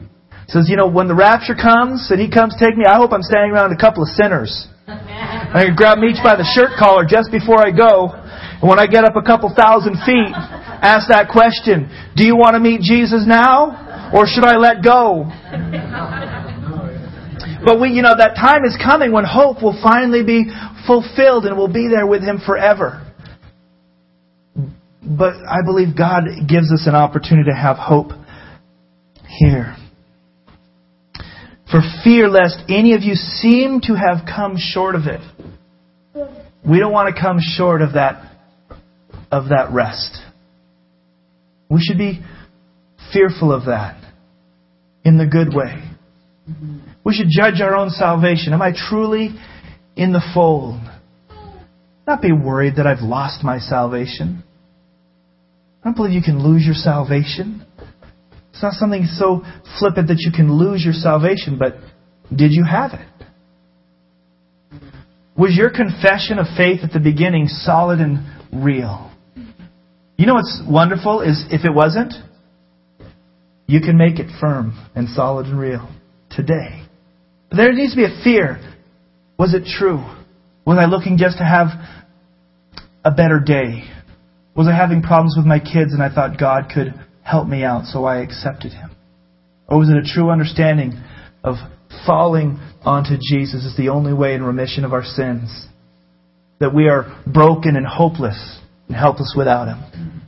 Says, 0.48 0.66
you 0.68 0.76
know, 0.76 0.88
when 0.90 1.06
the 1.06 1.14
rapture 1.14 1.54
comes 1.54 2.10
and 2.10 2.20
he 2.20 2.28
comes 2.28 2.56
take 2.58 2.76
me, 2.76 2.84
I 2.84 2.96
hope 2.96 3.12
I'm 3.12 3.22
standing 3.22 3.52
around 3.52 3.70
a 3.70 3.78
couple 3.78 4.02
of 4.02 4.10
sinners. 4.10 4.66
I 4.88 5.70
can 5.70 5.76
grab 5.76 5.98
me 5.98 6.10
each 6.10 6.22
by 6.22 6.34
the 6.34 6.42
shirt 6.42 6.74
collar 6.74 7.06
just 7.06 7.30
before 7.30 7.62
I 7.62 7.70
go. 7.70 8.10
And 8.60 8.68
when 8.68 8.78
I 8.78 8.86
get 8.86 9.04
up 9.04 9.16
a 9.16 9.22
couple 9.22 9.52
thousand 9.54 9.96
feet, 10.04 10.32
ask 10.34 11.08
that 11.08 11.28
question, 11.28 11.88
do 12.16 12.24
you 12.24 12.36
want 12.36 12.54
to 12.54 12.60
meet 12.60 12.80
Jesus 12.82 13.24
now? 13.26 14.12
Or 14.12 14.26
should 14.26 14.44
I 14.44 14.56
let 14.56 14.84
go? 14.84 15.24
But 17.64 17.80
we, 17.80 17.90
you 17.90 18.02
know, 18.02 18.16
that 18.16 18.34
time 18.36 18.64
is 18.64 18.76
coming 18.82 19.12
when 19.12 19.24
hope 19.24 19.62
will 19.62 19.78
finally 19.82 20.22
be 20.24 20.44
fulfilled 20.86 21.44
and 21.44 21.56
we'll 21.56 21.72
be 21.72 21.88
there 21.88 22.06
with 22.06 22.22
Him 22.22 22.40
forever. 22.44 23.06
But 25.02 25.34
I 25.48 25.62
believe 25.64 25.96
God 25.96 26.24
gives 26.48 26.72
us 26.72 26.86
an 26.86 26.94
opportunity 26.94 27.50
to 27.50 27.56
have 27.56 27.76
hope 27.76 28.12
here. 29.26 29.76
For 31.70 31.80
fear 32.02 32.28
lest 32.28 32.58
any 32.68 32.94
of 32.94 33.02
you 33.02 33.14
seem 33.14 33.80
to 33.82 33.94
have 33.94 34.26
come 34.26 34.56
short 34.58 34.94
of 34.94 35.02
it. 35.06 35.20
We 36.68 36.78
don't 36.78 36.92
want 36.92 37.14
to 37.14 37.20
come 37.20 37.38
short 37.40 37.80
of 37.80 37.94
that, 37.94 38.29
of 39.30 39.48
that 39.50 39.68
rest. 39.72 40.18
We 41.68 41.80
should 41.80 41.98
be 41.98 42.20
fearful 43.12 43.52
of 43.52 43.66
that 43.66 44.02
in 45.04 45.18
the 45.18 45.26
good 45.26 45.54
way. 45.54 45.82
We 47.04 47.14
should 47.14 47.28
judge 47.30 47.60
our 47.60 47.76
own 47.76 47.90
salvation. 47.90 48.52
Am 48.52 48.62
I 48.62 48.72
truly 48.74 49.30
in 49.96 50.12
the 50.12 50.22
fold? 50.34 50.80
Not 52.06 52.22
be 52.22 52.32
worried 52.32 52.76
that 52.76 52.86
I've 52.86 53.02
lost 53.02 53.44
my 53.44 53.58
salvation. 53.58 54.42
I 55.80 55.84
don't 55.84 55.96
believe 55.96 56.12
you 56.12 56.22
can 56.22 56.42
lose 56.42 56.64
your 56.64 56.74
salvation. 56.74 57.64
It's 58.50 58.62
not 58.62 58.74
something 58.74 59.06
so 59.06 59.42
flippant 59.78 60.08
that 60.08 60.18
you 60.18 60.32
can 60.32 60.52
lose 60.52 60.84
your 60.84 60.92
salvation, 60.92 61.56
but 61.58 61.76
did 62.34 62.52
you 62.52 62.64
have 62.64 62.92
it? 62.92 63.06
Was 65.38 65.56
your 65.56 65.70
confession 65.70 66.38
of 66.38 66.46
faith 66.56 66.80
at 66.82 66.92
the 66.92 67.00
beginning 67.00 67.46
solid 67.46 68.00
and 68.00 68.18
real? 68.52 69.09
You 70.20 70.26
know 70.26 70.34
what's 70.34 70.60
wonderful 70.68 71.22
is 71.22 71.46
if 71.50 71.64
it 71.64 71.72
wasn't, 71.72 72.12
you 73.66 73.80
can 73.80 73.96
make 73.96 74.18
it 74.18 74.26
firm 74.38 74.78
and 74.94 75.08
solid 75.08 75.46
and 75.46 75.58
real 75.58 75.90
today. 76.28 76.82
But 77.48 77.56
there 77.56 77.72
needs 77.72 77.94
to 77.94 77.96
be 77.96 78.04
a 78.04 78.22
fear. 78.22 78.60
Was 79.38 79.54
it 79.54 79.64
true? 79.64 80.04
Was 80.66 80.76
I 80.78 80.84
looking 80.84 81.16
just 81.16 81.38
to 81.38 81.44
have 81.44 81.68
a 83.02 83.10
better 83.10 83.40
day? 83.40 83.84
Was 84.54 84.68
I 84.68 84.76
having 84.76 85.00
problems 85.00 85.36
with 85.38 85.46
my 85.46 85.58
kids 85.58 85.94
and 85.94 86.02
I 86.02 86.14
thought 86.14 86.38
God 86.38 86.70
could 86.74 86.92
help 87.22 87.48
me 87.48 87.64
out, 87.64 87.86
so 87.86 88.04
I 88.04 88.18
accepted 88.18 88.74
Him? 88.74 88.90
Or 89.68 89.78
was 89.78 89.88
it 89.88 89.96
a 89.96 90.02
true 90.02 90.28
understanding 90.28 91.02
of 91.42 91.54
falling 92.06 92.60
onto 92.82 93.16
Jesus 93.18 93.64
as 93.64 93.74
the 93.78 93.88
only 93.88 94.12
way 94.12 94.34
in 94.34 94.42
remission 94.42 94.84
of 94.84 94.92
our 94.92 95.02
sins? 95.02 95.66
That 96.58 96.74
we 96.74 96.88
are 96.90 97.06
broken 97.26 97.74
and 97.74 97.86
hopeless 97.86 98.60
and 98.90 98.98
helpless 98.98 99.34
without 99.36 99.68
Him. 99.68 100.26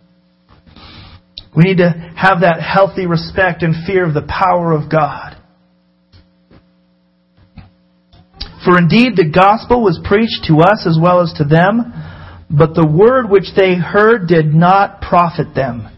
We 1.57 1.65
need 1.65 1.79
to 1.79 1.91
have 2.17 2.43
that 2.43 2.63
healthy 2.63 3.07
respect 3.07 3.63
and 3.63 3.75
fear 3.85 4.07
of 4.07 4.15
the 4.15 4.23
power 4.23 4.71
of 4.73 4.89
God. 4.89 5.37
For 8.65 8.79
indeed 8.79 9.17
the 9.17 9.29
gospel 9.35 9.83
was 9.83 10.01
preached 10.05 10.47
to 10.47 10.61
us 10.61 10.87
as 10.87 10.97
well 11.01 11.21
as 11.21 11.33
to 11.39 11.45
them, 11.45 11.93
but 12.49 12.75
the 12.75 12.87
word 12.87 13.29
which 13.29 13.49
they 13.57 13.75
heard 13.75 14.29
did 14.29 14.55
not 14.55 15.01
profit 15.01 15.57
them, 15.57 15.89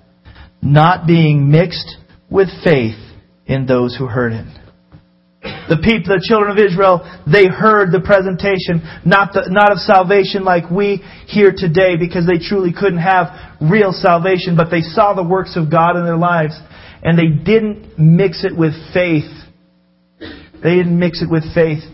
not 0.62 1.06
being 1.06 1.50
mixed 1.50 1.98
with 2.30 2.48
faith 2.64 2.96
in 3.44 3.66
those 3.66 3.94
who 3.94 4.06
heard 4.06 4.32
it. 4.32 4.46
The 5.68 5.80
people, 5.80 6.16
the 6.16 6.24
children 6.26 6.52
of 6.52 6.58
Israel, 6.58 7.00
they 7.24 7.46
heard 7.48 7.92
the 7.92 8.00
presentation, 8.00 8.84
not, 9.04 9.32
the, 9.32 9.48
not 9.48 9.72
of 9.72 9.78
salvation 9.78 10.44
like 10.44 10.70
we 10.70 11.00
hear 11.26 11.52
today, 11.56 11.96
because 11.96 12.26
they 12.26 12.36
truly 12.36 12.72
couldn't 12.72 13.00
have 13.00 13.32
real 13.60 13.92
salvation, 13.92 14.56
but 14.56 14.70
they 14.70 14.82
saw 14.82 15.14
the 15.14 15.24
works 15.24 15.56
of 15.56 15.70
God 15.70 15.96
in 15.96 16.04
their 16.04 16.20
lives, 16.20 16.58
and 17.02 17.18
they 17.18 17.28
didn't 17.28 17.98
mix 17.98 18.44
it 18.44 18.56
with 18.56 18.74
faith. 18.92 19.30
They 20.20 20.76
didn't 20.76 20.98
mix 20.98 21.22
it 21.22 21.30
with 21.30 21.44
faith. 21.54 21.84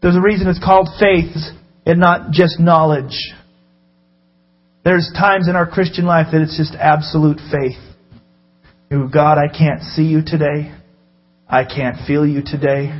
There's 0.00 0.16
a 0.16 0.20
reason 0.20 0.48
it's 0.48 0.62
called 0.62 0.88
faith 1.00 1.34
and 1.84 2.00
not 2.00 2.30
just 2.30 2.60
knowledge. 2.60 3.34
There's 4.84 5.10
times 5.16 5.48
in 5.48 5.56
our 5.56 5.66
Christian 5.66 6.04
life 6.04 6.28
that 6.32 6.42
it's 6.42 6.56
just 6.56 6.74
absolute 6.74 7.38
faith. 7.50 7.80
God, 8.90 9.36
I 9.38 9.48
can't 9.48 9.82
see 9.82 10.04
you 10.04 10.22
today. 10.24 10.72
I 11.48 11.64
can't 11.64 12.06
feel 12.06 12.26
you 12.26 12.42
today, 12.44 12.90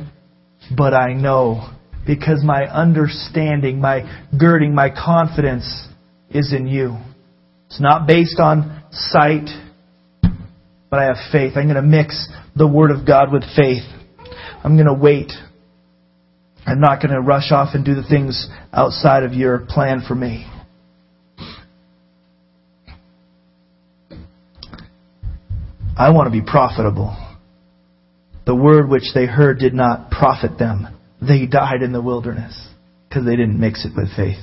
but 0.75 0.93
I 0.93 1.13
know 1.13 1.73
because 2.05 2.41
my 2.43 2.63
understanding, 2.63 3.81
my 3.81 4.25
girding, 4.39 4.73
my 4.73 4.89
confidence 4.89 5.87
is 6.29 6.53
in 6.53 6.67
you. 6.67 6.97
It's 7.67 7.81
not 7.81 8.07
based 8.07 8.39
on 8.39 8.83
sight, 8.91 9.49
but 10.89 10.99
I 10.99 11.03
have 11.05 11.17
faith. 11.31 11.53
I'm 11.57 11.65
going 11.65 11.75
to 11.75 11.81
mix 11.81 12.29
the 12.55 12.67
Word 12.67 12.91
of 12.91 13.05
God 13.05 13.33
with 13.33 13.43
faith. 13.55 13.83
I'm 14.63 14.75
going 14.75 14.87
to 14.87 14.93
wait. 14.93 15.33
I'm 16.65 16.79
not 16.79 17.01
going 17.01 17.13
to 17.13 17.21
rush 17.21 17.51
off 17.51 17.69
and 17.73 17.83
do 17.83 17.95
the 17.95 18.03
things 18.03 18.47
outside 18.71 19.23
of 19.23 19.33
your 19.33 19.59
plan 19.59 20.03
for 20.07 20.15
me. 20.15 20.49
I 25.97 26.11
want 26.11 26.27
to 26.27 26.31
be 26.31 26.45
profitable. 26.45 27.26
The 28.47 28.55
word 28.55 28.89
which 28.89 29.13
they 29.13 29.25
heard 29.25 29.59
did 29.59 29.73
not 29.73 30.09
profit 30.09 30.57
them. 30.57 30.87
They 31.21 31.45
died 31.45 31.81
in 31.83 31.91
the 31.91 32.01
wilderness 32.01 32.69
because 33.07 33.25
they 33.25 33.35
didn't 33.35 33.59
mix 33.59 33.85
it 33.85 33.91
with 33.93 34.07
faith. 34.15 34.39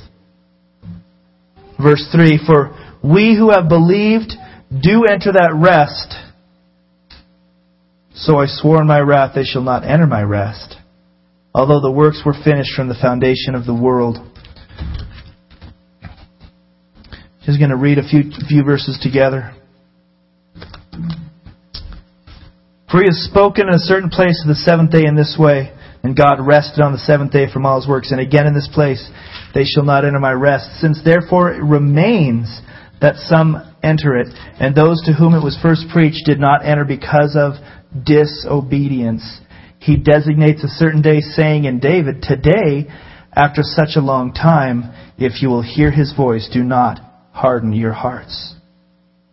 Verse 1.82 2.06
3 2.12 2.38
For 2.46 2.76
we 3.02 3.34
who 3.34 3.50
have 3.50 3.68
believed 3.68 4.34
do 4.70 5.06
enter 5.10 5.32
that 5.32 5.54
rest. 5.56 6.14
So 8.14 8.36
I 8.36 8.44
swore 8.46 8.82
in 8.82 8.86
my 8.86 9.00
wrath, 9.00 9.32
they 9.34 9.44
shall 9.44 9.62
not 9.62 9.84
enter 9.84 10.06
my 10.06 10.22
rest, 10.22 10.76
although 11.54 11.80
the 11.80 11.90
works 11.90 12.22
were 12.26 12.34
finished 12.44 12.74
from 12.76 12.88
the 12.88 12.94
foundation 13.00 13.54
of 13.54 13.64
the 13.64 13.74
world. 13.74 14.18
Just 17.46 17.58
going 17.58 17.70
to 17.70 17.76
read 17.76 17.98
a 17.98 18.06
few, 18.06 18.30
few 18.48 18.64
verses 18.64 18.98
together. 19.02 19.54
For 22.94 23.00
he 23.00 23.08
has 23.08 23.26
spoken 23.28 23.66
in 23.66 23.74
a 23.74 23.90
certain 23.90 24.08
place 24.08 24.40
of 24.44 24.46
the 24.46 24.54
seventh 24.54 24.92
day 24.92 25.02
in 25.04 25.16
this 25.16 25.34
way, 25.36 25.72
and 26.04 26.16
God 26.16 26.38
rested 26.38 26.80
on 26.80 26.92
the 26.92 26.98
seventh 26.98 27.32
day 27.32 27.50
from 27.52 27.66
all 27.66 27.80
his 27.80 27.88
works. 27.88 28.12
And 28.12 28.20
again 28.20 28.46
in 28.46 28.54
this 28.54 28.70
place, 28.72 29.04
they 29.52 29.64
shall 29.64 29.82
not 29.82 30.04
enter 30.04 30.20
my 30.20 30.30
rest. 30.30 30.78
Since 30.78 31.02
therefore 31.02 31.52
it 31.52 31.60
remains 31.60 32.60
that 33.00 33.16
some 33.16 33.56
enter 33.82 34.16
it, 34.16 34.28
and 34.60 34.76
those 34.76 35.02
to 35.06 35.12
whom 35.12 35.34
it 35.34 35.42
was 35.42 35.58
first 35.60 35.86
preached 35.92 36.24
did 36.24 36.38
not 36.38 36.64
enter 36.64 36.84
because 36.84 37.36
of 37.36 37.54
disobedience. 38.06 39.40
He 39.80 39.96
designates 39.96 40.62
a 40.62 40.68
certain 40.68 41.02
day, 41.02 41.18
saying 41.18 41.64
in 41.64 41.80
David, 41.80 42.22
Today, 42.22 42.86
after 43.32 43.62
such 43.64 43.96
a 43.96 44.06
long 44.06 44.32
time, 44.32 44.94
if 45.18 45.42
you 45.42 45.48
will 45.48 45.62
hear 45.62 45.90
his 45.90 46.12
voice, 46.14 46.48
do 46.52 46.62
not 46.62 47.00
harden 47.32 47.72
your 47.72 47.92
hearts. 47.92 48.54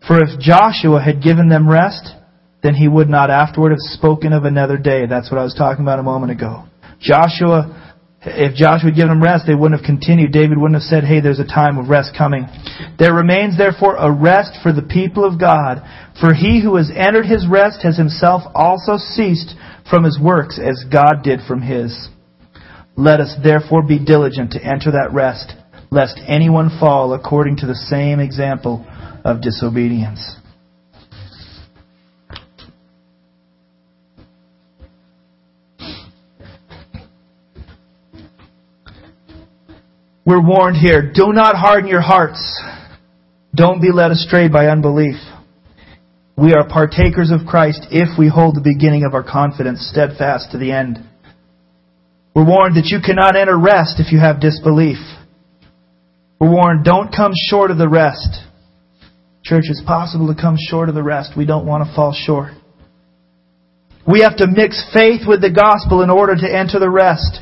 For 0.07 0.19
if 0.19 0.39
Joshua 0.39 0.99
had 0.99 1.21
given 1.21 1.47
them 1.47 1.69
rest, 1.69 2.15
then 2.63 2.75
he 2.75 2.87
would 2.87 3.09
not 3.09 3.29
afterward 3.29 3.71
have 3.71 3.79
spoken 3.79 4.33
of 4.33 4.45
another 4.45 4.77
day. 4.77 5.05
That's 5.05 5.31
what 5.31 5.39
I 5.39 5.43
was 5.43 5.55
talking 5.55 5.83
about 5.83 5.99
a 5.99 6.03
moment 6.03 6.31
ago. 6.31 6.63
Joshua, 6.99 7.95
if 8.23 8.55
Joshua 8.55 8.89
had 8.89 8.95
given 8.95 9.09
them 9.09 9.23
rest, 9.23 9.45
they 9.47 9.55
wouldn't 9.55 9.81
have 9.81 9.85
continued. 9.85 10.31
David 10.31 10.57
wouldn't 10.57 10.79
have 10.79 10.87
said, 10.87 11.03
hey, 11.03 11.21
there's 11.21 11.39
a 11.39 11.45
time 11.45 11.79
of 11.79 11.89
rest 11.89 12.13
coming. 12.15 12.45
There 12.99 13.13
remains 13.13 13.57
therefore 13.57 13.95
a 13.95 14.11
rest 14.11 14.59
for 14.61 14.71
the 14.71 14.83
people 14.83 15.25
of 15.25 15.39
God. 15.39 15.81
For 16.19 16.33
he 16.33 16.61
who 16.61 16.75
has 16.75 16.91
entered 16.95 17.25
his 17.25 17.47
rest 17.47 17.81
has 17.81 17.97
himself 17.97 18.43
also 18.53 18.97
ceased 18.97 19.55
from 19.89 20.03
his 20.03 20.19
works 20.21 20.59
as 20.59 20.85
God 20.91 21.23
did 21.23 21.39
from 21.47 21.63
his. 21.63 22.09
Let 22.95 23.19
us 23.19 23.35
therefore 23.41 23.81
be 23.81 24.03
diligent 24.03 24.51
to 24.51 24.63
enter 24.63 24.91
that 24.91 25.13
rest, 25.13 25.53
lest 25.89 26.19
anyone 26.27 26.69
fall 26.79 27.13
according 27.13 27.57
to 27.57 27.65
the 27.65 27.75
same 27.75 28.19
example 28.19 28.85
of 29.25 29.41
disobedience. 29.41 30.37
We're 40.25 40.45
warned 40.45 40.77
here, 40.77 41.11
do 41.13 41.33
not 41.33 41.55
harden 41.55 41.89
your 41.89 42.01
hearts. 42.01 42.61
Don't 43.55 43.81
be 43.81 43.91
led 43.91 44.11
astray 44.11 44.49
by 44.49 44.67
unbelief. 44.67 45.15
We 46.37 46.53
are 46.53 46.67
partakers 46.67 47.31
of 47.31 47.47
Christ 47.47 47.87
if 47.91 48.17
we 48.17 48.29
hold 48.29 48.55
the 48.55 48.61
beginning 48.61 49.03
of 49.03 49.13
our 49.13 49.23
confidence 49.23 49.89
steadfast 49.91 50.51
to 50.51 50.57
the 50.57 50.71
end. 50.71 50.99
We're 52.35 52.45
warned 52.45 52.77
that 52.77 52.87
you 52.87 52.99
cannot 53.03 53.35
enter 53.35 53.57
rest 53.57 53.99
if 53.99 54.11
you 54.11 54.19
have 54.19 54.39
disbelief. 54.39 54.97
We're 56.39 56.51
warned, 56.51 56.85
don't 56.85 57.13
come 57.13 57.33
short 57.35 57.71
of 57.71 57.77
the 57.77 57.89
rest. 57.89 58.41
Church, 59.43 59.65
it's 59.67 59.83
possible 59.85 60.33
to 60.33 60.39
come 60.39 60.55
short 60.57 60.87
of 60.87 60.95
the 60.95 61.03
rest. 61.03 61.33
We 61.35 61.45
don't 61.45 61.65
want 61.65 61.85
to 61.87 61.95
fall 61.95 62.13
short. 62.13 62.53
We 64.07 64.21
have 64.21 64.37
to 64.37 64.47
mix 64.47 64.83
faith 64.93 65.21
with 65.27 65.41
the 65.41 65.51
gospel 65.51 66.01
in 66.03 66.09
order 66.09 66.35
to 66.35 66.47
enter 66.47 66.79
the 66.79 66.89
rest. 66.89 67.39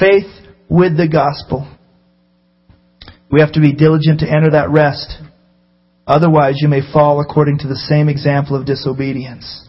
Faith 0.00 0.26
with 0.68 0.96
the 0.96 1.08
gospel. 1.08 1.70
We 3.30 3.40
have 3.40 3.52
to 3.52 3.60
be 3.60 3.74
diligent 3.74 4.20
to 4.20 4.28
enter 4.28 4.50
that 4.52 4.70
rest. 4.70 5.14
Otherwise, 6.06 6.56
you 6.60 6.68
may 6.68 6.80
fall 6.92 7.20
according 7.20 7.58
to 7.58 7.68
the 7.68 7.76
same 7.76 8.08
example 8.08 8.56
of 8.56 8.66
disobedience. 8.66 9.66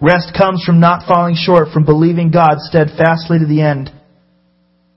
Rest 0.00 0.32
comes 0.36 0.62
from 0.64 0.78
not 0.78 1.08
falling 1.08 1.34
short, 1.34 1.68
from 1.72 1.84
believing 1.84 2.30
God 2.30 2.58
steadfastly 2.58 3.40
to 3.40 3.46
the 3.46 3.62
end. 3.62 3.90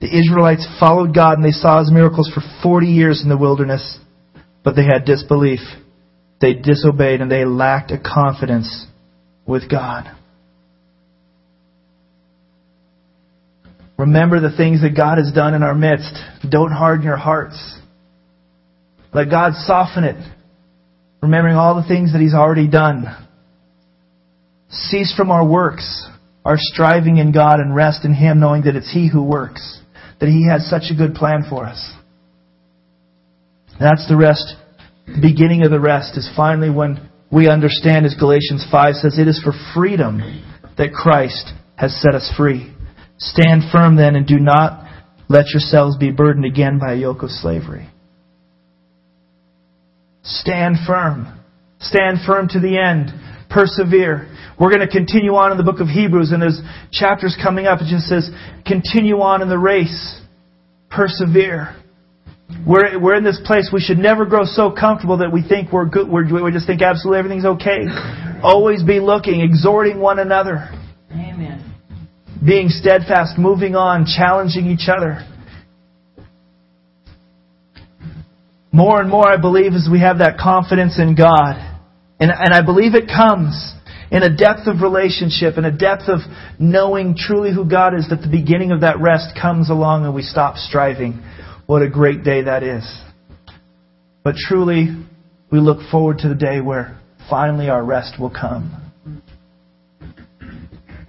The 0.00 0.16
Israelites 0.16 0.66
followed 0.78 1.14
God 1.14 1.38
and 1.38 1.44
they 1.44 1.50
saw 1.50 1.80
His 1.80 1.90
miracles 1.90 2.30
for 2.32 2.42
40 2.62 2.86
years 2.86 3.22
in 3.22 3.28
the 3.28 3.36
wilderness, 3.36 3.98
but 4.62 4.76
they 4.76 4.84
had 4.84 5.04
disbelief. 5.04 5.60
They 6.40 6.54
disobeyed 6.54 7.20
and 7.20 7.30
they 7.30 7.44
lacked 7.44 7.90
a 7.90 7.98
confidence 7.98 8.86
with 9.46 9.68
God. 9.68 10.10
Remember 14.02 14.40
the 14.40 14.56
things 14.56 14.82
that 14.82 14.96
God 14.96 15.18
has 15.18 15.30
done 15.32 15.54
in 15.54 15.62
our 15.62 15.76
midst. 15.76 16.12
Don't 16.50 16.72
harden 16.72 17.06
your 17.06 17.16
hearts. 17.16 17.78
Let 19.14 19.30
God 19.30 19.52
soften 19.54 20.02
it, 20.02 20.16
remembering 21.22 21.54
all 21.54 21.76
the 21.76 21.86
things 21.86 22.12
that 22.12 22.20
He's 22.20 22.34
already 22.34 22.66
done. 22.66 23.04
Cease 24.70 25.14
from 25.16 25.30
our 25.30 25.46
works, 25.46 26.04
our 26.44 26.56
striving 26.58 27.18
in 27.18 27.30
God, 27.30 27.60
and 27.60 27.76
rest 27.76 28.04
in 28.04 28.12
Him, 28.12 28.40
knowing 28.40 28.62
that 28.62 28.74
it's 28.74 28.92
He 28.92 29.08
who 29.08 29.22
works, 29.22 29.80
that 30.18 30.28
He 30.28 30.48
has 30.48 30.68
such 30.68 30.90
a 30.90 30.96
good 30.96 31.14
plan 31.14 31.44
for 31.48 31.64
us. 31.64 31.92
That's 33.78 34.08
the 34.08 34.16
rest. 34.16 34.56
The 35.06 35.20
beginning 35.20 35.62
of 35.64 35.70
the 35.70 35.78
rest 35.78 36.18
is 36.18 36.28
finally 36.34 36.70
when 36.70 37.08
we 37.30 37.48
understand, 37.48 38.04
as 38.04 38.16
Galatians 38.18 38.66
5 38.68 38.94
says, 38.96 39.16
it 39.16 39.28
is 39.28 39.40
for 39.44 39.52
freedom 39.76 40.42
that 40.76 40.92
Christ 40.92 41.52
has 41.76 41.94
set 42.02 42.16
us 42.16 42.32
free. 42.36 42.74
Stand 43.22 43.62
firm 43.70 43.96
then 43.96 44.16
and 44.16 44.26
do 44.26 44.38
not 44.40 44.84
let 45.28 45.50
yourselves 45.50 45.96
be 45.96 46.10
burdened 46.10 46.44
again 46.44 46.80
by 46.80 46.92
a 46.92 46.96
yoke 46.96 47.22
of 47.22 47.30
slavery. 47.30 47.88
Stand 50.24 50.76
firm. 50.86 51.38
Stand 51.78 52.18
firm 52.26 52.48
to 52.48 52.58
the 52.58 52.78
end. 52.78 53.10
Persevere. 53.48 54.28
We're 54.58 54.70
going 54.70 54.86
to 54.86 54.92
continue 54.92 55.34
on 55.34 55.52
in 55.52 55.56
the 55.56 55.62
book 55.62 55.80
of 55.80 55.86
Hebrews, 55.86 56.32
and 56.32 56.42
there's 56.42 56.60
chapters 56.90 57.36
coming 57.40 57.66
up. 57.66 57.80
It 57.80 57.86
just 57.88 58.06
says, 58.06 58.28
continue 58.66 59.20
on 59.20 59.40
in 59.40 59.48
the 59.48 59.58
race. 59.58 60.20
Persevere. 60.90 61.76
We're, 62.66 62.98
we're 63.00 63.14
in 63.14 63.24
this 63.24 63.40
place. 63.44 63.70
We 63.72 63.80
should 63.80 63.98
never 63.98 64.26
grow 64.26 64.44
so 64.44 64.70
comfortable 64.70 65.18
that 65.18 65.32
we 65.32 65.46
think 65.46 65.72
we're 65.72 65.86
good. 65.86 66.08
We're, 66.08 66.42
we 66.42 66.50
just 66.50 66.66
think 66.66 66.82
absolutely 66.82 67.18
everything's 67.20 67.46
okay. 67.46 67.86
Always 68.42 68.82
be 68.82 68.98
looking, 68.98 69.40
exhorting 69.40 70.00
one 70.00 70.18
another. 70.18 70.68
Amen. 71.12 71.71
Being 72.44 72.68
steadfast, 72.68 73.38
moving 73.38 73.76
on, 73.76 74.06
challenging 74.06 74.66
each 74.66 74.88
other. 74.88 75.20
More 78.72 79.00
and 79.00 79.10
more, 79.10 79.28
I 79.28 79.36
believe, 79.36 79.74
as 79.74 79.88
we 79.90 80.00
have 80.00 80.18
that 80.18 80.38
confidence 80.38 80.98
in 80.98 81.14
God. 81.14 81.56
And, 82.18 82.30
and 82.30 82.54
I 82.54 82.64
believe 82.64 82.94
it 82.94 83.06
comes 83.06 83.74
in 84.10 84.22
a 84.22 84.34
depth 84.34 84.66
of 84.66 84.80
relationship, 84.80 85.56
in 85.56 85.64
a 85.64 85.76
depth 85.76 86.04
of 86.08 86.20
knowing 86.58 87.14
truly 87.16 87.52
who 87.52 87.68
God 87.68 87.94
is, 87.94 88.08
that 88.10 88.22
the 88.22 88.28
beginning 88.30 88.72
of 88.72 88.80
that 88.80 89.00
rest 89.00 89.38
comes 89.40 89.70
along 89.70 90.04
and 90.04 90.14
we 90.14 90.22
stop 90.22 90.56
striving. 90.56 91.22
What 91.66 91.82
a 91.82 91.88
great 91.88 92.24
day 92.24 92.42
that 92.42 92.62
is. 92.62 92.84
But 94.24 94.36
truly, 94.36 94.88
we 95.50 95.60
look 95.60 95.78
forward 95.90 96.18
to 96.18 96.28
the 96.28 96.34
day 96.34 96.60
where 96.60 96.98
finally 97.28 97.68
our 97.68 97.84
rest 97.84 98.18
will 98.18 98.30
come. 98.30 98.91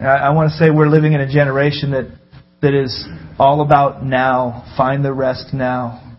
I, 0.06 0.28
I 0.28 0.30
want 0.32 0.51
to 0.51 0.58
say 0.58 0.70
we're 0.70 0.89
living 0.89 1.14
in 1.14 1.22
a 1.22 1.32
generation 1.32 1.91
that, 1.91 2.06
that 2.62 2.74
is 2.74 3.06
all 3.39 3.62
about 3.62 4.04
now. 4.04 4.74
Find 4.78 5.04
the 5.04 5.14
rest 5.14 5.54
now. 5.54 6.18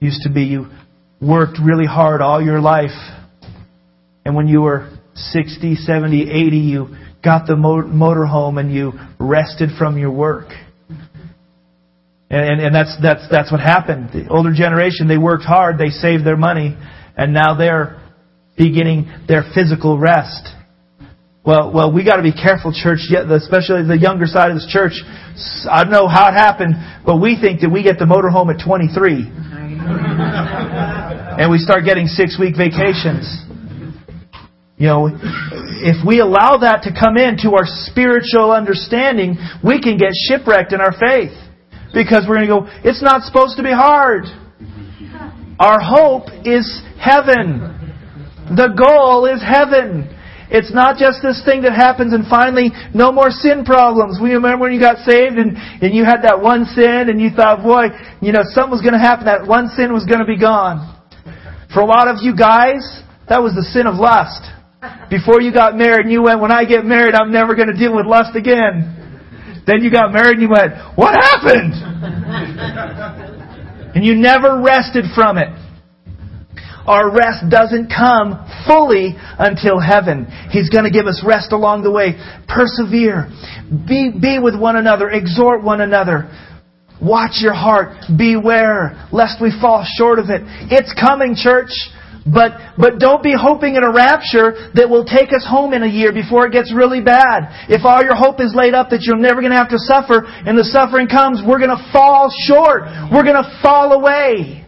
Used 0.00 0.22
to 0.22 0.30
be 0.30 0.42
you 0.42 0.66
worked 1.20 1.58
really 1.62 1.86
hard 1.86 2.20
all 2.20 2.42
your 2.42 2.60
life, 2.60 2.90
and 4.24 4.34
when 4.34 4.48
you 4.48 4.60
were 4.60 4.90
60, 5.14 5.76
70, 5.76 6.30
80, 6.30 6.56
you 6.56 6.96
got 7.24 7.46
the 7.46 7.56
motor 7.56 8.26
home 8.26 8.58
and 8.58 8.72
you 8.72 8.92
rested 9.18 9.70
from 9.78 9.96
your 9.98 10.10
work. 10.10 10.48
And, 12.28 12.40
and, 12.40 12.60
and 12.60 12.74
that's, 12.74 12.96
that's, 13.00 13.22
that's 13.30 13.50
what 13.50 13.60
happened. 13.60 14.10
The 14.12 14.28
older 14.28 14.52
generation, 14.52 15.08
they 15.08 15.16
worked 15.16 15.44
hard, 15.44 15.78
they 15.78 15.88
saved 15.88 16.26
their 16.26 16.36
money, 16.36 16.76
and 17.16 17.32
now 17.32 17.56
they're 17.56 18.02
beginning 18.58 19.10
their 19.28 19.44
physical 19.54 19.98
rest. 19.98 20.55
Well, 21.46 21.70
well, 21.72 21.92
we 21.92 22.02
got 22.02 22.16
to 22.16 22.24
be 22.26 22.32
careful, 22.32 22.72
church. 22.74 23.06
Especially 23.14 23.86
the 23.86 23.96
younger 23.96 24.26
side 24.26 24.50
of 24.50 24.56
this 24.56 24.66
church. 24.66 24.98
I 25.70 25.84
don't 25.84 25.92
know 25.92 26.08
how 26.08 26.26
it 26.28 26.34
happened, 26.34 26.74
but 27.06 27.18
we 27.22 27.38
think 27.40 27.60
that 27.60 27.70
we 27.70 27.84
get 27.84 28.00
the 28.00 28.04
motorhome 28.04 28.50
at 28.50 28.58
23, 28.58 29.30
and 31.38 31.46
we 31.46 31.58
start 31.58 31.84
getting 31.84 32.08
six-week 32.08 32.56
vacations. 32.56 33.46
You 34.76 34.88
know, 34.88 35.08
if 35.86 36.04
we 36.04 36.18
allow 36.18 36.58
that 36.66 36.82
to 36.82 36.90
come 36.90 37.16
into 37.16 37.54
our 37.54 37.64
spiritual 37.64 38.50
understanding, 38.50 39.38
we 39.62 39.80
can 39.80 39.98
get 39.98 40.18
shipwrecked 40.26 40.72
in 40.72 40.80
our 40.80 40.98
faith. 40.98 41.30
Because 41.94 42.26
we're 42.28 42.42
going 42.42 42.48
to 42.48 42.66
go, 42.66 42.66
it's 42.82 43.00
not 43.00 43.22
supposed 43.22 43.56
to 43.56 43.62
be 43.62 43.70
hard. 43.70 44.26
Our 45.60 45.78
hope 45.80 46.28
is 46.44 46.82
heaven. 46.98 47.60
The 48.50 48.74
goal 48.76 49.26
is 49.26 49.40
heaven. 49.40 50.10
It's 50.48 50.72
not 50.72 50.96
just 50.96 51.22
this 51.22 51.42
thing 51.44 51.62
that 51.62 51.74
happens 51.74 52.14
and 52.14 52.26
finally 52.30 52.70
no 52.94 53.10
more 53.10 53.30
sin 53.30 53.64
problems. 53.64 54.20
We 54.22 54.34
remember 54.34 54.62
when 54.62 54.72
you 54.72 54.80
got 54.80 55.02
saved 55.02 55.38
and, 55.38 55.58
and 55.58 55.94
you 55.94 56.04
had 56.04 56.22
that 56.22 56.40
one 56.40 56.66
sin 56.66 57.10
and 57.10 57.20
you 57.20 57.30
thought, 57.30 57.62
boy, 57.62 57.90
you 58.22 58.30
know, 58.30 58.42
something 58.54 58.70
was 58.70 58.82
going 58.82 58.94
to 58.94 59.02
happen. 59.02 59.26
That 59.26 59.46
one 59.46 59.68
sin 59.74 59.92
was 59.92 60.06
going 60.06 60.20
to 60.20 60.28
be 60.28 60.38
gone. 60.38 60.94
For 61.74 61.82
a 61.82 61.86
lot 61.86 62.06
of 62.06 62.22
you 62.22 62.36
guys, 62.36 63.02
that 63.28 63.42
was 63.42 63.58
the 63.58 63.66
sin 63.74 63.90
of 63.90 63.98
lust 63.98 64.46
before 65.10 65.42
you 65.42 65.52
got 65.52 65.76
married 65.76 66.06
and 66.06 66.12
you 66.12 66.22
went, 66.22 66.40
when 66.40 66.52
I 66.52 66.64
get 66.64 66.84
married, 66.84 67.14
I'm 67.14 67.32
never 67.32 67.54
going 67.54 67.68
to 67.68 67.76
deal 67.76 67.94
with 67.94 68.06
lust 68.06 68.36
again. 68.36 68.92
Then 69.66 69.82
you 69.82 69.90
got 69.90 70.12
married 70.12 70.38
and 70.38 70.42
you 70.42 70.50
went, 70.50 70.74
what 70.94 71.18
happened? 71.18 71.74
and 73.98 74.04
you 74.04 74.14
never 74.14 74.62
rested 74.62 75.06
from 75.14 75.38
it. 75.38 75.48
Our 76.86 77.10
rest 77.10 77.50
doesn't 77.50 77.90
come 77.90 78.46
fully 78.66 79.14
until 79.38 79.80
heaven. 79.80 80.26
He's 80.50 80.70
going 80.70 80.84
to 80.84 80.90
give 80.90 81.06
us 81.06 81.22
rest 81.26 81.52
along 81.52 81.82
the 81.82 81.90
way. 81.90 82.14
Persevere. 82.46 83.28
Be, 83.86 84.12
be 84.14 84.38
with 84.38 84.58
one 84.58 84.76
another. 84.76 85.10
Exhort 85.10 85.62
one 85.62 85.80
another. 85.80 86.30
Watch 87.02 87.42
your 87.42 87.54
heart. 87.54 88.06
Beware 88.16 89.08
lest 89.12 89.42
we 89.42 89.50
fall 89.60 89.84
short 89.98 90.18
of 90.18 90.26
it. 90.30 90.42
It's 90.70 90.94
coming, 90.94 91.34
church. 91.34 91.70
But, 92.26 92.74
but 92.76 92.98
don't 92.98 93.22
be 93.22 93.34
hoping 93.38 93.76
in 93.76 93.84
a 93.84 93.92
rapture 93.92 94.70
that 94.74 94.90
will 94.90 95.04
take 95.04 95.30
us 95.30 95.46
home 95.46 95.72
in 95.72 95.84
a 95.84 95.86
year 95.86 96.12
before 96.12 96.46
it 96.46 96.52
gets 96.52 96.74
really 96.74 97.00
bad. 97.00 97.70
If 97.70 97.84
all 97.84 98.02
your 98.02 98.16
hope 98.16 98.40
is 98.40 98.50
laid 98.52 98.74
up 98.74 98.90
that 98.90 99.02
you're 99.02 99.16
never 99.18 99.40
going 99.40 99.54
to 99.54 99.58
have 99.58 99.70
to 99.70 99.78
suffer 99.78 100.26
and 100.26 100.58
the 100.58 100.66
suffering 100.66 101.06
comes, 101.06 101.38
we're 101.46 101.62
going 101.62 101.70
to 101.70 101.86
fall 101.92 102.26
short. 102.46 102.82
We're 103.14 103.22
going 103.22 103.38
to 103.38 103.46
fall 103.62 103.94
away. 103.94 104.66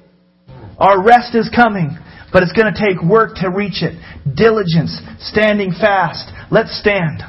Our 0.79 1.03
rest 1.03 1.35
is 1.35 1.51
coming, 1.51 1.99
but 2.33 2.43
it's 2.43 2.53
going 2.53 2.73
to 2.73 2.79
take 2.79 3.03
work 3.03 3.37
to 3.37 3.49
reach 3.49 3.83
it. 3.83 3.97
Diligence, 4.37 5.01
standing 5.19 5.73
fast. 5.73 6.31
Let's 6.51 6.77
stand. 6.79 7.23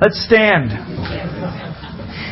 Let's 0.00 0.20
stand. 0.26 0.70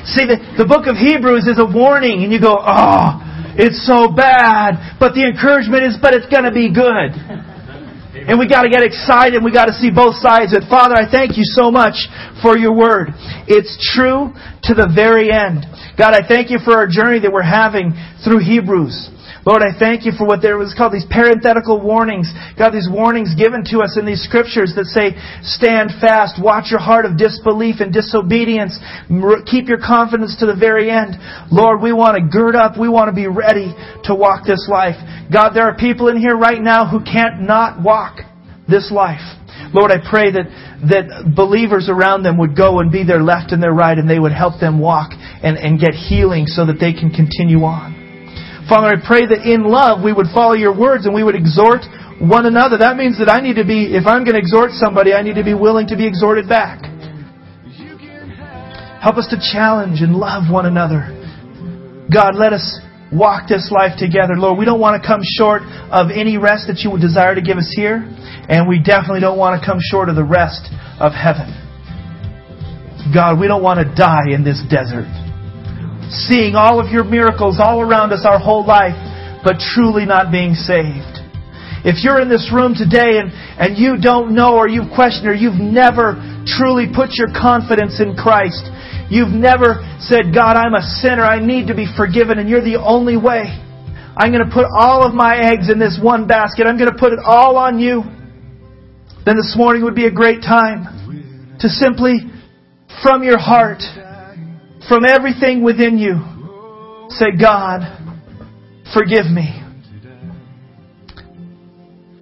See, 0.04 0.28
the, 0.28 0.36
the 0.60 0.68
book 0.68 0.84
of 0.84 1.00
Hebrews 1.00 1.48
is 1.48 1.56
a 1.58 1.64
warning, 1.64 2.22
and 2.22 2.30
you 2.30 2.40
go, 2.40 2.60
oh, 2.60 3.24
it's 3.56 3.80
so 3.88 4.12
bad. 4.12 5.00
But 5.00 5.16
the 5.16 5.24
encouragement 5.24 5.82
is, 5.82 5.96
but 5.96 6.12
it's 6.12 6.28
going 6.28 6.44
to 6.44 6.52
be 6.52 6.68
good. 6.68 7.16
And 8.24 8.38
we 8.38 8.48
got 8.48 8.62
to 8.62 8.70
get 8.70 8.84
excited. 8.84 9.42
We 9.42 9.52
got 9.52 9.66
to 9.66 9.76
see 9.76 9.90
both 9.90 10.16
sides 10.20 10.52
of 10.52 10.62
it. 10.62 10.68
Father, 10.68 10.94
I 10.94 11.10
thank 11.10 11.36
you 11.36 11.44
so 11.44 11.70
much 11.70 11.96
for 12.40 12.56
your 12.56 12.76
word. 12.76 13.16
It's 13.48 13.74
true 13.96 14.32
to 14.68 14.72
the 14.72 14.88
very 14.92 15.32
end. 15.32 15.64
God, 15.96 16.14
I 16.14 16.26
thank 16.26 16.50
you 16.50 16.58
for 16.60 16.76
our 16.76 16.86
journey 16.86 17.20
that 17.20 17.32
we're 17.32 17.44
having 17.44 17.92
through 18.24 18.44
Hebrews. 18.44 19.08
Lord, 19.44 19.60
I 19.60 19.76
thank 19.78 20.08
you 20.08 20.12
for 20.16 20.24
what 20.24 20.40
there 20.40 20.56
was 20.56 20.72
called 20.72 20.96
these 20.96 21.04
parenthetical 21.04 21.76
warnings. 21.76 22.32
God, 22.56 22.72
these 22.72 22.88
warnings 22.90 23.36
given 23.36 23.60
to 23.76 23.84
us 23.84 24.00
in 24.00 24.08
these 24.08 24.24
scriptures 24.24 24.72
that 24.76 24.88
say, 24.88 25.12
stand 25.44 25.92
fast, 26.00 26.40
watch 26.40 26.72
your 26.72 26.80
heart 26.80 27.04
of 27.04 27.20
disbelief 27.20 27.84
and 27.84 27.92
disobedience, 27.92 28.80
keep 29.44 29.68
your 29.68 29.84
confidence 29.84 30.40
to 30.40 30.46
the 30.48 30.56
very 30.56 30.88
end. 30.88 31.20
Lord, 31.52 31.84
we 31.84 31.92
want 31.92 32.16
to 32.16 32.24
gird 32.24 32.56
up, 32.56 32.80
we 32.80 32.88
want 32.88 33.12
to 33.12 33.14
be 33.14 33.28
ready 33.28 33.76
to 34.08 34.14
walk 34.16 34.48
this 34.48 34.64
life. 34.64 34.96
God, 35.28 35.52
there 35.52 35.68
are 35.68 35.76
people 35.76 36.08
in 36.08 36.16
here 36.16 36.36
right 36.36 36.60
now 36.60 36.88
who 36.88 37.04
can't 37.04 37.44
not 37.44 37.84
walk 37.84 38.24
this 38.64 38.88
life. 38.90 39.20
Lord, 39.76 39.92
I 39.92 40.00
pray 40.00 40.32
that, 40.32 40.48
that 40.88 41.34
believers 41.36 41.92
around 41.92 42.22
them 42.22 42.38
would 42.38 42.56
go 42.56 42.80
and 42.80 42.90
be 42.90 43.04
their 43.04 43.22
left 43.22 43.52
and 43.52 43.62
their 43.62 43.74
right 43.74 43.98
and 43.98 44.08
they 44.08 44.18
would 44.18 44.32
help 44.32 44.58
them 44.58 44.80
walk 44.80 45.12
and, 45.12 45.58
and 45.58 45.78
get 45.78 45.92
healing 45.92 46.46
so 46.46 46.64
that 46.64 46.80
they 46.80 46.94
can 46.94 47.10
continue 47.10 47.60
on. 47.64 48.03
Father, 48.68 48.88
I 48.88 48.96
pray 48.96 49.26
that 49.28 49.44
in 49.44 49.64
love 49.68 50.02
we 50.02 50.12
would 50.12 50.32
follow 50.32 50.54
your 50.54 50.72
words 50.72 51.04
and 51.04 51.14
we 51.14 51.22
would 51.22 51.36
exhort 51.36 51.84
one 52.16 52.46
another. 52.46 52.78
That 52.78 52.96
means 52.96 53.18
that 53.18 53.28
I 53.28 53.40
need 53.40 53.60
to 53.60 53.64
be, 53.64 53.92
if 53.92 54.06
I'm 54.06 54.24
going 54.24 54.34
to 54.34 54.40
exhort 54.40 54.72
somebody, 54.72 55.12
I 55.12 55.20
need 55.20 55.36
to 55.36 55.44
be 55.44 55.52
willing 55.52 55.88
to 55.88 55.96
be 55.96 56.06
exhorted 56.06 56.48
back. 56.48 56.80
Help 59.04 59.20
us 59.20 59.28
to 59.28 59.36
challenge 59.36 60.00
and 60.00 60.16
love 60.16 60.48
one 60.48 60.64
another. 60.64 61.12
God, 62.08 62.36
let 62.36 62.54
us 62.56 62.80
walk 63.12 63.48
this 63.48 63.68
life 63.70 64.00
together. 64.00 64.32
Lord, 64.32 64.56
we 64.56 64.64
don't 64.64 64.80
want 64.80 64.96
to 64.96 65.06
come 65.06 65.20
short 65.22 65.60
of 65.92 66.08
any 66.08 66.38
rest 66.38 66.68
that 66.68 66.80
you 66.80 66.90
would 66.90 67.02
desire 67.04 67.34
to 67.34 67.42
give 67.42 67.58
us 67.58 67.70
here, 67.76 68.00
and 68.48 68.66
we 68.66 68.80
definitely 68.80 69.20
don't 69.20 69.36
want 69.36 69.60
to 69.60 69.64
come 69.64 69.76
short 69.78 70.08
of 70.08 70.16
the 70.16 70.24
rest 70.24 70.72
of 70.98 71.12
heaven. 71.12 71.52
God, 73.12 73.38
we 73.38 73.46
don't 73.46 73.62
want 73.62 73.76
to 73.84 73.94
die 73.94 74.32
in 74.32 74.42
this 74.42 74.64
desert 74.72 75.04
seeing 76.10 76.54
all 76.54 76.80
of 76.80 76.90
your 76.90 77.04
miracles 77.04 77.60
all 77.60 77.80
around 77.80 78.12
us 78.12 78.24
our 78.24 78.38
whole 78.38 78.66
life, 78.66 78.96
but 79.44 79.56
truly 79.58 80.04
not 80.04 80.32
being 80.32 80.54
saved. 80.54 81.20
If 81.84 82.02
you're 82.02 82.20
in 82.20 82.32
this 82.32 82.48
room 82.48 82.72
today 82.72 83.20
and, 83.20 83.28
and 83.60 83.76
you 83.76 84.00
don't 84.00 84.34
know 84.34 84.56
or 84.56 84.68
you've 84.68 84.88
questioned 84.94 85.28
or 85.28 85.34
you've 85.34 85.60
never 85.60 86.16
truly 86.48 86.88
put 86.88 87.12
your 87.20 87.28
confidence 87.28 88.00
in 88.00 88.16
Christ, 88.16 88.64
you've 89.12 89.36
never 89.36 89.84
said, 90.00 90.32
God, 90.32 90.56
I'm 90.56 90.72
a 90.72 90.80
sinner, 91.04 91.24
I 91.24 91.44
need 91.44 91.68
to 91.68 91.74
be 91.74 91.84
forgiven, 91.84 92.38
and 92.38 92.48
you're 92.48 92.64
the 92.64 92.80
only 92.80 93.16
way. 93.16 93.60
I'm 94.16 94.32
going 94.32 94.48
to 94.48 94.52
put 94.52 94.64
all 94.72 95.04
of 95.04 95.12
my 95.12 95.36
eggs 95.36 95.68
in 95.68 95.78
this 95.78 95.98
one 96.00 96.26
basket. 96.26 96.66
I'm 96.66 96.78
going 96.78 96.90
to 96.90 96.98
put 96.98 97.12
it 97.12 97.18
all 97.24 97.56
on 97.56 97.78
you. 97.78 98.02
Then 99.26 99.36
this 99.36 99.54
morning 99.56 99.84
would 99.84 99.94
be 99.94 100.06
a 100.06 100.12
great 100.12 100.40
time 100.40 101.56
to 101.60 101.68
simply, 101.68 102.20
from 103.02 103.22
your 103.22 103.38
heart, 103.38 103.82
from 104.88 105.04
everything 105.04 105.62
within 105.62 105.98
you, 105.98 106.20
say, 107.10 107.26
God, 107.40 107.82
forgive 108.92 109.26
me. 109.26 109.60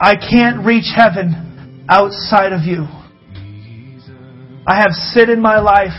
I 0.00 0.16
can't 0.16 0.64
reach 0.66 0.86
heaven 0.94 1.86
outside 1.88 2.52
of 2.52 2.62
you. 2.62 2.86
I 4.66 4.76
have 4.76 4.92
sin 4.92 5.30
in 5.30 5.40
my 5.40 5.58
life, 5.58 5.90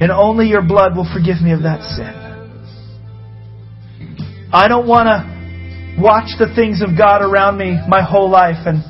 and 0.00 0.10
only 0.10 0.48
your 0.48 0.62
blood 0.62 0.96
will 0.96 1.08
forgive 1.12 1.42
me 1.42 1.52
of 1.52 1.62
that 1.62 1.82
sin. 1.82 2.16
I 4.52 4.68
don't 4.68 4.86
want 4.86 5.06
to 5.06 6.00
watch 6.02 6.30
the 6.38 6.52
things 6.54 6.82
of 6.82 6.96
God 6.96 7.22
around 7.22 7.58
me 7.58 7.78
my 7.88 8.02
whole 8.02 8.30
life 8.30 8.66
and 8.66 8.82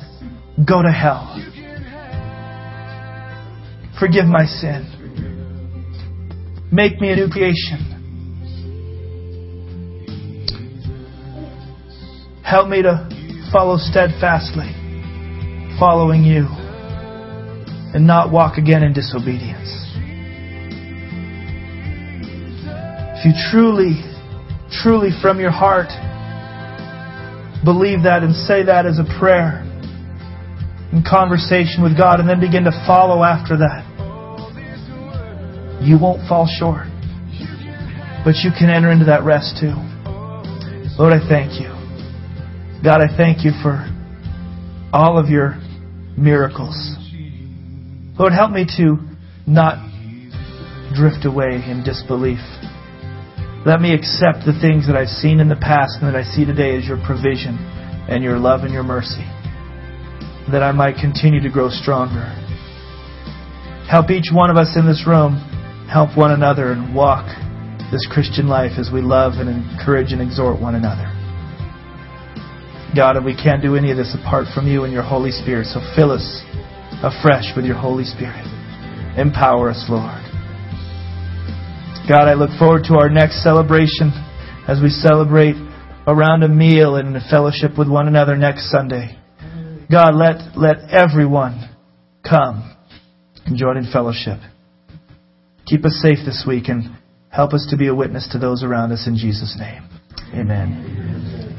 go 0.65 0.81
to 0.81 0.91
hell. 0.91 1.37
Forgive 3.99 4.25
my 4.25 4.45
sin. 4.45 5.00
Make 6.71 7.01
me 7.01 7.11
a 7.11 7.15
new 7.17 7.27
creation. 7.29 7.91
Help 12.45 12.69
me 12.69 12.81
to 12.81 13.09
follow 13.51 13.75
steadfastly, 13.77 14.71
following 15.77 16.23
you, 16.23 16.47
and 17.93 18.07
not 18.07 18.31
walk 18.31 18.57
again 18.57 18.83
in 18.83 18.93
disobedience. 18.93 19.67
If 23.19 23.25
you 23.25 23.33
truly, 23.51 24.01
truly 24.71 25.09
from 25.21 25.41
your 25.41 25.51
heart 25.51 25.89
believe 27.65 28.03
that 28.03 28.23
and 28.23 28.33
say 28.33 28.63
that 28.63 28.85
as 28.85 28.97
a 28.97 29.05
prayer 29.19 29.61
in 30.93 31.03
conversation 31.07 31.83
with 31.83 31.97
God, 31.97 32.19
and 32.21 32.27
then 32.29 32.39
begin 32.39 32.63
to 32.63 32.83
follow 32.87 33.23
after 33.23 33.57
that, 33.57 33.90
you 35.81 35.97
won't 35.99 36.27
fall 36.29 36.47
short. 36.47 36.85
But 38.23 38.37
you 38.45 38.51
can 38.53 38.69
enter 38.69 38.91
into 38.91 39.05
that 39.05 39.23
rest 39.23 39.57
too. 39.59 39.73
Lord, 41.01 41.13
I 41.13 41.27
thank 41.27 41.59
you. 41.59 41.73
God, 42.83 43.01
I 43.01 43.09
thank 43.17 43.43
you 43.43 43.51
for 43.63 43.89
all 44.93 45.17
of 45.17 45.29
your 45.29 45.57
miracles. 46.17 46.75
Lord, 48.19 48.33
help 48.33 48.51
me 48.51 48.65
to 48.77 48.97
not 49.47 49.81
drift 50.93 51.25
away 51.25 51.63
in 51.65 51.81
disbelief. 51.83 52.41
Let 53.65 53.81
me 53.81 53.93
accept 53.93 54.45
the 54.45 54.57
things 54.61 54.85
that 54.85 54.95
I've 54.95 55.09
seen 55.09 55.39
in 55.39 55.49
the 55.49 55.55
past 55.55 55.97
and 56.01 56.07
that 56.07 56.15
I 56.15 56.23
see 56.23 56.45
today 56.45 56.77
as 56.77 56.85
your 56.85 57.01
provision 57.05 57.57
and 58.09 58.23
your 58.23 58.37
love 58.37 58.61
and 58.61 58.73
your 58.73 58.83
mercy, 58.83 59.25
that 60.51 60.61
I 60.61 60.71
might 60.71 60.95
continue 61.01 61.41
to 61.41 61.49
grow 61.49 61.69
stronger. 61.69 62.25
Help 63.89 64.09
each 64.09 64.29
one 64.31 64.49
of 64.49 64.57
us 64.57 64.75
in 64.75 64.85
this 64.85 65.05
room 65.07 65.50
help 65.91 66.15
one 66.17 66.31
another 66.31 66.71
and 66.71 66.95
walk 66.95 67.27
this 67.91 68.07
Christian 68.09 68.47
life 68.47 68.79
as 68.79 68.89
we 68.93 69.01
love 69.01 69.33
and 69.35 69.49
encourage 69.49 70.13
and 70.13 70.21
exhort 70.21 70.61
one 70.61 70.75
another. 70.75 71.11
God, 72.95 73.17
and 73.17 73.25
we 73.25 73.35
can't 73.35 73.61
do 73.61 73.75
any 73.75 73.91
of 73.91 73.97
this 73.97 74.15
apart 74.15 74.47
from 74.55 74.67
you 74.67 74.85
and 74.85 74.93
your 74.93 75.03
Holy 75.03 75.31
Spirit, 75.31 75.67
so 75.67 75.79
fill 75.95 76.11
us 76.11 76.23
afresh 77.03 77.51
with 77.55 77.65
your 77.65 77.75
Holy 77.75 78.05
Spirit. 78.05 78.47
Empower 79.17 79.69
us, 79.69 79.83
Lord. 79.89 80.23
God, 82.07 82.27
I 82.27 82.35
look 82.35 82.57
forward 82.57 82.83
to 82.87 82.95
our 82.95 83.09
next 83.09 83.43
celebration 83.43 84.11
as 84.67 84.79
we 84.81 84.89
celebrate 84.89 85.55
around 86.07 86.43
a 86.43 86.47
meal 86.47 86.95
and 86.95 87.15
fellowship 87.29 87.77
with 87.77 87.89
one 87.89 88.07
another 88.07 88.37
next 88.37 88.71
Sunday. 88.71 89.17
God, 89.91 90.15
let, 90.15 90.57
let 90.57 90.89
everyone 90.89 91.75
come 92.27 92.75
and 93.45 93.57
join 93.57 93.75
in 93.75 93.91
fellowship. 93.91 94.39
Keep 95.71 95.85
us 95.85 96.01
safe 96.01 96.19
this 96.25 96.43
week 96.45 96.67
and 96.67 96.97
help 97.29 97.53
us 97.53 97.65
to 97.69 97.77
be 97.77 97.87
a 97.87 97.95
witness 97.95 98.27
to 98.33 98.37
those 98.37 98.61
around 98.61 98.91
us 98.91 99.07
in 99.07 99.15
Jesus' 99.15 99.55
name. 99.57 99.87
Amen. 100.33 101.55